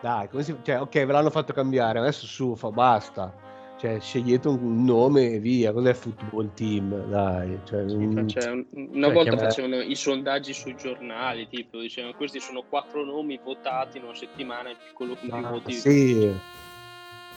Dai, 0.00 0.28
come 0.28 0.42
si... 0.42 0.56
cioè, 0.62 0.80
ok, 0.80 0.92
ve 0.92 1.06
l'hanno 1.06 1.30
fatto 1.30 1.52
cambiare, 1.52 1.98
adesso 1.98 2.26
su, 2.26 2.54
fa 2.54 2.70
basta. 2.70 3.46
Cioè, 3.78 4.00
scegliete 4.00 4.48
un 4.48 4.84
nome 4.84 5.30
e 5.34 5.38
via. 5.38 5.72
Cos'è 5.72 5.94
football 5.94 6.52
team? 6.54 6.90
Dai, 7.08 7.58
cioè, 7.64 7.86
Cioè, 7.86 8.50
un- 8.50 8.66
una 8.72 9.06
Cioè, 9.06 9.12
volta 9.12 9.36
facevano 9.36 9.80
i 9.80 9.94
sondaggi 9.94 10.52
sui 10.52 10.74
giornali, 10.76 11.46
tipo 11.48 11.78
dicevano 11.78 12.14
questi 12.14 12.40
sono 12.40 12.64
quattro 12.68 13.04
nomi 13.04 13.38
votati 13.42 13.98
in 13.98 14.04
una 14.04 14.16
settimana, 14.16 14.70
quello 14.94 15.14
con 15.14 15.28
più 15.28 15.38
ma 15.38 15.50
voti. 15.50 15.72
sì. 15.74 16.32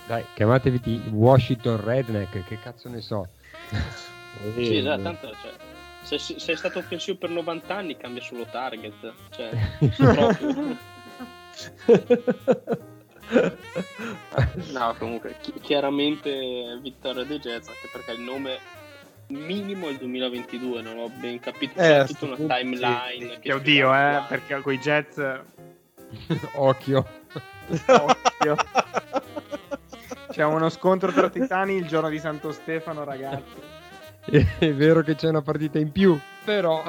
Dai, 0.07 0.26
chiamatevi 0.34 0.80
di 0.80 1.01
Washington 1.12 1.80
Redneck, 1.84 2.43
che 2.45 2.59
cazzo 2.59 2.89
ne 2.89 3.01
so. 3.01 3.28
Sì, 4.55 4.78
esatto, 4.78 5.01
tanto 5.03 5.28
cioè, 5.41 5.51
se 6.01 6.18
se 6.18 6.39
sei 6.39 6.57
stato 6.57 6.80
offensivo 6.80 7.18
per 7.18 7.30
90 7.30 7.76
anni 7.76 7.95
cambia 7.97 8.22
solo 8.24 8.45
target. 8.49 9.14
Cioè, 9.30 9.51
proprio. 9.95 10.76
No, 14.72 14.93
comunque, 14.97 15.36
chi- 15.41 15.54
chiaramente 15.62 16.78
vittoria 16.82 17.24
dei 17.24 17.39
Jets, 17.39 17.70
anche 17.70 17.89
perché 17.91 18.12
il 18.12 18.20
nome 18.22 18.60
minimo 19.28 19.88
è 19.88 19.91
il 19.91 19.97
2022, 19.97 20.82
non 20.82 20.97
ho 20.97 21.10
ben 21.10 21.39
capito. 21.39 21.80
Eh, 21.80 21.84
C'è 21.84 21.95
a 21.99 22.06
tutta 22.06 22.26
una 22.26 22.36
timeline. 22.36 23.30
Che 23.34 23.39
che 23.39 23.54
oddio, 23.54 23.93
eh, 23.93 24.22
perché 24.28 24.60
con 24.62 24.74
i 24.74 24.80
Jets... 24.80 25.39
Occhio. 26.56 27.08
Occhio. 27.86 28.56
C'è 30.32 30.43
uno 30.43 30.70
scontro 30.70 31.12
tra 31.12 31.30
titani 31.30 31.76
il 31.76 31.88
giorno 31.88 32.10
di 32.10 32.20
Santo 32.20 32.52
Stefano, 32.52 33.04
ragazzi. 33.04 33.70
È 34.60 34.74
vero 34.74 35.02
che 35.02 35.16
c'è 35.16 35.28
una 35.28 35.41
partita 35.41 35.80
in 35.80 35.91
più, 35.91 36.18
però... 36.43 36.84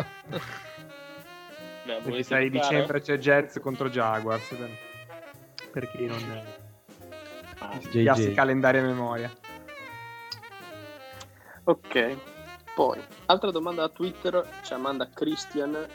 Beh, 1.84 2.00
26 2.00 2.24
giocare? 2.24 2.48
dicembre 2.50 3.00
c'è 3.00 3.18
Jets 3.18 3.58
contro 3.60 3.88
Jaguars. 3.88 4.54
Per, 5.72 5.90
chi 5.90 6.06
non 6.06 6.42
Ah, 7.58 7.78
studiasse 7.80 8.22
JJ. 8.22 8.30
i 8.30 8.34
calendari 8.34 8.78
a 8.78 8.82
memoria. 8.82 9.30
Ok, 11.64 12.16
poi 12.74 13.00
altra 13.26 13.50
domanda 13.52 13.82
da 13.82 13.88
Twitter 13.88 14.44
ci 14.62 14.74
manda 14.74 15.08
Christian, 15.08 15.86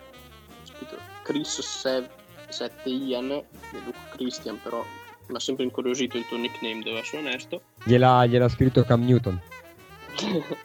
scritto 0.64 0.98
Chris 1.24 1.60
7 1.60 2.90
Ian, 2.90 3.44
Christian 4.16 4.60
però 4.62 4.84
mi 5.28 5.36
ha 5.36 5.40
sempre 5.40 5.66
incuriosito 5.66 6.16
il 6.18 6.26
tuo 6.26 6.38
nickname, 6.38 6.82
devo 6.84 7.00
essere 7.00 7.22
onesto, 7.22 7.64
Gliel'ha, 7.84 8.26
gliel'ha 8.26 8.48
scritto 8.48 8.84
Cam 8.84 9.04
Newton. 9.04 9.38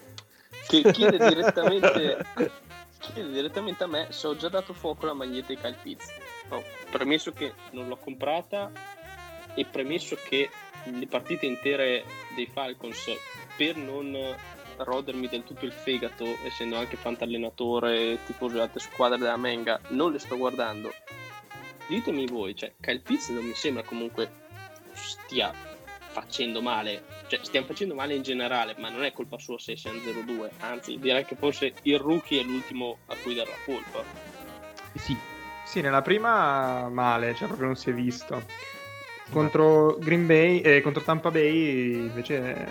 che 0.68 0.82
chiede 0.92 1.18
direttamente, 1.18 2.24
chiede 3.10 3.32
direttamente 3.32 3.84
a 3.84 3.88
me 3.88 4.06
se 4.10 4.26
ho 4.26 4.36
già 4.36 4.48
dato 4.48 4.72
fuoco 4.72 5.04
alla 5.04 5.14
maglietta 5.14 5.48
di 5.48 5.58
Kyle 5.58 5.78
Pitts. 5.82 6.06
Oh, 6.48 6.62
premesso 6.90 7.32
che 7.32 7.52
non 7.72 7.88
l'ho 7.88 7.96
comprata 7.96 8.70
e 9.54 9.64
premesso 9.64 10.16
che 10.16 10.48
le 10.84 11.06
partite 11.06 11.46
intere 11.46 12.04
dei 12.34 12.46
Falcons 12.46 13.10
per 13.56 13.76
non 13.76 14.36
rodermi 14.76 15.28
del 15.28 15.44
tutto 15.44 15.64
il 15.64 15.72
fegato, 15.72 16.24
essendo 16.44 16.76
anche 16.76 16.96
fantallenatore, 16.96 18.18
tifoso 18.24 18.54
di 18.54 18.60
altre 18.60 18.80
squadre 18.80 19.18
della 19.18 19.36
Menga, 19.36 19.80
non 19.88 20.12
le 20.12 20.18
sto 20.18 20.36
guardando. 20.36 20.92
Ditemi 21.86 22.26
voi, 22.26 22.56
cioè, 22.56 22.72
Kyle 22.80 23.00
Pitts 23.00 23.28
non 23.28 23.44
mi 23.44 23.54
sembra 23.54 23.82
comunque 23.82 24.30
stia 24.92 25.52
facendo 26.12 26.60
male, 26.60 27.04
cioè 27.32 27.40
stiamo 27.44 27.66
facendo 27.66 27.94
male 27.94 28.14
in 28.14 28.20
generale, 28.20 28.74
ma 28.78 28.90
non 28.90 29.04
è 29.04 29.12
colpa 29.12 29.38
sua 29.38 29.58
se 29.58 29.74
siamo 29.74 29.98
0-2, 30.00 30.50
anzi 30.58 30.98
direi 30.98 31.24
che 31.24 31.34
forse 31.34 31.72
il 31.84 31.98
rookie 31.98 32.42
è 32.42 32.44
l'ultimo 32.44 32.98
a 33.06 33.16
cui 33.22 33.34
dare 33.34 33.48
la 33.48 33.56
colpa. 33.64 34.04
Sì, 34.94 35.16
Sì, 35.64 35.80
nella 35.80 36.02
prima 36.02 36.90
male, 36.90 37.34
cioè 37.34 37.46
proprio 37.46 37.68
non 37.68 37.76
si 37.76 37.88
è 37.88 37.94
visto. 37.94 38.42
Contro 39.30 39.96
Green 39.98 40.26
Bay 40.26 40.60
e 40.60 40.82
contro 40.82 41.02
Tampa 41.02 41.30
Bay 41.30 41.92
invece 41.94 42.54
è 42.54 42.66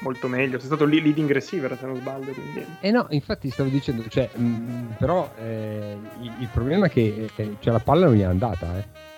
molto 0.00 0.28
meglio. 0.28 0.58
Sei 0.58 0.68
stato 0.68 0.84
lì 0.84 1.02
leading 1.02 1.28
receiver 1.28 1.76
se 1.76 1.84
non 1.84 1.96
sbaglio. 1.96 2.32
Quindi... 2.32 2.64
Eh 2.78 2.92
no, 2.92 3.08
infatti 3.10 3.50
stavo 3.50 3.68
dicendo, 3.70 4.06
cioè, 4.08 4.30
mh, 4.32 4.94
però 4.98 5.32
eh, 5.36 5.96
il, 6.20 6.32
il 6.38 6.48
problema 6.52 6.86
è 6.86 6.90
che 6.90 7.28
eh, 7.34 7.56
cioè, 7.58 7.72
la 7.72 7.80
palla 7.80 8.06
non 8.06 8.14
gli 8.14 8.20
è 8.20 8.24
andata, 8.24 8.78
eh. 8.78 9.16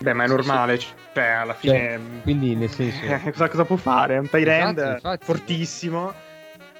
Beh, 0.00 0.12
ma 0.12 0.24
è 0.24 0.28
normale, 0.28 0.78
cioè 0.78 1.24
alla 1.24 1.54
fine... 1.54 1.72
Cioè, 1.88 2.00
quindi 2.22 2.54
nel 2.54 2.70
senso... 2.70 3.00
cosa, 3.32 3.48
cosa 3.48 3.64
può 3.64 3.76
fare? 3.76 4.14
È 4.14 4.18
un 4.18 4.28
tight 4.28 4.46
end 4.46 4.78
Infatti, 4.78 4.92
infatti. 4.94 5.24
fortissimo, 5.24 6.14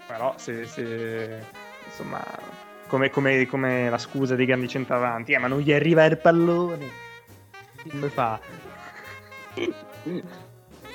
però 0.06 0.34
se... 0.36 0.64
se 0.66 1.42
insomma, 1.86 2.24
come, 2.86 3.10
come- 3.10 3.46
come 3.46 3.90
la 3.90 3.98
scusa 3.98 4.34
dei 4.36 4.46
grandi 4.46 4.68
centravanti, 4.68 5.32
eh, 5.32 5.38
ma 5.38 5.48
non 5.48 5.58
gli 5.60 5.72
arriva 5.72 6.04
il 6.04 6.16
pallone. 6.18 6.90
Come 7.90 8.08
fa? 8.08 8.38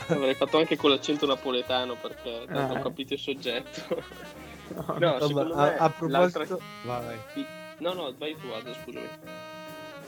Avrei 0.07 0.34
fatto 0.36 0.57
anche 0.57 0.76
con 0.76 0.89
l'accento 0.89 1.26
napoletano 1.26 1.95
perché 1.95 2.45
non 2.47 2.57
Ah. 2.71 2.71
ho 2.74 2.82
capito 2.82 3.13
il 3.13 3.19
soggetto. 3.19 4.01
No, 4.74 4.95
No, 4.97 5.17
No, 5.19 5.53
a, 5.53 5.65
me 5.65 5.78
a 5.78 5.89
proposito... 5.89 6.07
l'altra- 6.07 6.45
Vai, 6.86 7.03
vai. 7.05 7.45
No, 7.80 7.93
no, 7.93 8.13
vai 8.17 8.36
tu, 8.39 8.47
Aldo, 8.49 8.74
scusami. 8.74 9.07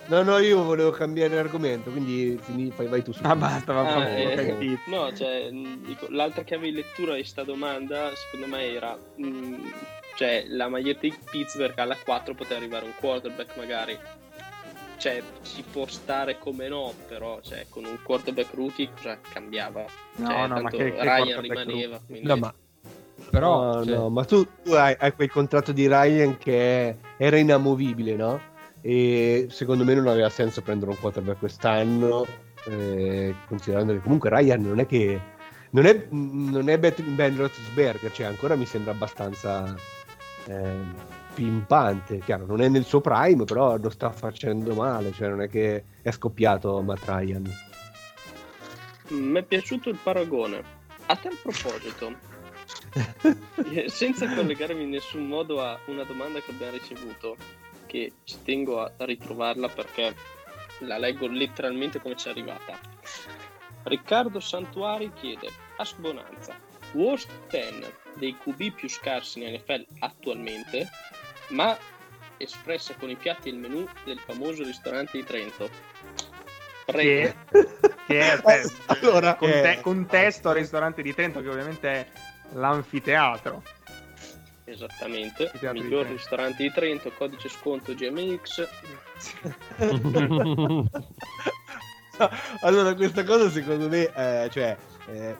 No, 0.08 0.22
no, 0.22 0.38
io 0.38 0.64
volevo 0.64 0.92
cambiare 0.92 1.38
argomento, 1.38 1.90
quindi 1.90 2.38
fini- 2.42 2.70
fai, 2.70 2.88
vai 2.88 3.02
tu 3.02 3.12
su. 3.12 3.22
Ah, 3.26 3.36
basta, 3.36 3.74
va 3.74 3.96
Ah, 3.96 4.08
eh. 4.08 4.78
No, 4.86 5.12
cioè, 5.14 5.50
mh, 5.50 5.84
dico, 5.86 6.08
l'altra 6.10 6.44
chiave 6.44 6.66
di 6.66 6.74
lettura 6.74 7.16
di 7.16 7.24
sta 7.24 7.44
domanda, 7.44 8.12
secondo 8.16 8.56
me, 8.56 8.72
era... 8.72 8.96
mh, 9.16 9.72
cioè, 10.16 10.46
la 10.48 10.68
maglietta 10.70 11.02
di 11.02 11.14
Pittsburgh 11.32 11.78
alla 11.80 11.98
4 11.98 12.36
poteva 12.36 12.60
arrivare 12.60 12.86
un 12.86 12.94
quarterback 13.00 13.58
magari. 13.58 13.98
Cioè, 14.98 15.22
ci 15.42 15.64
può 15.70 15.88
stare 15.88 16.38
come 16.38 16.68
no, 16.68 16.94
però, 17.08 17.40
cioè, 17.42 17.66
con 17.70 17.84
un 17.86 17.98
quarterback 18.02 18.54
rookie 18.54 18.90
cosa 18.96 19.20
cambiava? 19.34 19.86
No, 20.18 20.28
cioè, 20.28 20.36
no, 20.36 20.48
ma 20.48 20.54
tanto 20.70 20.78
che- 20.78 20.94
che 20.94 21.02
Ryan 21.02 21.42
rimaneva, 21.42 21.96
rookie? 21.98 22.06
quindi... 22.08 22.28
No, 22.28 22.36
ma 22.38 22.54
però 23.32 23.74
no, 23.74 23.84
cioè, 23.84 23.96
no, 23.96 24.10
ma 24.10 24.24
tu, 24.24 24.48
tu 24.64 24.72
hai, 24.74 24.96
hai 25.00 25.14
quel 25.14 25.32
contratto 25.32 25.72
di 25.72 25.88
Ryan 25.88 26.38
che 26.38 26.96
era 27.18 27.38
inamovibile, 27.38 28.16
no? 28.16 28.54
E 28.88 29.48
secondo 29.50 29.84
me 29.84 29.96
non 29.96 30.06
aveva 30.06 30.30
senso 30.30 30.62
prendere 30.62 30.92
un 30.92 31.00
quarterback 31.00 31.40
quest'anno, 31.40 32.24
eh, 32.66 33.34
considerando 33.48 33.94
che 33.94 34.00
comunque 34.00 34.30
Ryan 34.30 34.62
non 34.62 34.80
è 34.80 34.86
che 34.86 35.20
non 35.72 35.88
è, 35.88 36.06
non 36.12 36.70
è 36.70 36.78
Ben 36.78 37.36
Roethlisberger, 37.36 38.12
cioè 38.12 38.28
ancora 38.28 38.56
mi 38.56 38.68
sembra 38.68 38.92
abbastanza 38.92 39.76
eh, 40.46 40.72
pimpante, 41.34 42.20
chiaro, 42.20 42.46
non 42.46 42.62
è 42.62 42.68
nel 42.68 42.86
suo 42.86 43.02
prime, 43.02 43.44
però 43.46 43.76
lo 43.76 43.90
sta 43.90 44.12
facendo 44.12 44.76
male, 44.76 45.12
cioè 45.14 45.30
non 45.30 45.42
è 45.42 45.50
che 45.50 45.84
è 46.04 46.12
scoppiato 46.12 46.80
Matt 46.84 47.06
Ryan. 47.06 47.52
Mi 49.08 49.40
è 49.40 49.44
piaciuto 49.44 49.90
il 49.90 49.98
paragone. 49.98 50.62
A 51.08 51.16
tal 51.16 51.36
proposito, 51.42 52.14
eh, 53.74 53.90
senza 53.90 54.32
collegarmi 54.32 54.84
in 54.84 54.90
nessun 54.90 55.28
modo 55.28 55.60
a 55.60 55.76
una 55.88 56.04
domanda 56.04 56.40
che 56.40 56.52
abbiamo 56.52 56.74
ricevuto, 56.74 57.36
che 57.86 58.14
ci 58.24 58.38
tengo 58.44 58.82
a 58.82 58.92
ritrovarla 58.98 59.70
perché 59.70 60.16
la 60.80 60.98
leggo 60.98 61.28
letteralmente 61.28 62.00
come 62.02 62.16
ci 62.16 62.28
è 62.28 62.32
arrivata. 62.32 62.78
Riccardo 63.84 64.40
Santuari 64.40 65.12
chiede: 65.14 65.50
Ask 65.78 65.98
Bonanza, 65.98 66.58
worst 66.94 67.30
10 67.50 67.86
dei 68.16 68.36
QB 68.38 68.74
più 68.74 68.90
scarsi 68.90 69.44
in 69.44 69.54
NFL 69.54 69.86
attualmente, 70.00 70.90
ma 71.50 71.78
espressa 72.38 72.94
con 72.96 73.10
i 73.10 73.16
piatti 73.16 73.50
e 73.50 73.52
il 73.54 73.60
menù 73.60 73.88
del 74.04 74.20
famoso 74.20 74.64
ristorante 74.64 75.18
di 75.18 75.24
Trento. 75.24 75.70
Prego. 76.86 77.34
Che, 77.50 77.68
che 78.08 78.20
è, 78.20 78.28
aspetta, 78.30 78.70
Allora, 78.88 79.36
conte- 79.36 79.78
eh, 79.78 79.82
contesto 79.82 80.50
al 80.50 80.56
ristorante 80.56 81.02
di 81.02 81.14
Trento, 81.14 81.42
che 81.42 81.50
ovviamente 81.50 81.90
è 81.90 82.08
l'anfiteatro. 82.54 83.64
Esattamente, 84.68 85.52
miglior 85.74 86.08
ristorante 86.08 86.64
di 86.64 86.72
Trento, 86.72 87.12
codice 87.12 87.50
sconto 87.50 87.94
GMX. 87.94 88.68
allora, 92.62 92.96
questa 92.96 93.24
cosa 93.24 93.50
secondo 93.50 93.88
me, 93.88 94.12
eh, 94.14 94.50
cioè, 94.52 94.76
eh, 95.08 95.36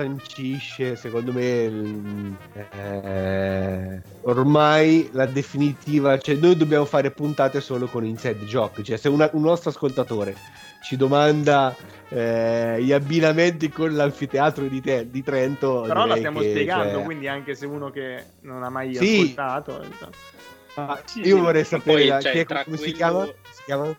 sancisce, 0.00 0.96
secondo 0.96 1.32
me, 1.32 1.44
il- 1.62 2.36
eh, 2.72 4.00
ormai 4.22 5.08
la 5.12 5.26
definitiva, 5.26 6.18
cioè 6.18 6.36
noi 6.36 6.56
dobbiamo 6.56 6.84
fare 6.86 7.10
puntate 7.10 7.60
solo 7.60 7.86
con 7.86 8.04
inside 8.04 8.44
joke, 8.46 8.82
cioè 8.82 8.96
se 8.96 9.08
una- 9.08 9.28
un 9.32 9.42
nostro 9.42 9.70
ascoltatore 9.70 10.34
ci 10.82 10.96
domanda 10.96 11.76
eh, 12.12 12.82
gli 12.82 12.90
abbinamenti 12.92 13.68
con 13.70 13.94
l'anfiteatro 13.94 14.64
di, 14.66 14.80
Te- 14.80 15.08
di 15.08 15.22
Trento, 15.22 15.82
Però 15.82 16.06
la 16.06 16.16
stiamo 16.16 16.40
che, 16.40 16.50
spiegando, 16.50 16.94
cioè, 16.96 17.04
quindi 17.04 17.28
anche 17.28 17.54
se 17.54 17.66
uno 17.66 17.90
che 17.90 18.24
non 18.40 18.64
ha 18.64 18.68
mai 18.68 18.96
Sì. 18.96 19.20
ascoltato... 19.20 19.84
ah, 20.74 21.00
Sì, 21.04 21.20
io 21.20 21.36
sì, 21.36 21.40
vorrei 21.40 21.64
sapere 21.64 22.08
poi, 22.08 22.22
cioè, 22.22 22.32
chi 22.32 22.38
è- 22.38 22.44
come 22.64 22.64
si 22.64 22.82
quello- 22.82 22.96
chiama? 22.96 23.24
Si 23.52 23.62
chiama? 23.64 23.96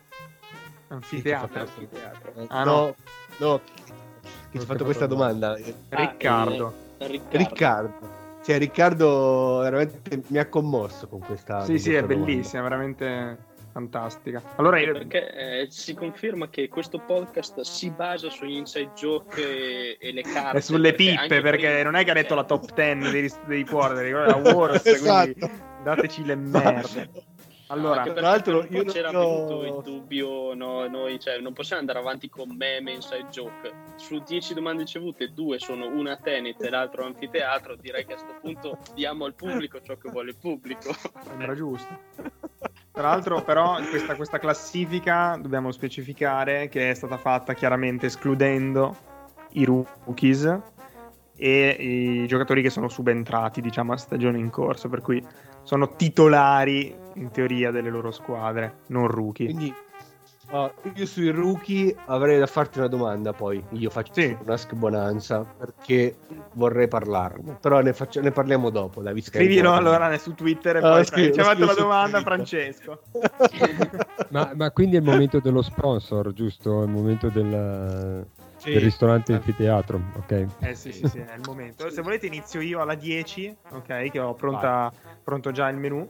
Anfiteatro. 0.90 1.58
L'anfiteatro. 1.58 2.34
Eh, 2.36 2.46
Ah, 2.50 2.64
no, 2.66 2.96
no, 3.38 3.62
chi 3.64 3.81
ti 4.52 4.58
ha 4.58 4.60
Non 4.60 4.66
fatto 4.68 4.82
è 4.82 4.86
questa 4.86 5.06
domanda? 5.08 5.56
Riccardo. 5.90 6.74
Ah, 7.00 7.04
eh, 7.06 7.08
Riccardo. 7.08 7.38
Riccardo. 7.38 8.20
Cioè, 8.44 8.58
Riccardo 8.58 9.60
veramente 9.62 10.22
mi 10.28 10.38
ha 10.40 10.48
commosso 10.48 11.08
con 11.08 11.20
questa. 11.20 11.62
Sì, 11.62 11.72
con 11.74 11.80
sì, 11.80 11.90
è 11.90 11.92
questa 12.00 12.08
domanda. 12.08 12.26
bellissima, 12.26 12.62
veramente 12.64 13.38
fantastica. 13.72 14.42
Allora, 14.56 14.80
io- 14.80 14.92
Perché 14.94 15.32
eh, 15.62 15.68
si 15.70 15.94
conferma 15.94 16.50
che 16.50 16.68
questo 16.68 17.00
podcast 17.00 17.62
si 17.62 17.90
basa 17.92 18.30
sugli 18.30 18.56
inside 18.56 18.92
joke 18.96 19.42
e, 19.42 19.98
e 20.00 20.12
le 20.12 20.22
carte. 20.24 20.58
è 20.58 20.62
sulle 20.62 20.94
perché 20.94 21.12
pippe, 21.22 21.42
perché 21.42 21.68
prima- 21.68 21.84
non 21.84 21.96
è 21.96 22.04
che 22.04 22.12
ha 22.12 22.16
detto 22.16 22.36
la 22.36 22.44
top 22.44 22.74
10 22.74 23.12
dei, 23.12 23.32
dei 23.46 23.66
quarter, 23.66 24.06
è 24.06 24.12
la 24.12 24.36
worst, 24.38 24.86
Esatto. 24.88 25.32
quindi 25.34 25.62
dateci 25.84 26.26
le 26.26 26.36
merde. 26.36 27.10
Allora, 27.72 28.04
tra 28.04 28.22
l'altro, 28.22 28.66
io 28.70 28.84
c'era 28.84 29.12
non- 29.12 29.48
venuto 29.48 29.64
il 29.64 29.82
dubbio, 29.84 30.54
no, 30.54 30.88
noi 30.88 31.20
cioè, 31.20 31.40
non 31.40 31.54
possiamo 31.54 31.80
andare 31.80 32.00
avanti 32.00 32.30
con 32.30 32.54
meme 32.56 32.92
inside 32.92 33.28
joke. 33.30 33.72
Su 33.96 34.20
10 34.20 34.54
domande 34.54 34.82
ricevute, 34.84 35.32
due 35.34 35.58
sono 35.58 35.88
una 35.88 36.18
Tenet 36.18 36.62
e 36.62 36.70
l'altro 36.70 37.06
anfiteatro. 37.06 37.76
Direi 37.78 38.06
che 38.06 38.14
a 38.14 38.16
questo 38.18 38.40
punto 38.42 38.78
diamo 38.94 39.24
al 39.24 39.36
pubblico 39.36 39.82
ciò 39.82 39.96
che 39.96 40.10
vuole 40.10 40.32
il 40.32 40.38
pubblico. 40.38 40.94
sembra 41.26 41.56
giusto. 41.56 42.00
Tra 42.92 43.04
l'altro, 43.04 43.42
però, 43.42 43.78
questa, 43.90 44.16
questa 44.16 44.38
classifica 44.38 45.38
dobbiamo 45.42 45.72
specificare 45.72 46.68
che 46.68 46.90
è 46.90 46.94
stata 46.94 47.18
fatta 47.18 47.54
chiaramente 47.54 48.08
escludendo 48.08 48.96
i 49.52 49.64
rookies 49.64 50.60
e 51.38 51.70
i 51.70 52.28
giocatori 52.28 52.62
che 52.62 52.70
sono 52.70 52.90
subentrati, 52.90 53.62
diciamo, 53.62 53.94
a 53.94 53.98
stagione 53.98 54.40
in 54.40 54.50
corso, 54.50 54.90
per 54.90 55.02
cui 55.02 55.26
sono 55.64 55.96
titolari 55.96 57.01
in 57.16 57.32
teoria 57.32 57.72
delle 57.72 57.90
loro 57.90 58.12
squadre, 58.12 58.80
non 58.88 59.08
rookie. 59.08 59.46
Quindi, 59.46 59.74
ah, 60.52 60.72
io 60.94 61.06
sui 61.06 61.30
rookie 61.30 61.96
avrei 62.06 62.40
da 62.40 62.46
farti 62.48 62.80
una 62.80 62.88
domanda. 62.88 63.34
Poi 63.34 63.64
io 63.72 63.90
faccio 63.90 64.14
Sì. 64.14 64.36
un 64.44 64.50
ask 64.50 64.74
bonanza 64.74 65.42
perché 65.44 66.16
vorrei 66.54 66.88
parlarne. 66.88 67.58
Però 67.62 67.80
ne, 67.82 67.94
faccio- 67.94 68.22
ne 68.22 68.32
parliamo 68.32 68.70
dopo. 68.70 69.02
Che- 69.02 69.22
Scrivilo 69.22 69.74
allora 69.74 70.18
su 70.18 70.34
Twitter 70.34 70.78
e 70.78 70.80
Ah, 70.80 70.92
poi 70.92 71.06
scrivo- 71.06 71.34
ci 71.34 71.40
ha 71.40 71.44
fatto 71.44 71.56
scrivo 71.66 71.72
la 71.74 71.80
domanda 71.82 72.18
Twitter. 72.22 72.34
Francesco. 72.34 73.02
ma, 74.30 74.52
ma 74.56 74.72
quindi 74.72 74.96
è 74.96 75.00
il 75.00 75.06
momento 75.06 75.40
dello 75.40 75.62
sponsor, 75.62 76.34
giusto? 76.34 76.82
È 76.82 76.86
il 76.86 76.92
momento 76.92 77.30
del, 77.30 78.26
Sì. 78.58 78.72
del 78.74 78.82
ristorante 78.82 79.34
anfiteatro, 79.34 80.00
ok? 80.18 80.46
Eh 80.60 80.76
sì, 80.76 80.92
sì, 80.92 81.08
sì, 81.08 81.18
è 81.20 81.34
il 81.36 81.42
momento. 81.46 81.90
Se 81.90 82.02
volete 82.02 82.28
inizio 82.28 82.62
io 82.62 82.80
alla 82.82 82.96
10, 82.96 83.56
ok, 83.72 84.12
che 84.12 84.20
ho 84.20 84.34
pronta, 84.36 84.92
pronto 85.24 85.52
già 85.52 85.68
il 85.70 85.78
menu. 85.78 86.08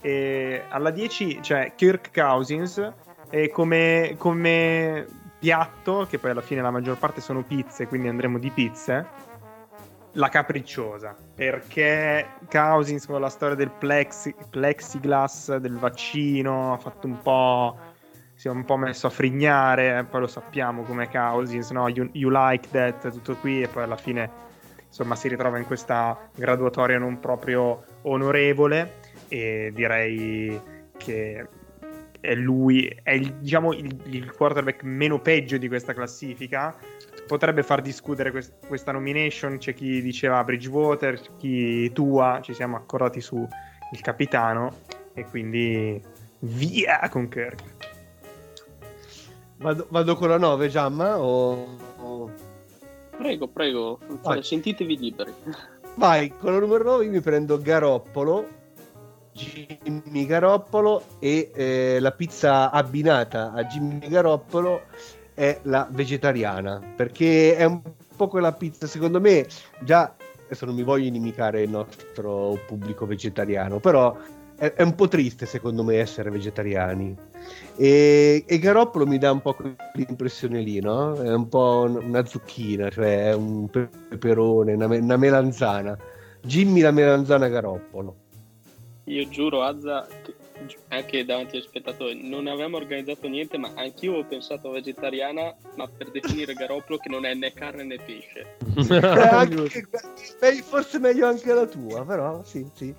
E 0.00 0.62
alla 0.68 0.90
10 0.90 1.40
c'è 1.40 1.72
Kirk 1.74 2.12
Cousins 2.12 2.92
e 3.30 3.50
come, 3.50 4.14
come 4.16 5.06
piatto, 5.38 6.06
che 6.08 6.18
poi 6.18 6.30
alla 6.30 6.40
fine 6.40 6.62
la 6.62 6.70
maggior 6.70 6.98
parte 6.98 7.20
sono 7.20 7.42
pizze, 7.42 7.86
quindi 7.86 8.08
andremo 8.08 8.38
di 8.38 8.50
pizze, 8.50 9.06
la 10.12 10.28
capricciosa. 10.28 11.16
Perché 11.34 12.26
Cousins 12.50 13.06
con 13.06 13.20
la 13.20 13.28
storia 13.28 13.56
del 13.56 13.70
plexi- 13.70 14.34
plexiglass, 14.50 15.56
del 15.56 15.76
vaccino, 15.78 16.72
ha 16.72 16.78
fatto 16.78 17.06
un 17.06 17.20
po' 17.20 17.76
si 18.38 18.46
è 18.46 18.50
un 18.52 18.64
po' 18.64 18.76
messo 18.76 19.08
a 19.08 19.10
frignare, 19.10 20.06
poi 20.08 20.20
lo 20.20 20.26
sappiamo 20.28 20.84
come 20.84 21.08
Cousins, 21.10 21.70
no? 21.70 21.88
You, 21.88 22.08
you 22.12 22.30
like 22.30 22.68
that, 22.70 23.10
tutto 23.10 23.34
qui, 23.34 23.62
e 23.62 23.66
poi 23.66 23.82
alla 23.82 23.96
fine 23.96 24.46
insomma 24.86 25.16
si 25.16 25.26
ritrova 25.26 25.58
in 25.58 25.66
questa 25.66 26.16
graduatoria 26.34 26.98
non 26.98 27.18
proprio 27.18 27.82
onorevole 28.02 29.00
e 29.28 29.70
direi 29.74 30.60
che 30.96 31.46
è 32.20 32.34
lui, 32.34 32.86
è 33.02 33.12
il, 33.12 33.32
diciamo 33.34 33.72
il, 33.72 33.96
il 34.06 34.32
quarterback 34.32 34.82
meno 34.82 35.20
peggio 35.20 35.56
di 35.56 35.68
questa 35.68 35.92
classifica. 35.94 36.76
Potrebbe 37.26 37.62
far 37.62 37.82
discutere 37.82 38.30
quest- 38.30 38.66
questa 38.66 38.90
nomination, 38.92 39.58
c'è 39.58 39.74
chi 39.74 40.00
diceva 40.00 40.42
Bridgewater, 40.44 41.20
chi 41.36 41.92
Tua, 41.92 42.40
ci 42.42 42.54
siamo 42.54 42.76
accordati 42.76 43.20
su 43.20 43.46
il 43.92 44.00
capitano 44.00 44.78
e 45.14 45.24
quindi 45.26 46.02
via 46.40 47.06
con 47.10 47.28
Kirk. 47.28 47.62
Vado, 49.58 49.86
vado 49.90 50.14
con 50.16 50.28
la 50.28 50.38
9, 50.38 50.68
Giamma? 50.68 51.18
O... 51.20 51.76
o- 51.96 52.30
Prego, 53.16 53.48
prego, 53.48 53.98
Vai. 54.22 54.42
sentitevi 54.44 54.96
liberi. 54.96 55.32
Vai, 55.96 56.32
con 56.38 56.52
la 56.52 56.60
numero 56.60 56.84
9 56.84 57.06
mi 57.06 57.20
prendo 57.20 57.58
Garoppolo, 57.60 58.46
Jimmy 59.38 60.26
Garoppolo 60.26 61.04
e 61.20 61.52
eh, 61.54 61.98
la 62.00 62.10
pizza 62.10 62.72
abbinata 62.72 63.52
a 63.52 63.64
Jimmy 63.64 64.08
Garoppolo 64.08 64.82
è 65.32 65.60
la 65.62 65.86
vegetariana, 65.88 66.82
perché 66.96 67.56
è 67.56 67.62
un 67.62 67.80
po' 68.16 68.26
quella 68.26 68.52
pizza, 68.52 68.88
secondo 68.88 69.20
me, 69.20 69.46
già 69.80 70.12
adesso 70.44 70.64
non 70.64 70.74
mi 70.74 70.82
voglio 70.82 71.06
inimicare 71.06 71.62
il 71.62 71.70
nostro 71.70 72.58
pubblico 72.66 73.06
vegetariano, 73.06 73.78
però 73.78 74.16
è, 74.56 74.72
è 74.72 74.82
un 74.82 74.94
po' 74.96 75.06
triste 75.06 75.46
secondo 75.46 75.84
me 75.84 75.98
essere 75.98 76.30
vegetariani. 76.30 77.16
E, 77.76 78.44
e 78.44 78.58
Garoppolo 78.58 79.06
mi 79.06 79.18
dà 79.18 79.30
un 79.30 79.40
po' 79.40 79.54
quell'impressione 79.54 80.60
lì, 80.60 80.80
no? 80.80 81.14
È 81.14 81.32
un 81.32 81.48
po' 81.48 81.86
una 81.88 82.24
zucchina, 82.24 82.88
cioè 82.88 83.32
un 83.34 83.68
peperone, 83.70 84.72
una, 84.72 84.86
una 84.86 85.16
melanzana. 85.16 85.96
Jimmy 86.40 86.80
la 86.80 86.90
melanzana 86.90 87.46
Garoppolo. 87.48 88.26
Io 89.08 89.26
giuro, 89.28 89.62
Azza, 89.62 90.06
anche 90.88 91.24
davanti 91.24 91.56
agli 91.56 91.62
spettatori, 91.62 92.28
non 92.28 92.46
avevamo 92.46 92.76
organizzato 92.76 93.26
niente, 93.26 93.56
ma 93.56 93.72
anch'io 93.74 94.18
ho 94.18 94.24
pensato 94.24 94.70
vegetariana, 94.70 95.54
ma 95.76 95.88
per 95.88 96.10
definire 96.10 96.52
Garoppolo 96.52 96.98
che 96.98 97.08
non 97.08 97.24
è 97.24 97.32
né 97.34 97.52
carne 97.52 97.84
né 97.84 97.96
pesce. 97.96 98.56
eh, 98.90 99.28
anche, 99.28 100.62
forse 100.62 100.98
meglio 100.98 101.26
anche 101.26 101.52
la 101.52 101.66
tua, 101.66 102.04
però 102.04 102.42
sì, 102.42 102.68
sì. 102.74 102.94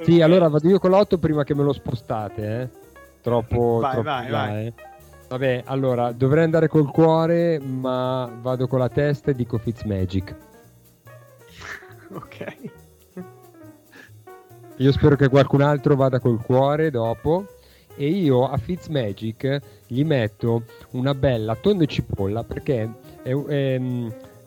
Sì, 0.00 0.20
allora 0.20 0.48
vado 0.48 0.68
io 0.68 0.78
con 0.78 0.90
l'otto 0.90 1.18
prima 1.18 1.44
che 1.44 1.54
me 1.54 1.62
lo 1.62 1.72
spostate, 1.72 2.60
eh. 2.60 2.86
Troppo, 3.22 3.78
vai, 3.80 3.92
troppo 3.92 4.08
vai, 4.08 4.28
là, 4.28 4.46
vai. 4.46 4.66
Eh. 4.66 4.72
Vabbè, 5.28 5.62
allora, 5.66 6.12
dovrei 6.12 6.44
andare 6.44 6.68
col 6.68 6.90
cuore, 6.90 7.58
ma 7.58 8.30
vado 8.40 8.66
con 8.66 8.78
la 8.78 8.88
testa 8.88 9.30
e 9.30 9.34
dico 9.34 9.58
Fitzmagic. 9.58 10.34
ok. 12.12 12.77
Io 14.78 14.92
spero 14.92 15.16
che 15.16 15.28
qualcun 15.28 15.60
altro 15.60 15.96
vada 15.96 16.20
col 16.20 16.42
cuore 16.42 16.90
dopo. 16.90 17.46
E 17.96 18.06
io 18.06 18.48
a 18.48 18.56
Fitzmagic 18.56 19.60
gli 19.88 20.04
metto 20.04 20.62
una 20.90 21.14
bella 21.14 21.56
tonno 21.56 21.82
e 21.82 21.86
cipolla 21.86 22.44
perché 22.44 22.88
è, 23.22 23.34
è, 23.34 23.80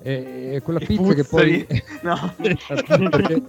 è, 0.01 0.51
è 0.51 0.61
quella 0.61 0.79
pizza 0.79 1.13
che 1.13 1.25
poi. 1.25 1.67
No. 2.01 2.33
perché 2.37 3.43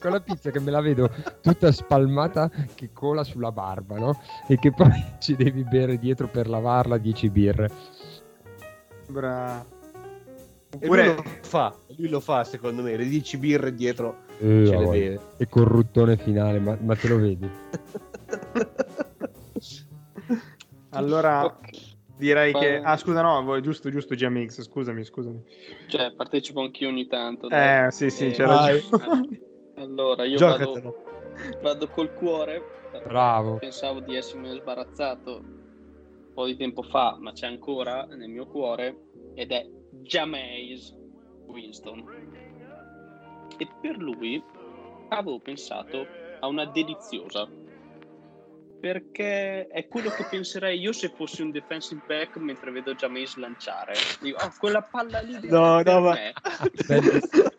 quella 0.00 0.20
pizza 0.20 0.50
che 0.50 0.58
me 0.58 0.72
la 0.72 0.80
vedo 0.80 1.10
tutta 1.40 1.70
spalmata 1.70 2.50
che 2.74 2.90
cola 2.92 3.22
sulla 3.22 3.52
barba, 3.52 3.96
no? 3.98 4.20
E 4.48 4.58
che 4.58 4.72
poi 4.72 5.04
ci 5.20 5.36
devi 5.36 5.62
bere 5.62 5.96
dietro 5.96 6.26
per 6.26 6.48
lavarla 6.48 6.98
10 6.98 7.30
birre. 7.30 7.70
Bra. 9.08 9.64
Lui 10.78 10.84
Oppure 10.84 11.14
lo 11.14 11.22
fa, 11.42 11.74
lui 11.96 12.08
lo 12.08 12.20
fa 12.20 12.44
secondo 12.44 12.82
me, 12.82 12.96
le 12.96 13.06
10 13.06 13.38
birre 13.38 13.74
dietro 13.74 14.18
Eh, 14.38 14.66
ce 14.66 14.76
le 14.76 14.84
voglia. 14.84 15.00
beve. 15.00 15.20
E 15.38 15.48
corruttone 15.48 16.16
finale, 16.16 16.58
ma, 16.58 16.76
ma 16.80 16.94
te 16.94 17.08
lo 17.08 17.16
vedi? 17.16 17.48
allora 20.90 21.58
direi 22.16 22.52
che 22.52 22.80
Ah, 22.82 22.96
scusa, 22.96 23.22
no, 23.22 23.42
voi- 23.42 23.62
giusto, 23.62 23.90
giusto 23.90 24.14
GMX, 24.14 24.62
scusami, 24.62 25.04
scusami. 25.04 25.42
Cioè, 25.88 26.12
partecipo 26.14 26.60
anch'io 26.60 26.88
ogni 26.88 27.06
tanto. 27.06 27.48
dai. 27.48 27.86
Eh, 27.86 27.90
sì, 27.90 28.10
sì, 28.10 28.26
Eh, 28.26 28.30
c'è 28.32 28.44
vai. 28.44 28.82
ragione. 28.96 29.40
Allora, 29.76 30.24
io 30.24 30.38
vado, 30.38 30.94
vado 31.62 31.88
col 31.88 32.12
cuore. 32.12 32.62
Bravo. 33.04 33.56
Pensavo 33.58 34.00
di 34.00 34.16
essermi 34.16 34.48
sbarazzato 34.58 35.40
un 35.42 36.32
po' 36.34 36.46
di 36.46 36.56
tempo 36.56 36.82
fa, 36.82 37.16
ma 37.20 37.32
c'è 37.32 37.46
ancora 37.46 38.04
nel 38.06 38.30
mio 38.30 38.46
cuore 38.46 38.96
ed 39.34 39.50
è 39.52 39.66
Jameis 40.06 40.94
Winston. 41.46 42.04
E 43.58 43.68
per 43.80 43.96
lui 43.96 44.42
avevo 45.08 45.38
pensato 45.40 46.06
a 46.40 46.46
una 46.46 46.64
deliziosa. 46.66 47.48
Perché 48.78 49.66
è 49.68 49.88
quello 49.88 50.10
che 50.10 50.26
penserei 50.28 50.78
io 50.78 50.92
se 50.92 51.08
fossi 51.08 51.42
un 51.42 51.50
defensive 51.50 52.02
back 52.06 52.36
mentre 52.36 52.70
vedo 52.70 52.94
Jameis 52.94 53.36
lanciare. 53.36 53.94
Dico, 54.20 54.44
oh, 54.44 54.52
quella 54.58 54.82
palla 54.82 55.20
lì 55.20 55.38
No, 55.48 55.80
no, 55.82 56.00
ma- 56.00 56.12
me." 56.12 56.32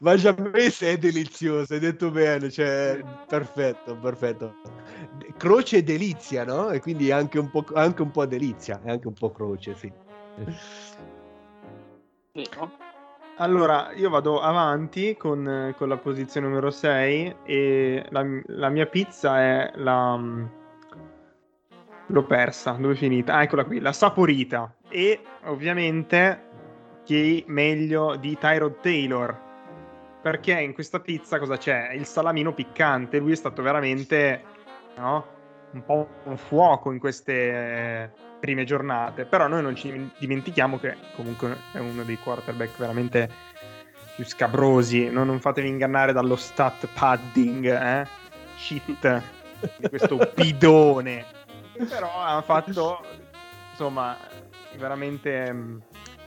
Ma 0.00 0.16
Giammese 0.16 0.92
è 0.92 0.98
delizioso, 0.98 1.74
hai 1.74 1.80
detto 1.80 2.10
bene, 2.10 2.50
cioè 2.50 3.00
perfetto, 3.26 3.96
perfetto. 3.96 4.54
Croce 5.36 5.78
e 5.78 5.82
delizia, 5.82 6.44
no? 6.44 6.70
E 6.70 6.80
quindi 6.80 7.10
anche 7.10 7.38
un 7.38 7.50
po', 7.50 7.64
anche 7.74 8.02
un 8.02 8.10
po' 8.10 8.24
delizia, 8.24 8.80
e 8.82 8.90
anche 8.90 9.08
un 9.08 9.14
po' 9.14 9.30
croce, 9.30 9.74
sì. 9.74 9.92
Allora, 13.36 13.92
io 13.94 14.10
vado 14.10 14.40
avanti 14.40 15.16
con, 15.16 15.74
con 15.76 15.88
la 15.88 15.96
posizione 15.96 16.48
numero 16.48 16.70
6 16.70 17.36
e 17.44 18.04
la, 18.10 18.24
la 18.46 18.68
mia 18.68 18.86
pizza 18.86 19.40
è 19.40 19.72
la... 19.76 20.16
mm, 20.16 20.44
L'ho 22.06 22.24
persa, 22.24 22.72
dove 22.72 22.94
è 22.94 22.96
finita? 22.96 23.34
Ah, 23.34 23.42
eccola 23.42 23.64
qui, 23.64 23.80
la 23.80 23.92
saporita. 23.92 24.74
E 24.88 25.20
ovviamente 25.44 26.46
chi 27.04 27.44
meglio 27.46 28.16
di 28.16 28.36
Tyrod 28.36 28.80
Taylor. 28.80 29.46
Perché 30.22 30.58
in 30.58 30.74
questa 30.74 31.00
pizza 31.00 31.38
cosa 31.38 31.56
c'è? 31.56 31.92
Il 31.92 32.06
salamino 32.06 32.52
piccante. 32.52 33.18
Lui 33.18 33.32
è 33.32 33.36
stato 33.36 33.62
veramente, 33.62 34.42
no? 34.96 35.36
Un 35.70 35.84
po' 35.84 36.08
un 36.24 36.36
fuoco 36.36 36.92
in 36.92 36.98
queste 36.98 37.32
eh, 37.32 38.10
prime 38.40 38.64
giornate. 38.64 39.24
Però 39.24 39.46
noi 39.46 39.62
non 39.62 39.74
ci 39.74 40.10
dimentichiamo 40.18 40.78
che 40.78 40.96
comunque 41.14 41.56
è 41.72 41.78
uno 41.78 42.02
dei 42.04 42.18
quarterback 42.18 42.78
veramente 42.78 43.30
più 44.14 44.24
scabrosi. 44.24 45.10
Non, 45.10 45.26
non 45.26 45.40
fatevi 45.40 45.68
ingannare 45.68 46.12
dallo 46.12 46.36
stat 46.36 46.88
padding, 46.92 47.66
eh? 47.66 48.06
Shit 48.56 49.22
di 49.76 49.88
questo 49.88 50.18
bidone. 50.34 51.24
Però 51.88 52.10
ha 52.20 52.42
fatto, 52.42 53.04
insomma, 53.70 54.16
veramente 54.76 55.52
mh, 55.52 55.82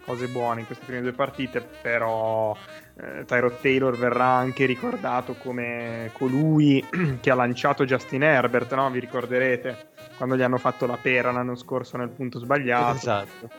cose 0.05 0.27
buone 0.27 0.61
in 0.61 0.65
queste 0.65 0.85
prime 0.85 1.01
due 1.01 1.13
partite. 1.13 1.61
Però 1.81 2.55
eh, 2.99 3.25
Tyrod 3.25 3.59
Taylor 3.61 3.97
verrà 3.97 4.25
anche 4.25 4.65
ricordato 4.65 5.33
come 5.35 6.09
colui 6.13 6.83
che 7.19 7.29
ha 7.31 7.35
lanciato 7.35 7.85
Justin 7.85 8.23
Herbert, 8.23 8.73
no? 8.75 8.89
Vi 8.91 8.99
ricorderete 8.99 9.89
quando 10.17 10.35
gli 10.35 10.41
hanno 10.41 10.57
fatto 10.57 10.85
la 10.85 10.97
pera 10.97 11.31
l'anno 11.31 11.55
scorso 11.55 11.97
nel 11.97 12.09
punto 12.09 12.39
sbagliato. 12.39 12.95
Esatto. 12.97 13.49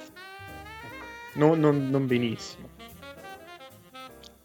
No- 1.34 1.54
non, 1.54 1.88
non 1.88 2.06
benissimo. 2.06 2.68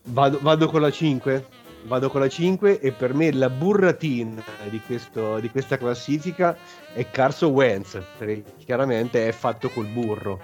Vado, 0.04 0.40
vado 0.42 0.68
con 0.70 0.82
la 0.82 0.90
5? 0.92 1.46
Vado 1.84 2.10
con 2.10 2.22
la 2.22 2.28
5 2.30 2.80
e 2.80 2.92
per 2.92 3.14
me 3.14 3.32
la 3.32 3.50
burratina 3.50 4.42
di, 4.70 4.80
questo- 4.86 5.40
di 5.40 5.50
questa 5.50 5.78
classifica 5.78 6.58
è 6.94 7.10
Carson 7.10 7.52
Wentz, 7.52 8.02
perché 8.18 8.44
chiaramente 8.64 9.28
è 9.28 9.32
fatto 9.32 9.70
col 9.70 9.86
burro. 9.88 10.40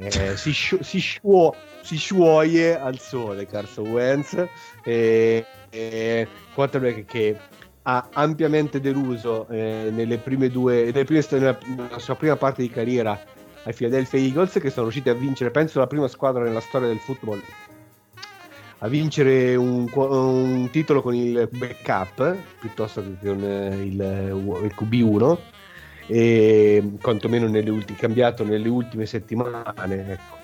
Eh, 0.00 0.36
si, 0.36 0.52
sciu- 0.52 0.80
si, 0.80 1.00
sciuo- 1.00 1.56
si 1.80 1.96
sciuoie 1.96 2.78
al 2.78 3.00
sole 3.00 3.46
Carson 3.46 3.84
Wentz 3.86 4.48
e, 4.84 5.44
e 5.70 6.28
quarterback 6.54 7.04
che 7.04 7.36
ha 7.82 8.08
ampiamente 8.12 8.80
deluso 8.80 9.48
eh, 9.48 9.88
nelle 9.90 10.18
prime 10.18 10.50
due 10.50 10.84
nelle 10.92 11.04
prime 11.04 11.26
nella, 11.32 11.58
nella 11.64 11.98
sua 11.98 12.14
prima 12.14 12.36
parte 12.36 12.62
di 12.62 12.70
carriera 12.70 13.20
ai 13.64 13.74
Philadelphia 13.74 14.20
Eagles 14.20 14.52
che 14.52 14.70
sono 14.70 14.82
riusciti 14.82 15.08
a 15.08 15.14
vincere 15.14 15.50
penso 15.50 15.80
la 15.80 15.88
prima 15.88 16.06
squadra 16.06 16.44
nella 16.44 16.60
storia 16.60 16.86
del 16.86 17.00
football. 17.00 17.42
A 18.80 18.86
vincere 18.86 19.56
un, 19.56 19.88
un 19.92 20.70
titolo 20.70 21.02
con 21.02 21.12
il 21.12 21.48
backup 21.50 22.36
piuttosto 22.60 23.02
che 23.02 23.26
con 23.26 23.42
eh, 23.42 23.84
il, 23.84 23.94
il 23.94 24.74
QB1 24.78 25.38
e 26.08 26.82
quantomeno 27.00 27.46
nelle 27.48 27.70
ultime, 27.70 27.98
cambiato 27.98 28.44
nelle 28.44 28.68
ultime 28.68 29.04
settimane 29.06 30.12
ecco, 30.12 30.36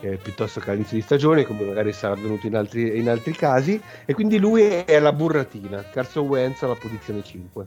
eh, 0.00 0.16
piuttosto 0.18 0.60
che 0.60 0.70
all'inizio 0.70 0.96
di 0.96 1.02
stagione 1.02 1.44
come 1.44 1.64
magari 1.64 1.92
sarà 1.92 2.14
avvenuto 2.14 2.46
in 2.46 2.56
altri, 2.56 2.98
in 2.98 3.08
altri 3.08 3.32
casi 3.32 3.80
e 4.04 4.12
quindi 4.14 4.38
lui 4.38 4.62
è 4.62 4.98
la 4.98 5.12
burratina 5.12 5.84
Carson 5.88 6.26
Wentz 6.26 6.62
alla 6.62 6.74
posizione 6.74 7.22
5 7.22 7.66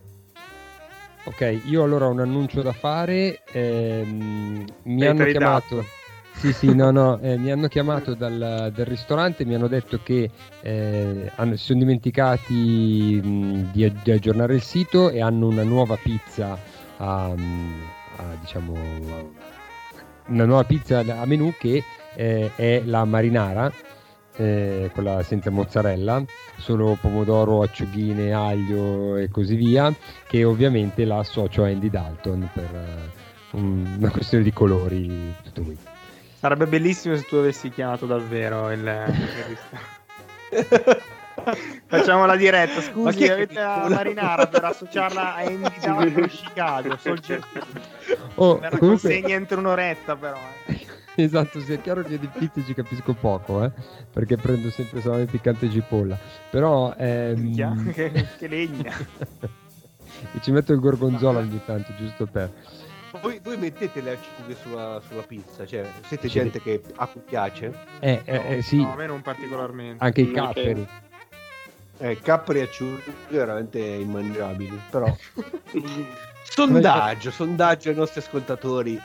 Ok, 1.25 1.59
io 1.65 1.83
allora 1.83 2.07
ho 2.07 2.11
un 2.11 2.21
annuncio 2.21 2.61
da 2.61 2.71
fare. 2.71 3.41
ehm, 3.51 4.63
mi 4.83 5.01
Hai 5.01 5.07
hanno 5.09 5.25
chiamato. 5.25 5.91
Sì, 6.37 6.53
sì, 6.53 6.75
no, 6.75 6.91
no, 6.91 7.19
eh, 7.19 7.35
mi 7.39 7.49
hanno 7.49 7.67
chiamato 7.67 8.13
dal, 8.13 8.69
dal 8.71 8.85
ristorante, 8.85 9.43
mi 9.43 9.55
hanno 9.55 9.67
detto 9.67 9.97
che 10.03 10.29
eh, 10.59 11.31
hanno- 11.35 11.55
si 11.55 11.63
sono 11.65 11.79
dimenticati 11.79 13.19
mh, 13.23 13.71
di, 13.71 14.01
di 14.03 14.11
aggiornare 14.11 14.53
il 14.53 14.61
sito 14.61 15.09
e 15.09 15.19
hanno 15.19 15.47
una 15.47 15.63
nuova 15.63 15.97
pizza 15.97 16.61
a, 16.97 17.25
a, 17.25 17.35
diciamo 18.39 18.75
una 20.27 20.45
nuova 20.45 20.63
pizza 20.63 20.99
a 20.99 21.25
menù 21.25 21.53
che 21.57 21.83
eh, 22.15 22.51
è 22.55 22.81
la 22.85 23.05
marinara 23.05 23.71
eh, 24.35 24.89
quella 24.93 25.23
senza 25.23 25.49
mozzarella 25.49 26.23
solo 26.57 26.97
pomodoro, 26.99 27.61
acciughine, 27.61 28.33
aglio 28.33 29.15
e 29.15 29.29
così 29.29 29.55
via 29.55 29.93
che 30.27 30.43
ovviamente 30.43 31.05
la 31.05 31.19
associo 31.19 31.63
a 31.63 31.67
Andy 31.67 31.89
Dalton 31.89 32.49
per 32.53 32.69
eh, 32.73 33.57
un- 33.57 33.95
una 33.99 34.09
questione 34.09 34.43
di 34.43 34.51
colori 34.51 35.33
tutto 35.43 35.61
qui 35.61 35.77
Sarebbe 36.39 36.67
bellissimo 36.67 37.15
se 37.15 37.23
tu 37.25 37.35
avessi 37.37 37.71
chiamato 37.71 38.05
davvero 38.05 38.71
il, 38.71 38.79
il 38.79 39.57
ristorante. 40.49 41.05
Facciamo 41.87 42.25
la 42.25 42.35
diretta. 42.35 42.75
Ma 42.75 42.81
Scusi, 42.81 43.17
che- 43.19 43.31
avete 43.31 43.53
la 43.53 43.87
marinara 43.89 44.47
per 44.47 44.63
associarla 44.65 45.35
a 45.35 45.43
Dalton 45.49 46.27
Chicago, 46.29 46.97
Soldier. 46.97 47.41
Oh, 48.35 48.57
Guarda, 48.57 48.77
comunque- 48.77 49.09
consegna 49.09 49.35
entro 49.35 49.59
un'oretta 49.59 50.15
però. 50.15 50.37
eh. 50.65 50.85
Esatto, 51.19 51.59
sì, 51.61 51.73
è 51.73 51.81
chiaro 51.81 52.03
che 52.03 52.19
di 52.19 52.27
pizza 52.27 52.61
ci 52.63 52.75
capisco 52.75 53.13
poco, 53.15 53.63
eh, 53.63 53.71
perché 54.13 54.35
prendo 54.37 54.69
sempre 54.69 55.01
salame 55.01 55.25
piccante 55.25 55.65
e 55.65 55.71
cipolla. 55.71 56.15
Però 56.51 56.93
ehm... 56.95 57.91
Che, 57.91 58.27
che 58.37 58.47
legna. 58.47 58.93
e 59.39 60.41
ci 60.41 60.51
metto 60.51 60.73
il 60.73 60.79
gorgonzola 60.79 61.39
ogni 61.39 61.59
tanto, 61.65 61.91
giusto 61.97 62.27
per. 62.27 62.51
Voi, 63.19 63.39
voi 63.41 63.57
mettete 63.57 63.99
le 64.01 64.11
acciughe 64.11 64.55
sulla, 64.61 65.01
sulla 65.07 65.23
pizza, 65.23 65.65
cioè 65.65 65.89
siete 66.05 66.27
Sì. 66.27 66.33
gente 66.39 66.61
che 66.61 66.83
a 66.97 67.07
cui 67.07 67.21
piace? 67.25 67.73
Eh, 67.99 68.21
eh, 68.23 68.57
eh, 68.57 68.61
sì, 68.61 68.77
No, 68.77 68.91
a 68.93 68.95
me 68.95 69.07
non 69.07 69.21
particolarmente. 69.23 70.03
anche 70.03 70.21
i 70.21 70.31
capperi. 70.31 70.87
Eh, 71.99 72.19
capperi 72.21 72.59
e 72.59 72.63
acciughe 72.63 73.01
veramente 73.29 73.79
immangiabili, 73.79 74.79
però... 74.89 75.13
sondaggio, 76.43 77.31
sondaggio 77.31 77.89
ai 77.89 77.95
nostri 77.95 78.19
ascoltatori. 78.19 78.99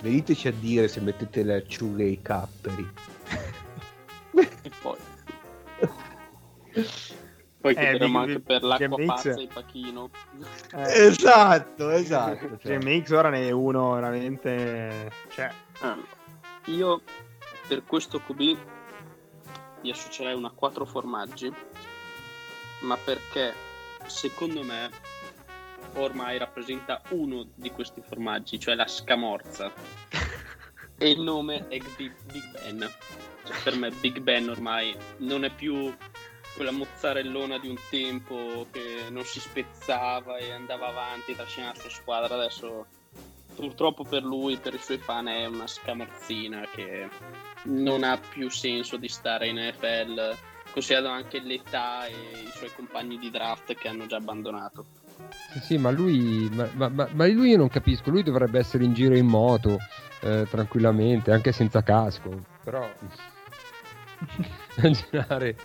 Veniteci 0.00 0.48
a 0.48 0.52
dire 0.52 0.88
se 0.88 1.00
mettete 1.00 1.42
le 1.42 1.54
acciughe 1.56 2.04
e 2.04 2.08
i 2.08 2.22
capperi. 2.22 2.88
E 4.62 4.70
poi. 4.80 4.96
Poi 7.60 7.72
Eh, 7.72 7.74
chiederemo 7.74 8.18
anche 8.18 8.40
per 8.40 8.62
l'acqua 8.62 8.88
GMX. 8.88 9.06
pazza 9.06 9.34
e 9.40 9.48
pachino. 9.52 10.10
Eh, 10.74 11.04
Esatto, 11.06 11.90
esatto. 11.90 12.58
cioè. 12.58 12.78
GMX 12.78 13.10
ora 13.10 13.28
ne 13.30 13.46
è 13.48 13.50
uno 13.50 13.94
veramente... 13.94 15.10
Cioè, 15.28 15.50
Ah, 15.80 15.96
io 16.66 17.00
per 17.68 17.84
questo 17.84 18.20
QB 18.20 18.56
gli 19.80 19.90
associerei 19.90 20.34
una 20.34 20.50
4 20.54 20.84
formaggi, 20.84 21.52
ma 22.84 22.96
perché 22.96 23.54
secondo 24.06 24.62
me 24.62 24.90
ormai 25.94 26.38
rappresenta 26.38 27.02
uno 27.10 27.46
di 27.54 27.70
questi 27.70 28.02
formaggi, 28.02 28.58
cioè 28.58 28.74
la 28.74 28.86
scamorza. 28.86 29.72
e 30.98 31.10
il 31.10 31.20
nome 31.20 31.66
è 31.68 31.78
Big, 31.96 32.14
Big 32.30 32.50
Ben. 32.52 32.90
Cioè, 33.44 33.56
per 33.62 33.76
me 33.76 33.90
Big 33.90 34.20
Ben 34.20 34.48
ormai 34.48 34.96
non 35.18 35.44
è 35.44 35.50
più 35.50 35.94
quella 36.54 36.70
mozzarellona 36.70 37.58
di 37.58 37.68
un 37.68 37.76
tempo 37.90 38.66
che 38.70 39.08
non 39.10 39.24
si 39.24 39.40
spezzava 39.40 40.36
e 40.36 40.52
andava 40.52 40.88
avanti 40.88 41.34
trascinava 41.34 41.74
la 41.74 41.80
sua 41.80 41.90
squadra. 41.90 42.34
Adesso 42.36 42.86
purtroppo 43.54 44.04
per 44.04 44.22
lui, 44.22 44.56
per 44.56 44.74
i 44.74 44.78
suoi 44.78 44.98
fan, 44.98 45.28
è 45.28 45.46
una 45.46 45.66
scamorzina 45.66 46.68
che 46.72 47.08
non 47.64 48.02
ha 48.02 48.18
più 48.18 48.48
senso 48.50 48.96
di 48.96 49.08
stare 49.08 49.48
in 49.48 49.56
NFL, 49.56 50.36
considerando 50.74 51.10
anche 51.10 51.38
l'età 51.38 52.06
e 52.06 52.10
i 52.10 52.50
suoi 52.52 52.70
compagni 52.74 53.16
di 53.16 53.30
draft 53.30 53.76
che 53.76 53.86
hanno 53.86 54.06
già 54.06 54.16
abbandonato. 54.16 54.84
Sì, 55.52 55.60
sì, 55.60 55.78
ma 55.78 55.90
lui, 55.90 56.50
ma, 56.52 56.68
ma- 56.74 56.88
ma- 56.88 57.08
ma 57.12 57.26
lui 57.28 57.50
io 57.50 57.56
non 57.56 57.68
capisco, 57.68 58.10
lui 58.10 58.24
dovrebbe 58.24 58.58
essere 58.58 58.82
in 58.82 58.92
giro 58.92 59.14
in 59.14 59.26
moto 59.26 59.78
eh, 60.20 60.48
tranquillamente, 60.50 61.30
anche 61.30 61.52
senza 61.52 61.84
casco, 61.84 62.42
però 62.64 62.82
a 64.82 64.90
girare, 64.90 65.56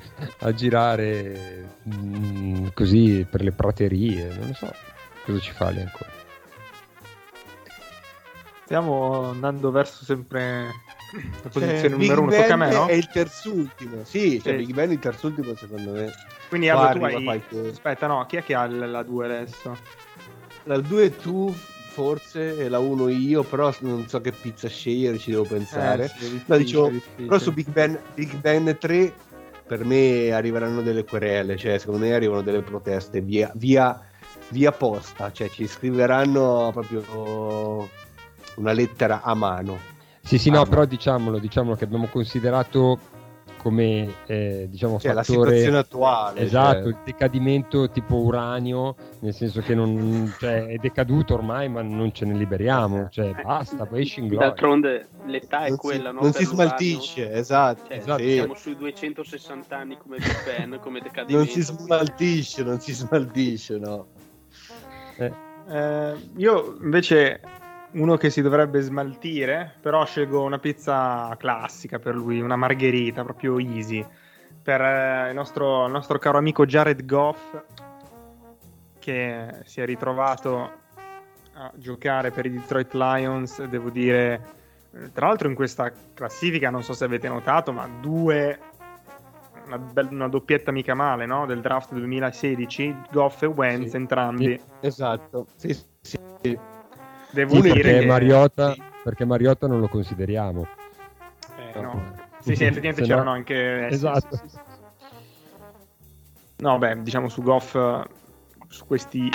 a 0.42 0.54
girare 0.54 1.70
mm, 1.92 2.68
così 2.76 3.26
per 3.28 3.42
le 3.42 3.52
praterie, 3.52 4.28
non 4.36 4.50
lo 4.50 4.54
so, 4.54 4.72
cosa 5.26 5.40
ci 5.40 5.52
fa 5.52 5.70
lì 5.70 5.82
ancora? 5.82 6.18
stiamo 8.70 9.32
andando 9.32 9.72
verso 9.72 10.06
sempre 10.06 10.70
la 11.44 11.50
posizione 11.50 11.86
Eh, 11.86 11.90
numero 11.90 12.22
Big 12.22 12.32
uno. 12.32 12.42
Tocca 12.42 12.54
a 12.54 12.58
me, 12.58 12.72
no? 12.72 12.86
è 12.88 12.94
il 12.94 13.08
terzultimo. 13.08 14.04
Sì, 14.04 14.42
cioè 14.42 14.52
Sì. 14.58 14.66
Big 14.66 14.74
Ben 14.74 14.90
è 14.90 14.94
il 14.94 15.00
terzultimo 15.00 15.56
secondo 15.56 15.92
me. 15.92 16.12
Quindi 16.50 16.70
Aldo, 16.70 17.00
tu 17.00 17.06
hai... 17.06 17.24
qualche- 17.24 17.70
Aspetta, 17.70 18.08
no, 18.08 18.26
chi 18.26 18.38
è 18.38 18.44
che 18.44 18.54
ha 18.56 18.66
la 18.68 19.04
2 19.04 19.26
adesso? 19.26 19.78
La 20.64 20.80
2 20.80 21.16
tu 21.16 21.54
forse 21.92 22.58
e 22.58 22.70
la 22.70 22.80
1 22.80 23.10
io, 23.10 23.44
però 23.44 23.74
non 23.80 24.08
so 24.08 24.22
che 24.22 24.32
pizza 24.32 24.68
scegliere, 24.68 25.18
ci 25.18 25.32
devo 25.32 25.44
pensare. 25.44 26.06
Eh, 26.06 26.08
difficile, 26.20 26.44
No, 26.46 26.58
dicevo. 26.58 26.92
Però 27.16 27.38
su 27.40 27.52
Big 27.54 27.68
Ben, 27.70 28.00
Big 28.14 28.36
Ben 28.36 28.78
3 28.80 29.14
per 29.68 29.84
me 29.86 30.32
arriveranno 30.32 30.82
delle 30.82 31.04
querele, 31.04 31.56
cioè 31.58 31.78
secondo 31.78 32.06
me 32.06 32.14
arrivano 32.14 32.42
delle 32.42 32.62
proteste 32.62 33.22
via, 33.22 33.52
via, 33.56 34.00
via 34.50 34.72
posta, 34.72 35.32
cioè 35.32 35.48
ci 35.50 35.68
scriveranno 35.68 36.70
proprio 36.74 37.88
una 38.56 38.72
lettera 38.72 39.22
a 39.22 39.34
mano. 39.36 39.78
Sì, 40.30 40.38
sì, 40.38 40.50
Ah, 40.50 40.54
no, 40.54 40.58
ma- 40.60 40.66
però 40.68 40.86
diciamolo, 40.86 41.40
diciamolo 41.40 41.76
che 41.76 41.86
abbiamo 41.86 42.06
considerato 42.06 43.00
come, 43.58 44.14
eh, 44.28 44.68
diciamo, 44.70 45.00
Cioè 45.00 45.12
la 45.12 45.24
fattore... 45.24 45.50
situazione 45.50 45.78
attuale. 45.80 46.40
Esatto, 46.42 46.82
cioè. 46.84 46.88
il 46.90 46.98
decadimento 47.04 47.90
tipo 47.90 48.18
uranio, 48.18 48.96
nel 49.22 49.34
senso 49.34 49.62
che 49.62 49.74
non, 49.74 50.32
cioè, 50.38 50.68
è 50.68 50.76
decaduto 50.76 51.34
ormai, 51.34 51.68
ma 51.68 51.82
non 51.82 52.14
ce 52.14 52.26
ne 52.26 52.36
liberiamo, 52.36 53.10
cioè 53.10 53.34
Eh, 53.36 53.42
basta, 53.42 53.88
poi 53.88 54.02
esci 54.04 54.20
in 54.20 54.28
gloria. 54.28 54.50
D'altronde 54.50 55.08
l'età 55.26 55.66
è 55.66 55.70
non 55.70 55.78
quella, 55.80 56.10
si, 56.10 56.16
no? 56.16 56.22
non 56.22 56.32
si 56.32 56.44
l'uranio. 56.44 56.66
smaltisce, 56.68 57.32
esatto. 57.34 57.88
Cioè, 57.88 57.98
Esatto, 57.98 58.22
sì. 58.22 58.34
Siamo 58.34 58.54
sui 58.54 58.76
260 58.78 59.76
anni 59.76 59.98
come 59.98 60.18
Big 60.18 60.44
Ben, 60.46 60.80
come 60.80 61.00
decadimento. 61.02 61.38
Non 61.38 61.48
si 61.48 61.62
smaltisce, 61.64 62.62
non 62.64 62.80
si 62.80 62.94
smaltisce, 62.94 63.78
no. 63.80 64.06
Eh, 65.18 66.14
io 66.38 66.78
invece 66.82 67.42
uno 67.92 68.18
che 68.18 68.30
si 68.30 68.42
dovrebbe 68.42 68.82
smaltire, 68.82 69.76
però 69.82 70.06
scelgo 70.06 70.44
una 70.44 70.60
pizza 70.60 71.36
classica 71.38 71.98
per 72.00 72.16
lui, 72.16 72.40
una 72.40 72.56
margherita 72.56 73.24
proprio 73.24 73.58
easy. 73.58 74.06
Per 74.62 74.82
eh, 74.82 75.30
il, 75.30 75.36
nostro, 75.36 75.86
il 75.86 75.92
nostro 75.92 76.20
caro 76.20 76.38
amico 76.38 76.66
Jared 76.66 77.06
Goff, 77.06 77.58
che 79.00 79.62
si 79.64 79.82
è 79.82 79.86
ritrovato 79.86 80.72
a 81.54 81.72
giocare 81.76 82.32
per 82.32 82.46
i 82.46 82.52
Detroit 82.52 82.94
Lions, 82.94 83.64
devo 83.66 83.90
dire, 83.90 84.42
tra 85.14 85.28
l'altro 85.28 85.48
in 85.48 85.56
questa 85.56 85.92
classifica, 86.14 86.70
non 86.70 86.84
so 86.84 86.94
se 86.94 87.06
avete 87.06 87.28
notato, 87.28 87.72
ma 87.72 87.88
due, 88.00 88.60
una, 89.66 89.78
bel- 89.78 90.10
una 90.12 90.28
doppietta 90.28 90.72
mica 90.72 90.94
male, 90.94 91.26
no? 91.26 91.46
Del 91.48 91.62
draft 91.62 91.92
2016, 91.94 92.96
Goff 93.12 93.42
e 93.42 93.48
Wentz 93.48 93.90
Sì. 93.90 93.96
entrambi. 93.96 94.62
Esatto. 94.82 95.48
Sì, 95.56 95.74
sì. 96.02 96.78
Devo 97.32 97.56
Sì, 97.56 97.62
dire 97.62 97.82
perché 97.82 98.00
che... 98.00 98.06
Mariota, 98.06 98.74
sì. 98.74 98.84
perché 99.04 99.26
Mariota 99.26 99.68
non 99.68 99.80
lo 99.80 99.88
consideriamo. 99.88 100.66
Eh, 101.58 101.82
no. 101.82 102.12
Sì, 102.40 102.56
sì, 102.56 102.64
effettivamente 102.66 102.94
Se 102.96 103.02
no- 103.02 103.08
c'erano 103.08 103.32
anche... 103.32 103.88
eh, 103.88 103.94
Esatto. 103.94 104.36
sì. 104.36 104.50
No, 106.58 106.78
beh, 106.78 107.02
diciamo 107.04 107.30
su 107.30 107.42
Goff, 107.42 107.72
su 108.68 108.86
questi 108.86 109.32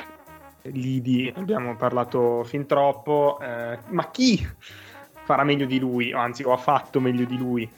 lidi 0.62 1.32
abbiamo 1.36 1.76
parlato 1.76 2.44
fin 2.44 2.66
troppo, 2.66 3.38
eh, 3.40 3.78
ma 3.88 4.10
chi 4.10 4.46
farà 5.24 5.42
meglio 5.42 5.64
di 5.64 5.78
lui, 5.78 6.12
o 6.12 6.18
anzi, 6.18 6.42
o 6.42 6.52
ha 6.52 6.58
fatto 6.58 7.00
meglio 7.00 7.24
di 7.24 7.38
lui? 7.38 7.70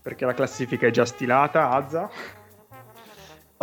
Perché 0.00 0.24
la 0.24 0.34
classifica 0.34 0.86
è 0.86 0.90
già 0.90 1.04
stilata, 1.04 1.70
Azza. 1.70 2.10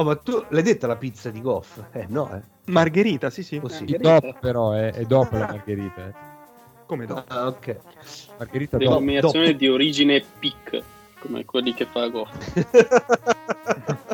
Oh, 0.01 0.03
ma 0.03 0.15
tu 0.15 0.43
l'hai 0.49 0.63
detta 0.63 0.87
la 0.87 0.95
pizza 0.95 1.29
di 1.29 1.41
Goff? 1.41 1.79
Eh, 1.91 2.05
no, 2.09 2.33
eh. 2.33 2.41
Margherita, 2.71 3.29
sì, 3.29 3.43
sì. 3.43 3.59
Oh, 3.61 3.67
sì. 3.67 3.85
Di 3.85 3.97
dopo 3.97 4.33
però, 4.39 4.71
è, 4.71 4.91
è 4.93 5.05
dopo 5.05 5.37
la 5.37 5.45
margherita. 5.45 6.07
eh. 6.07 6.13
Come 6.87 7.05
dopo? 7.05 7.23
Ah, 7.27 7.45
ok. 7.47 7.77
Margherita 8.39 8.77
dopo. 8.77 8.89
Denominazione 8.89 9.45
dopo. 9.45 9.57
di 9.59 9.69
origine 9.69 10.23
PIC, 10.39 10.81
come 11.19 11.45
quelli 11.45 11.73
che 11.75 11.85
fa 11.85 12.07
Goff. 12.07 12.31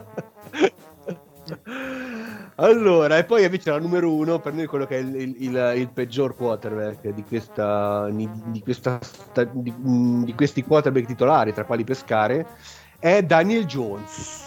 allora, 2.55 3.17
e 3.17 3.23
poi 3.23 3.43
invece 3.45 3.69
la 3.69 3.79
numero 3.79 4.13
uno 4.13 4.39
per 4.39 4.53
noi 4.53 4.65
quello 4.65 4.85
che 4.85 4.97
è 4.97 5.01
il, 5.01 5.15
il- 5.15 5.35
il- 5.43 5.73
il 5.77 5.87
peggior 5.89 6.35
quarterback 6.35 7.07
di 7.09 7.23
questa, 7.23 8.09
di, 8.09 8.61
questa 8.61 8.99
sta- 9.01 9.43
di, 9.45 9.73
di 9.77 10.33
questi 10.35 10.63
quarterback 10.63 11.05
titolari, 11.05 11.53
tra 11.53 11.63
quali 11.65 11.83
pescare, 11.85 12.45
è 12.99 13.21
Daniel 13.23 13.65
Jones. 13.65 14.46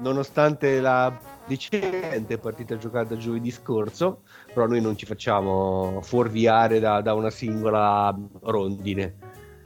Nonostante 0.00 0.80
la 0.80 1.16
decente 1.46 2.38
partita 2.38 2.76
giocata 2.76 3.16
giovedì 3.16 3.50
scorso, 3.50 4.22
però 4.52 4.66
noi 4.66 4.80
non 4.80 4.96
ci 4.96 5.06
facciamo 5.06 6.00
fuorviare 6.02 6.78
da, 6.78 7.00
da 7.00 7.14
una 7.14 7.30
singola 7.30 8.14
rondine. 8.42 9.14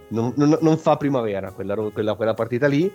Non, 0.08 0.32
non- 0.36 0.58
non 0.60 0.76
fa 0.78 0.96
primavera 0.96 1.52
quella, 1.52 1.74
quella- 1.74 2.14
quella 2.14 2.34
partita 2.34 2.66
lì. 2.66 2.90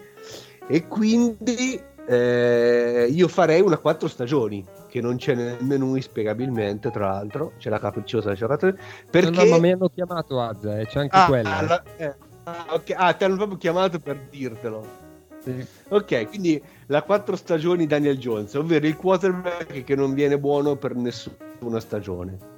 E 0.67 0.87
quindi 0.87 1.79
eh, 2.07 3.07
io 3.09 3.27
farei 3.27 3.61
una 3.61 3.77
quattro 3.77 4.07
stagioni, 4.07 4.65
che 4.87 5.01
non 5.01 5.17
c'è 5.17 5.35
nel 5.35 5.57
menù 5.61 5.95
inspiegabilmente, 5.95 6.89
tra 6.89 7.07
l'altro. 7.09 7.53
C'è 7.57 7.69
la 7.69 7.79
capricciosa 7.79 8.29
del 8.29 8.37
giocatore. 8.37 8.79
Perché... 9.09 9.29
No, 9.29 9.43
no, 9.43 9.49
ma 9.49 9.57
mi 9.59 9.71
hanno 9.71 9.89
chiamato 9.89 10.41
Azza, 10.41 10.79
eh, 10.79 10.85
c'è 10.87 10.99
anche 11.01 11.15
Ah, 11.17 11.25
quella. 11.27 11.61
la- 11.61 11.83
eh, 11.97 12.15
ah, 12.45 12.65
ok. 12.71 12.93
Ah, 12.95 13.13
ti 13.13 13.23
hanno 13.25 13.35
proprio 13.35 13.57
chiamato 13.57 13.99
per 13.99 14.19
dirtelo. 14.29 15.05
Sì. 15.43 15.65
Ok, 15.89 16.27
quindi 16.29 16.61
la 16.87 17.03
quattro 17.03 17.35
stagioni 17.35 17.85
Daniel 17.85 18.17
Jones, 18.17 18.53
ovvero 18.53 18.87
il 18.87 18.95
quarterback 18.95 19.83
che 19.83 19.95
non 19.95 20.13
viene 20.13 20.39
buono 20.39 20.77
per 20.77 20.95
nessuna 20.95 21.79
stagione. 21.79 22.56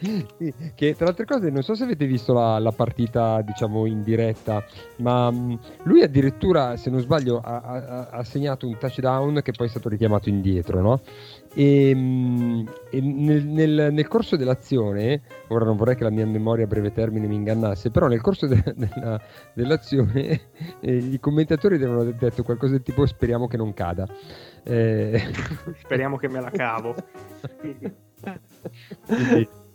Sì, 0.00 0.54
che 0.76 0.94
tra 0.94 1.06
le 1.06 1.10
altre 1.10 1.24
cose 1.24 1.50
non 1.50 1.62
so 1.62 1.74
se 1.74 1.82
avete 1.82 2.06
visto 2.06 2.32
la, 2.32 2.60
la 2.60 2.70
partita 2.70 3.40
diciamo 3.42 3.84
in 3.84 4.02
diretta 4.02 4.64
ma 4.98 5.28
mh, 5.28 5.58
lui 5.82 6.02
addirittura 6.02 6.76
se 6.76 6.88
non 6.88 7.00
sbaglio 7.00 7.40
ha, 7.40 7.60
ha, 7.60 8.08
ha, 8.08 8.22
segnato 8.22 8.68
un 8.68 8.78
touchdown 8.78 9.40
che 9.42 9.50
poi 9.50 9.66
è 9.66 9.70
stato 9.70 9.88
richiamato 9.88 10.28
indietro 10.28 10.80
no? 10.80 11.00
e, 11.52 11.92
mh, 11.92 12.70
e 12.90 13.00
nel, 13.00 13.44
nel, 13.44 13.88
nel, 13.92 14.06
corso 14.06 14.36
dell'azione 14.36 15.22
ora 15.48 15.64
non 15.64 15.76
vorrei 15.76 15.96
che 15.96 16.04
la 16.04 16.10
mia 16.10 16.26
memoria 16.26 16.66
a 16.66 16.68
breve 16.68 16.92
termine 16.92 17.26
mi 17.26 17.34
ingannasse 17.34 17.90
però 17.90 18.06
nel 18.06 18.20
corso 18.20 18.46
de, 18.46 18.62
della, 18.76 19.20
dell'azione 19.52 20.40
eh, 20.78 20.96
i 20.96 21.18
commentatori 21.18 21.76
devono 21.76 22.02
aver 22.02 22.14
detto 22.14 22.44
qualcosa 22.44 22.72
del 22.72 22.82
tipo 22.82 23.04
speriamo 23.04 23.48
che 23.48 23.56
non 23.56 23.74
cada 23.74 24.06
eh... 24.62 25.20
speriamo 25.82 26.16
che 26.18 26.28
me 26.28 26.40
la 26.40 26.50
cavo 26.50 26.94
Quindi, 29.06 29.66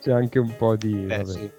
c'è 0.00 0.12
anche 0.12 0.38
un 0.38 0.54
po' 0.56 0.76
di... 0.76 0.94
Beh, 0.94 1.24
sì. 1.24 1.50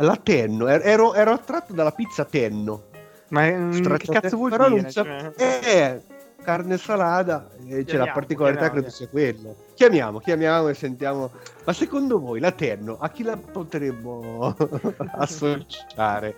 La 0.00 0.16
Tenno, 0.16 0.68
er-, 0.68 0.86
ero, 0.86 1.14
ero, 1.14 1.32
attratto 1.32 1.72
dalla 1.72 1.92
pizza 1.92 2.24
Tenno. 2.24 2.84
Ma 3.28 3.44
Stracciate, 3.72 3.98
che 3.98 4.20
cazzo 4.20 4.36
vuol 4.36 4.50
però 4.50 4.68
dire? 4.68 4.82
Non 4.82 4.90
cioè... 4.90 5.32
eh, 5.36 6.02
carne 6.42 6.78
salata, 6.78 7.50
eh, 7.66 7.84
c'è 7.84 7.96
la 7.96 8.12
particolarità 8.12 8.70
credo 8.70 8.88
sia 8.90 9.08
quella. 9.08 9.50
Chiamiamo, 9.74 10.18
chiamiamo 10.20 10.68
e 10.68 10.74
sentiamo. 10.74 11.30
Ma 11.64 11.72
secondo 11.72 12.20
voi 12.20 12.40
la 12.40 12.52
Tenno 12.52 12.96
a 12.98 13.10
chi 13.10 13.24
la 13.24 13.36
potremmo 13.36 14.54
associare? 15.18 16.36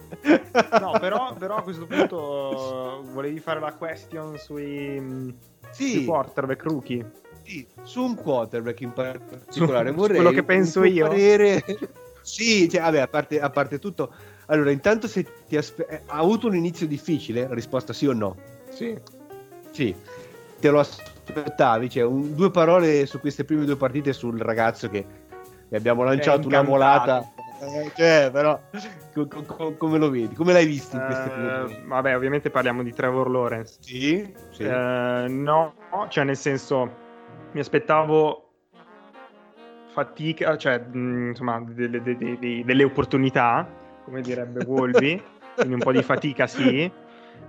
no, 0.80 0.92
però, 0.98 1.34
però, 1.34 1.56
a 1.56 1.62
questo 1.62 1.86
punto 1.86 3.04
volevi 3.12 3.38
fare 3.38 3.60
la 3.60 3.74
question 3.74 4.36
sui, 4.38 5.36
sì. 5.70 5.90
sui 5.90 6.04
quarterback 6.06 6.62
rookie 6.64 7.10
sì, 7.50 7.66
su 7.82 8.02
un 8.02 8.14
quarterback 8.14 8.80
in 8.80 8.92
particolare 8.92 9.90
vorrei 9.90 10.16
quello 10.16 10.30
che 10.30 10.44
penso 10.44 10.84
io? 10.84 11.08
parere... 11.08 11.64
sì 12.22 12.68
cioè, 12.68 12.82
vabbè 12.82 13.00
a 13.00 13.08
parte, 13.08 13.40
a 13.40 13.50
parte, 13.50 13.78
tutto 13.80 14.12
allora 14.46 14.70
intanto 14.70 15.08
se 15.08 15.26
ti 15.48 15.56
aspe... 15.56 15.86
Eh, 15.86 16.02
ha 16.06 16.18
avuto 16.18 16.46
un 16.46 16.54
inizio 16.54 16.86
difficile? 16.86 17.48
Risposta 17.50 17.92
sì 17.92 18.06
o 18.06 18.12
no? 18.12 18.36
Sì. 18.68 18.96
Sì. 19.70 19.94
Te 20.58 20.70
lo 20.70 20.80
aspettavi? 20.80 21.88
Cioè 21.88 22.02
un, 22.02 22.34
due 22.34 22.50
parole 22.50 23.06
su 23.06 23.20
queste 23.20 23.44
prime 23.44 23.64
due 23.64 23.76
partite 23.76 24.12
sul 24.12 24.38
ragazzo 24.40 24.88
che 24.88 25.04
gli 25.68 25.76
abbiamo 25.76 26.02
lanciato 26.02 26.48
una 26.48 26.62
volata 26.62 27.32
eh, 27.60 27.92
cioè, 27.94 28.30
però 28.32 28.58
co- 29.12 29.44
co- 29.44 29.76
come 29.76 29.98
lo 29.98 30.08
vedi? 30.08 30.34
Come 30.34 30.54
l'hai 30.54 30.64
visto 30.64 30.96
in 30.96 31.04
queste 31.04 31.28
uh, 31.28 31.86
Vabbè, 31.86 32.16
ovviamente 32.16 32.48
parliamo 32.48 32.82
di 32.82 32.92
Trevor 32.92 33.30
Lawrence. 33.30 33.76
Sì, 33.80 34.34
sì. 34.50 34.64
Uh, 34.64 35.26
no, 35.28 35.74
cioè 36.08 36.24
nel 36.24 36.38
senso 36.38 37.08
mi 37.52 37.60
aspettavo 37.60 38.50
fatica, 39.88 40.56
cioè 40.56 40.78
mh, 40.78 41.28
insomma 41.28 41.60
delle, 41.60 42.02
delle, 42.02 42.38
delle, 42.38 42.64
delle, 42.64 42.84
opportunità, 42.84 43.68
come 44.04 44.20
direbbe 44.20 44.64
Wolby, 44.64 45.22
quindi 45.54 45.74
un 45.74 45.80
po' 45.80 45.92
di 45.92 46.02
fatica 46.02 46.46
sì, 46.46 46.90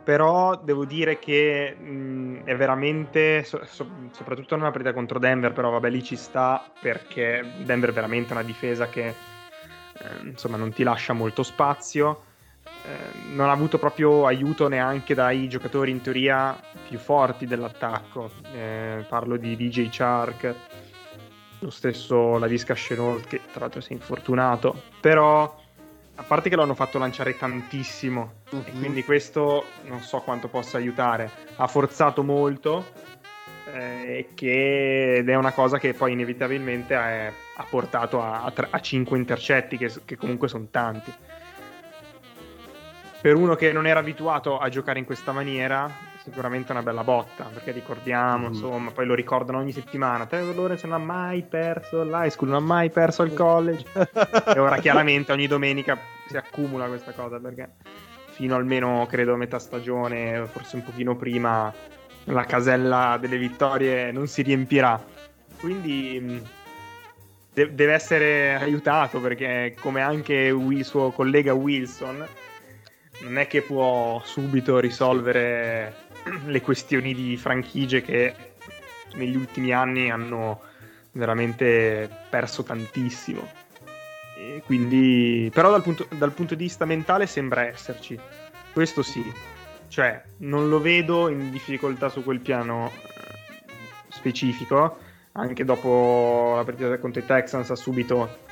però 0.03 0.55
devo 0.57 0.85
dire 0.85 1.19
che 1.19 1.75
mh, 1.75 2.43
è 2.45 2.55
veramente, 2.55 3.43
so, 3.43 3.61
so, 3.65 3.87
soprattutto 4.11 4.55
una 4.55 4.71
partita 4.71 4.93
contro 4.93 5.19
Denver, 5.19 5.53
però 5.53 5.69
vabbè 5.69 5.89
lì 5.89 6.03
ci 6.03 6.15
sta 6.15 6.63
perché 6.79 7.43
Denver 7.63 7.89
è 7.89 7.93
veramente 7.93 8.33
una 8.33 8.43
difesa 8.43 8.89
che 8.89 9.07
eh, 9.07 9.15
insomma 10.23 10.57
non 10.57 10.73
ti 10.73 10.83
lascia 10.83 11.13
molto 11.13 11.43
spazio 11.43 12.29
non 13.33 13.49
ha 13.49 13.51
avuto 13.51 13.77
proprio 13.77 14.25
aiuto 14.25 14.67
neanche 14.67 15.13
dai 15.13 15.47
giocatori 15.47 15.91
in 15.91 16.01
teoria 16.01 16.57
più 16.87 16.97
forti 16.97 17.45
dell'attacco. 17.45 18.31
Eh, 18.53 19.05
parlo 19.07 19.37
di 19.37 19.55
DJ 19.55 19.87
Chark, 19.89 20.55
lo 21.59 21.69
stesso 21.69 22.37
Lavisca 22.37 22.73
Chenault 22.73 23.27
che 23.27 23.41
tra 23.51 23.61
l'altro 23.61 23.81
si 23.81 23.91
è 23.91 23.95
infortunato, 23.95 24.83
però 24.99 25.59
a 26.15 26.23
parte 26.23 26.49
che 26.49 26.55
l'hanno 26.55 26.75
fatto 26.75 26.97
lanciare 26.97 27.37
tantissimo 27.37 28.33
uh-huh. 28.51 28.63
e 28.65 28.71
mhm. 28.71 28.79
quindi 28.79 29.03
questo 29.03 29.65
non 29.85 30.01
so 30.01 30.19
quanto 30.19 30.47
possa 30.47 30.77
aiutare. 30.77 31.29
Ha 31.55 31.67
forzato 31.67 32.23
molto 32.23 32.85
eh, 33.73 34.29
che, 34.33 35.15
ed 35.17 35.29
è 35.29 35.35
una 35.35 35.51
cosa 35.51 35.77
che 35.77 35.93
poi 35.93 36.13
inevitabilmente 36.13 36.95
è, 36.95 37.31
ha 37.55 37.65
portato 37.69 38.21
a, 38.21 38.43
a, 38.43 38.53
a 38.69 38.79
5 38.79 39.17
intercetti 39.17 39.77
che, 39.77 39.91
che 40.03 40.17
comunque 40.17 40.47
sono 40.47 40.67
tanti 40.69 41.13
per 43.21 43.35
uno 43.35 43.55
che 43.55 43.71
non 43.71 43.85
era 43.85 43.99
abituato 43.99 44.57
a 44.57 44.67
giocare 44.69 44.97
in 44.97 45.05
questa 45.05 45.31
maniera, 45.31 45.89
sicuramente 46.23 46.71
una 46.71 46.81
bella 46.81 47.03
botta, 47.03 47.43
perché 47.53 47.71
ricordiamo, 47.71 48.47
mm. 48.47 48.53
insomma, 48.53 48.91
poi 48.91 49.05
lo 49.05 49.13
ricordano 49.13 49.59
ogni 49.59 49.71
settimana, 49.71 50.25
Trevor 50.25 50.55
Lawrence 50.55 50.87
non 50.87 50.99
ha 50.99 51.03
mai 51.03 51.43
perso 51.43 52.03
l'high 52.03 52.29
school, 52.29 52.49
non 52.49 52.63
ha 52.63 52.65
mai 52.65 52.89
perso 52.89 53.21
il 53.21 53.33
college, 53.33 53.85
e 53.93 54.59
ora 54.59 54.77
chiaramente 54.77 55.31
ogni 55.31 55.45
domenica 55.45 55.97
si 56.27 56.35
accumula 56.35 56.87
questa 56.87 57.11
cosa, 57.11 57.39
perché 57.39 57.69
fino 58.31 58.55
almeno, 58.55 59.05
credo, 59.07 59.35
metà 59.35 59.59
stagione, 59.59 60.47
forse 60.47 60.77
un 60.77 60.83
pochino 60.83 61.15
prima, 61.15 61.71
la 62.25 62.43
casella 62.45 63.17
delle 63.21 63.37
vittorie 63.37 64.11
non 64.11 64.25
si 64.25 64.41
riempirà. 64.41 64.99
Quindi 65.59 66.17
mm, 66.19 66.37
de- 67.53 67.75
deve 67.75 67.93
essere 67.93 68.55
aiutato, 68.55 69.19
perché 69.19 69.75
come 69.79 70.01
anche 70.01 70.33
il 70.33 70.85
suo 70.85 71.11
collega 71.11 71.53
Wilson 71.53 72.25
non 73.21 73.37
è 73.37 73.47
che 73.47 73.61
può 73.61 74.21
subito 74.23 74.79
risolvere 74.79 75.95
le 76.45 76.61
questioni 76.61 77.13
di 77.13 77.37
franchigie 77.37 78.01
che 78.01 78.35
negli 79.13 79.35
ultimi 79.35 79.71
anni 79.73 80.09
hanno 80.09 80.61
veramente 81.11 82.09
perso 82.29 82.63
tantissimo. 82.63 83.49
E 84.37 84.61
quindi, 84.65 85.49
però 85.53 85.69
dal 85.69 85.83
punto, 85.83 86.07
dal 86.09 86.31
punto 86.31 86.55
di 86.55 86.63
vista 86.63 86.85
mentale 86.85 87.27
sembra 87.27 87.65
esserci. 87.65 88.19
Questo 88.73 89.01
sì. 89.01 89.23
Cioè, 89.87 90.21
non 90.37 90.69
lo 90.69 90.79
vedo 90.79 91.27
in 91.29 91.51
difficoltà 91.51 92.09
su 92.09 92.23
quel 92.23 92.39
piano 92.39 92.91
eh, 92.91 93.71
specifico. 94.09 94.97
Anche 95.33 95.63
dopo 95.63 96.53
la 96.55 96.63
partita 96.63 96.97
contro 96.97 97.21
i 97.21 97.25
Texans 97.25 97.69
ha 97.69 97.75
subito 97.75 98.49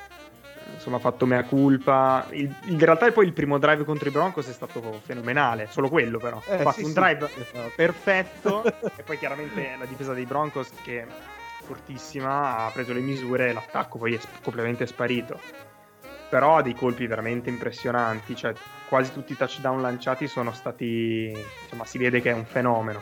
insomma, 0.80 0.98
ha 0.98 1.00
fatto 1.00 1.26
mea 1.26 1.44
culpa. 1.44 2.26
Il, 2.32 2.54
in 2.66 2.80
realtà 2.80 3.12
poi 3.12 3.26
il 3.26 3.34
primo 3.34 3.60
drive 3.60 3.84
contro 3.84 4.08
i 4.10 4.12
Broncos 4.12 4.48
è 4.48 4.54
stato 4.54 5.00
fenomenale, 5.04 5.68
solo 5.70 5.90
quello 5.90 6.18
però. 6.18 6.42
Eh, 6.48 6.56
ha 6.56 6.58
fatto 6.60 6.80
sì, 6.80 6.86
un 6.86 6.94
drive 6.94 7.28
sì. 7.28 7.42
Esatto. 7.42 7.72
perfetto 7.76 8.64
e 8.96 9.04
poi 9.04 9.18
chiaramente 9.18 9.76
la 9.78 9.86
difesa 9.86 10.14
dei 10.14 10.26
Broncos 10.26 10.72
che 10.82 11.02
è 11.02 11.08
fortissima 11.64 12.66
ha 12.66 12.72
preso 12.72 12.94
le 12.94 13.02
misure 13.02 13.50
e 13.50 13.54
l'attacco 13.54 14.00
poi 14.00 14.16
è 14.16 14.20
completamente 14.42 14.88
sparito. 14.88 15.40
Però 16.30 16.58
ha 16.58 16.62
dei 16.62 16.76
colpi 16.76 17.08
veramente 17.08 17.50
impressionanti, 17.50 18.36
cioè 18.36 18.54
quasi 18.88 19.12
tutti 19.12 19.34
i 19.34 19.38
touchdown 19.38 19.82
lanciati 19.82 20.28
sono 20.28 20.52
stati, 20.52 21.36
insomma 21.64 21.86
si 21.86 21.98
vede 21.98 22.22
che 22.22 22.30
è 22.30 22.34
un 22.34 22.46
fenomeno. 22.46 23.02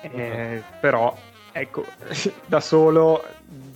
Eh, 0.00 0.62
però 0.80 1.16
ecco, 1.52 1.84
da 2.46 2.60
solo 2.60 3.24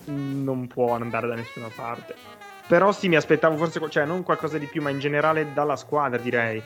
non 0.06 0.66
può 0.66 0.94
andare 0.94 1.28
da 1.28 1.36
nessuna 1.36 1.68
parte. 1.72 2.41
Però 2.66 2.92
sì, 2.92 3.08
mi 3.08 3.16
aspettavo 3.16 3.56
forse, 3.56 3.80
cioè 3.90 4.04
non 4.04 4.22
qualcosa 4.22 4.58
di 4.58 4.66
più, 4.66 4.82
ma 4.82 4.90
in 4.90 4.98
generale 4.98 5.52
dalla 5.52 5.76
squadra 5.76 6.18
direi. 6.18 6.62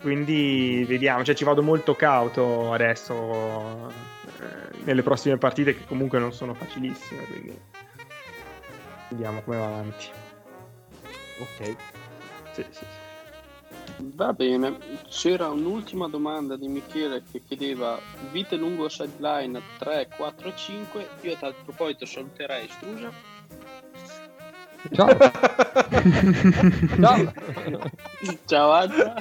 Quindi 0.00 0.84
vediamo, 0.86 1.24
cioè 1.24 1.34
ci 1.34 1.44
vado 1.44 1.62
molto 1.62 1.94
cauto 1.94 2.72
adesso 2.72 3.90
eh, 4.40 4.78
nelle 4.84 5.02
prossime 5.02 5.36
partite 5.36 5.76
che 5.76 5.84
comunque 5.86 6.18
non 6.18 6.32
sono 6.32 6.54
facilissime, 6.54 7.24
quindi 7.24 7.58
vediamo 9.10 9.42
come 9.42 9.56
va 9.56 9.66
avanti. 9.66 10.06
Ok. 11.38 11.76
Sì, 12.52 12.64
sì, 12.70 12.84
sì. 12.84 13.04
Va 13.98 14.32
bene, 14.32 14.76
c'era 15.08 15.48
un'ultima 15.48 16.08
domanda 16.08 16.56
di 16.56 16.68
Michele 16.68 17.22
che 17.30 17.42
chiedeva 17.46 17.98
vite 18.30 18.56
lungo 18.56 18.88
sideline 18.88 19.60
3, 19.78 20.08
4, 20.16 20.54
5. 20.54 21.08
Io 21.22 21.32
a 21.32 21.36
tal 21.36 21.54
proposito 21.64 22.04
saluterei 22.06 22.68
Strusa 22.68 23.35
Ciao. 24.92 25.16
Ciao. 27.00 27.32
Ciao 28.46 28.70
Anna. 28.72 29.14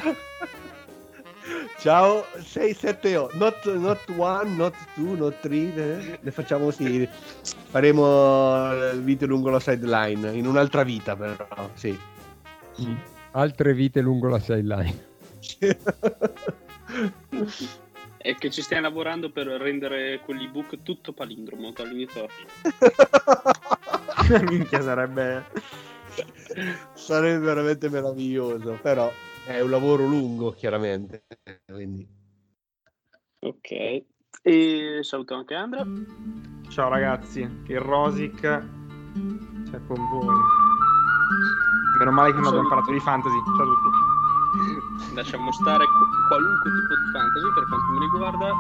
Ciao 1.77 2.25
6, 2.39 2.73
7, 2.73 3.15
8. 3.15 3.37
Not, 3.37 3.65
not 3.75 3.99
one, 4.17 4.55
not 4.55 4.73
two, 4.95 5.15
not 5.15 5.39
three. 5.41 5.73
Eh? 5.75 6.19
Le 6.21 6.31
facciamo 6.31 6.65
così. 6.65 7.07
Faremo 7.69 8.91
vite 9.01 9.25
lungo 9.25 9.49
la 9.49 9.59
sideline. 9.59 10.31
In 10.31 10.47
un'altra 10.47 10.83
vita, 10.83 11.15
però. 11.15 11.69
Sì. 11.73 11.97
Mm. 12.81 12.95
Altre 13.31 13.73
vite 13.73 14.01
lungo 14.01 14.27
la 14.27 14.39
sideline. 14.39 15.13
È 18.17 18.33
che 18.35 18.49
ci 18.49 18.61
stiamo 18.63 18.87
lavorando 18.87 19.29
per 19.29 19.45
rendere 19.45 20.19
quell'ebook 20.25 20.81
tutto 20.81 21.13
palindromo 21.13 21.71
dall'inizio 21.71 22.27
Minchia 24.49 24.81
sarebbe... 24.81 25.45
sarebbe 26.93 27.45
veramente 27.45 27.89
meraviglioso, 27.89 28.77
però 28.81 29.11
è 29.45 29.59
un 29.59 29.69
lavoro 29.69 30.05
lungo 30.05 30.51
chiaramente. 30.51 31.25
Quindi. 31.65 32.07
Ok, 33.39 34.03
e 34.41 34.99
saluto 35.01 35.35
anche 35.35 35.53
Andrea. 35.53 35.85
Ciao 36.69 36.89
ragazzi, 36.89 37.41
il 37.41 37.79
Rosic 37.79 38.41
c'è 38.41 39.79
con 39.87 40.09
voi. 40.09 40.35
Meno 41.99 42.11
male 42.11 42.31
che 42.31 42.37
non 42.37 42.47
abbiamo 42.47 42.67
parlato 42.67 42.91
di 42.91 42.99
fantasy. 42.99 43.37
Ciao 43.55 43.63
a 43.63 43.75
tutti. 43.75 45.13
Lasciamo 45.15 45.51
stare 45.51 45.85
qu- 45.85 46.27
qualunque 46.27 46.71
tipo 46.71 46.95
di 46.95 47.11
fantasy 47.11 47.53
per 47.53 47.67
quanto 47.67 47.91
mi 47.91 47.99
riguarda. 47.99 48.53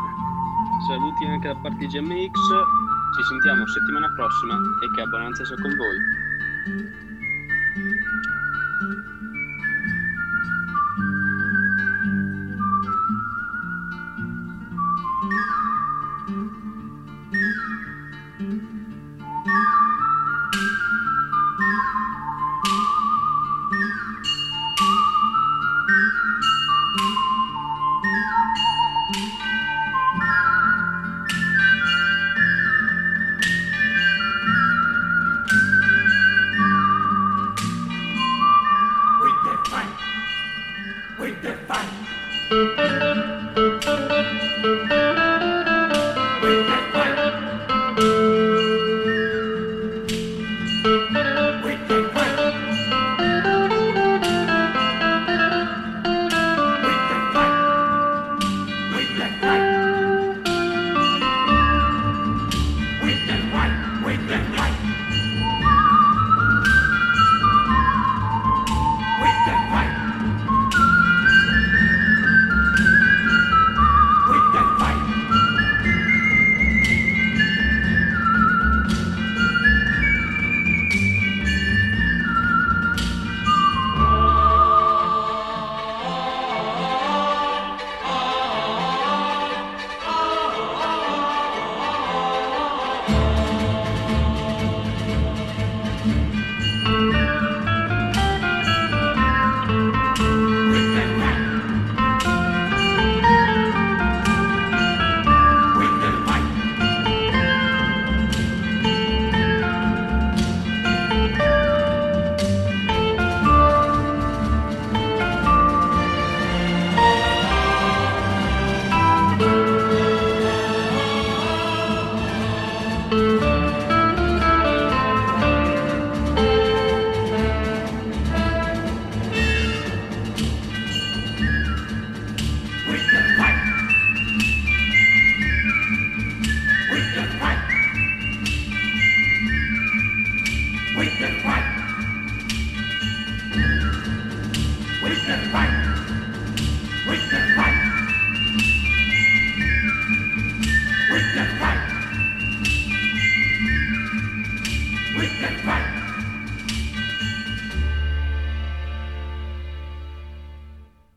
Saluti 0.87 1.25
anche 1.25 1.47
da 1.47 1.55
parte 1.55 1.77
di 1.77 1.87
GMX. 1.87 2.94
Ci 3.15 3.23
sentiamo 3.23 3.65
settimana 3.67 4.11
prossima 4.11 4.59
e 4.83 4.91
che 4.91 5.01
abbonanza 5.01 5.45
sia 5.45 5.55
con 5.55 5.73
voi. 5.75 5.97
We 19.45 19.84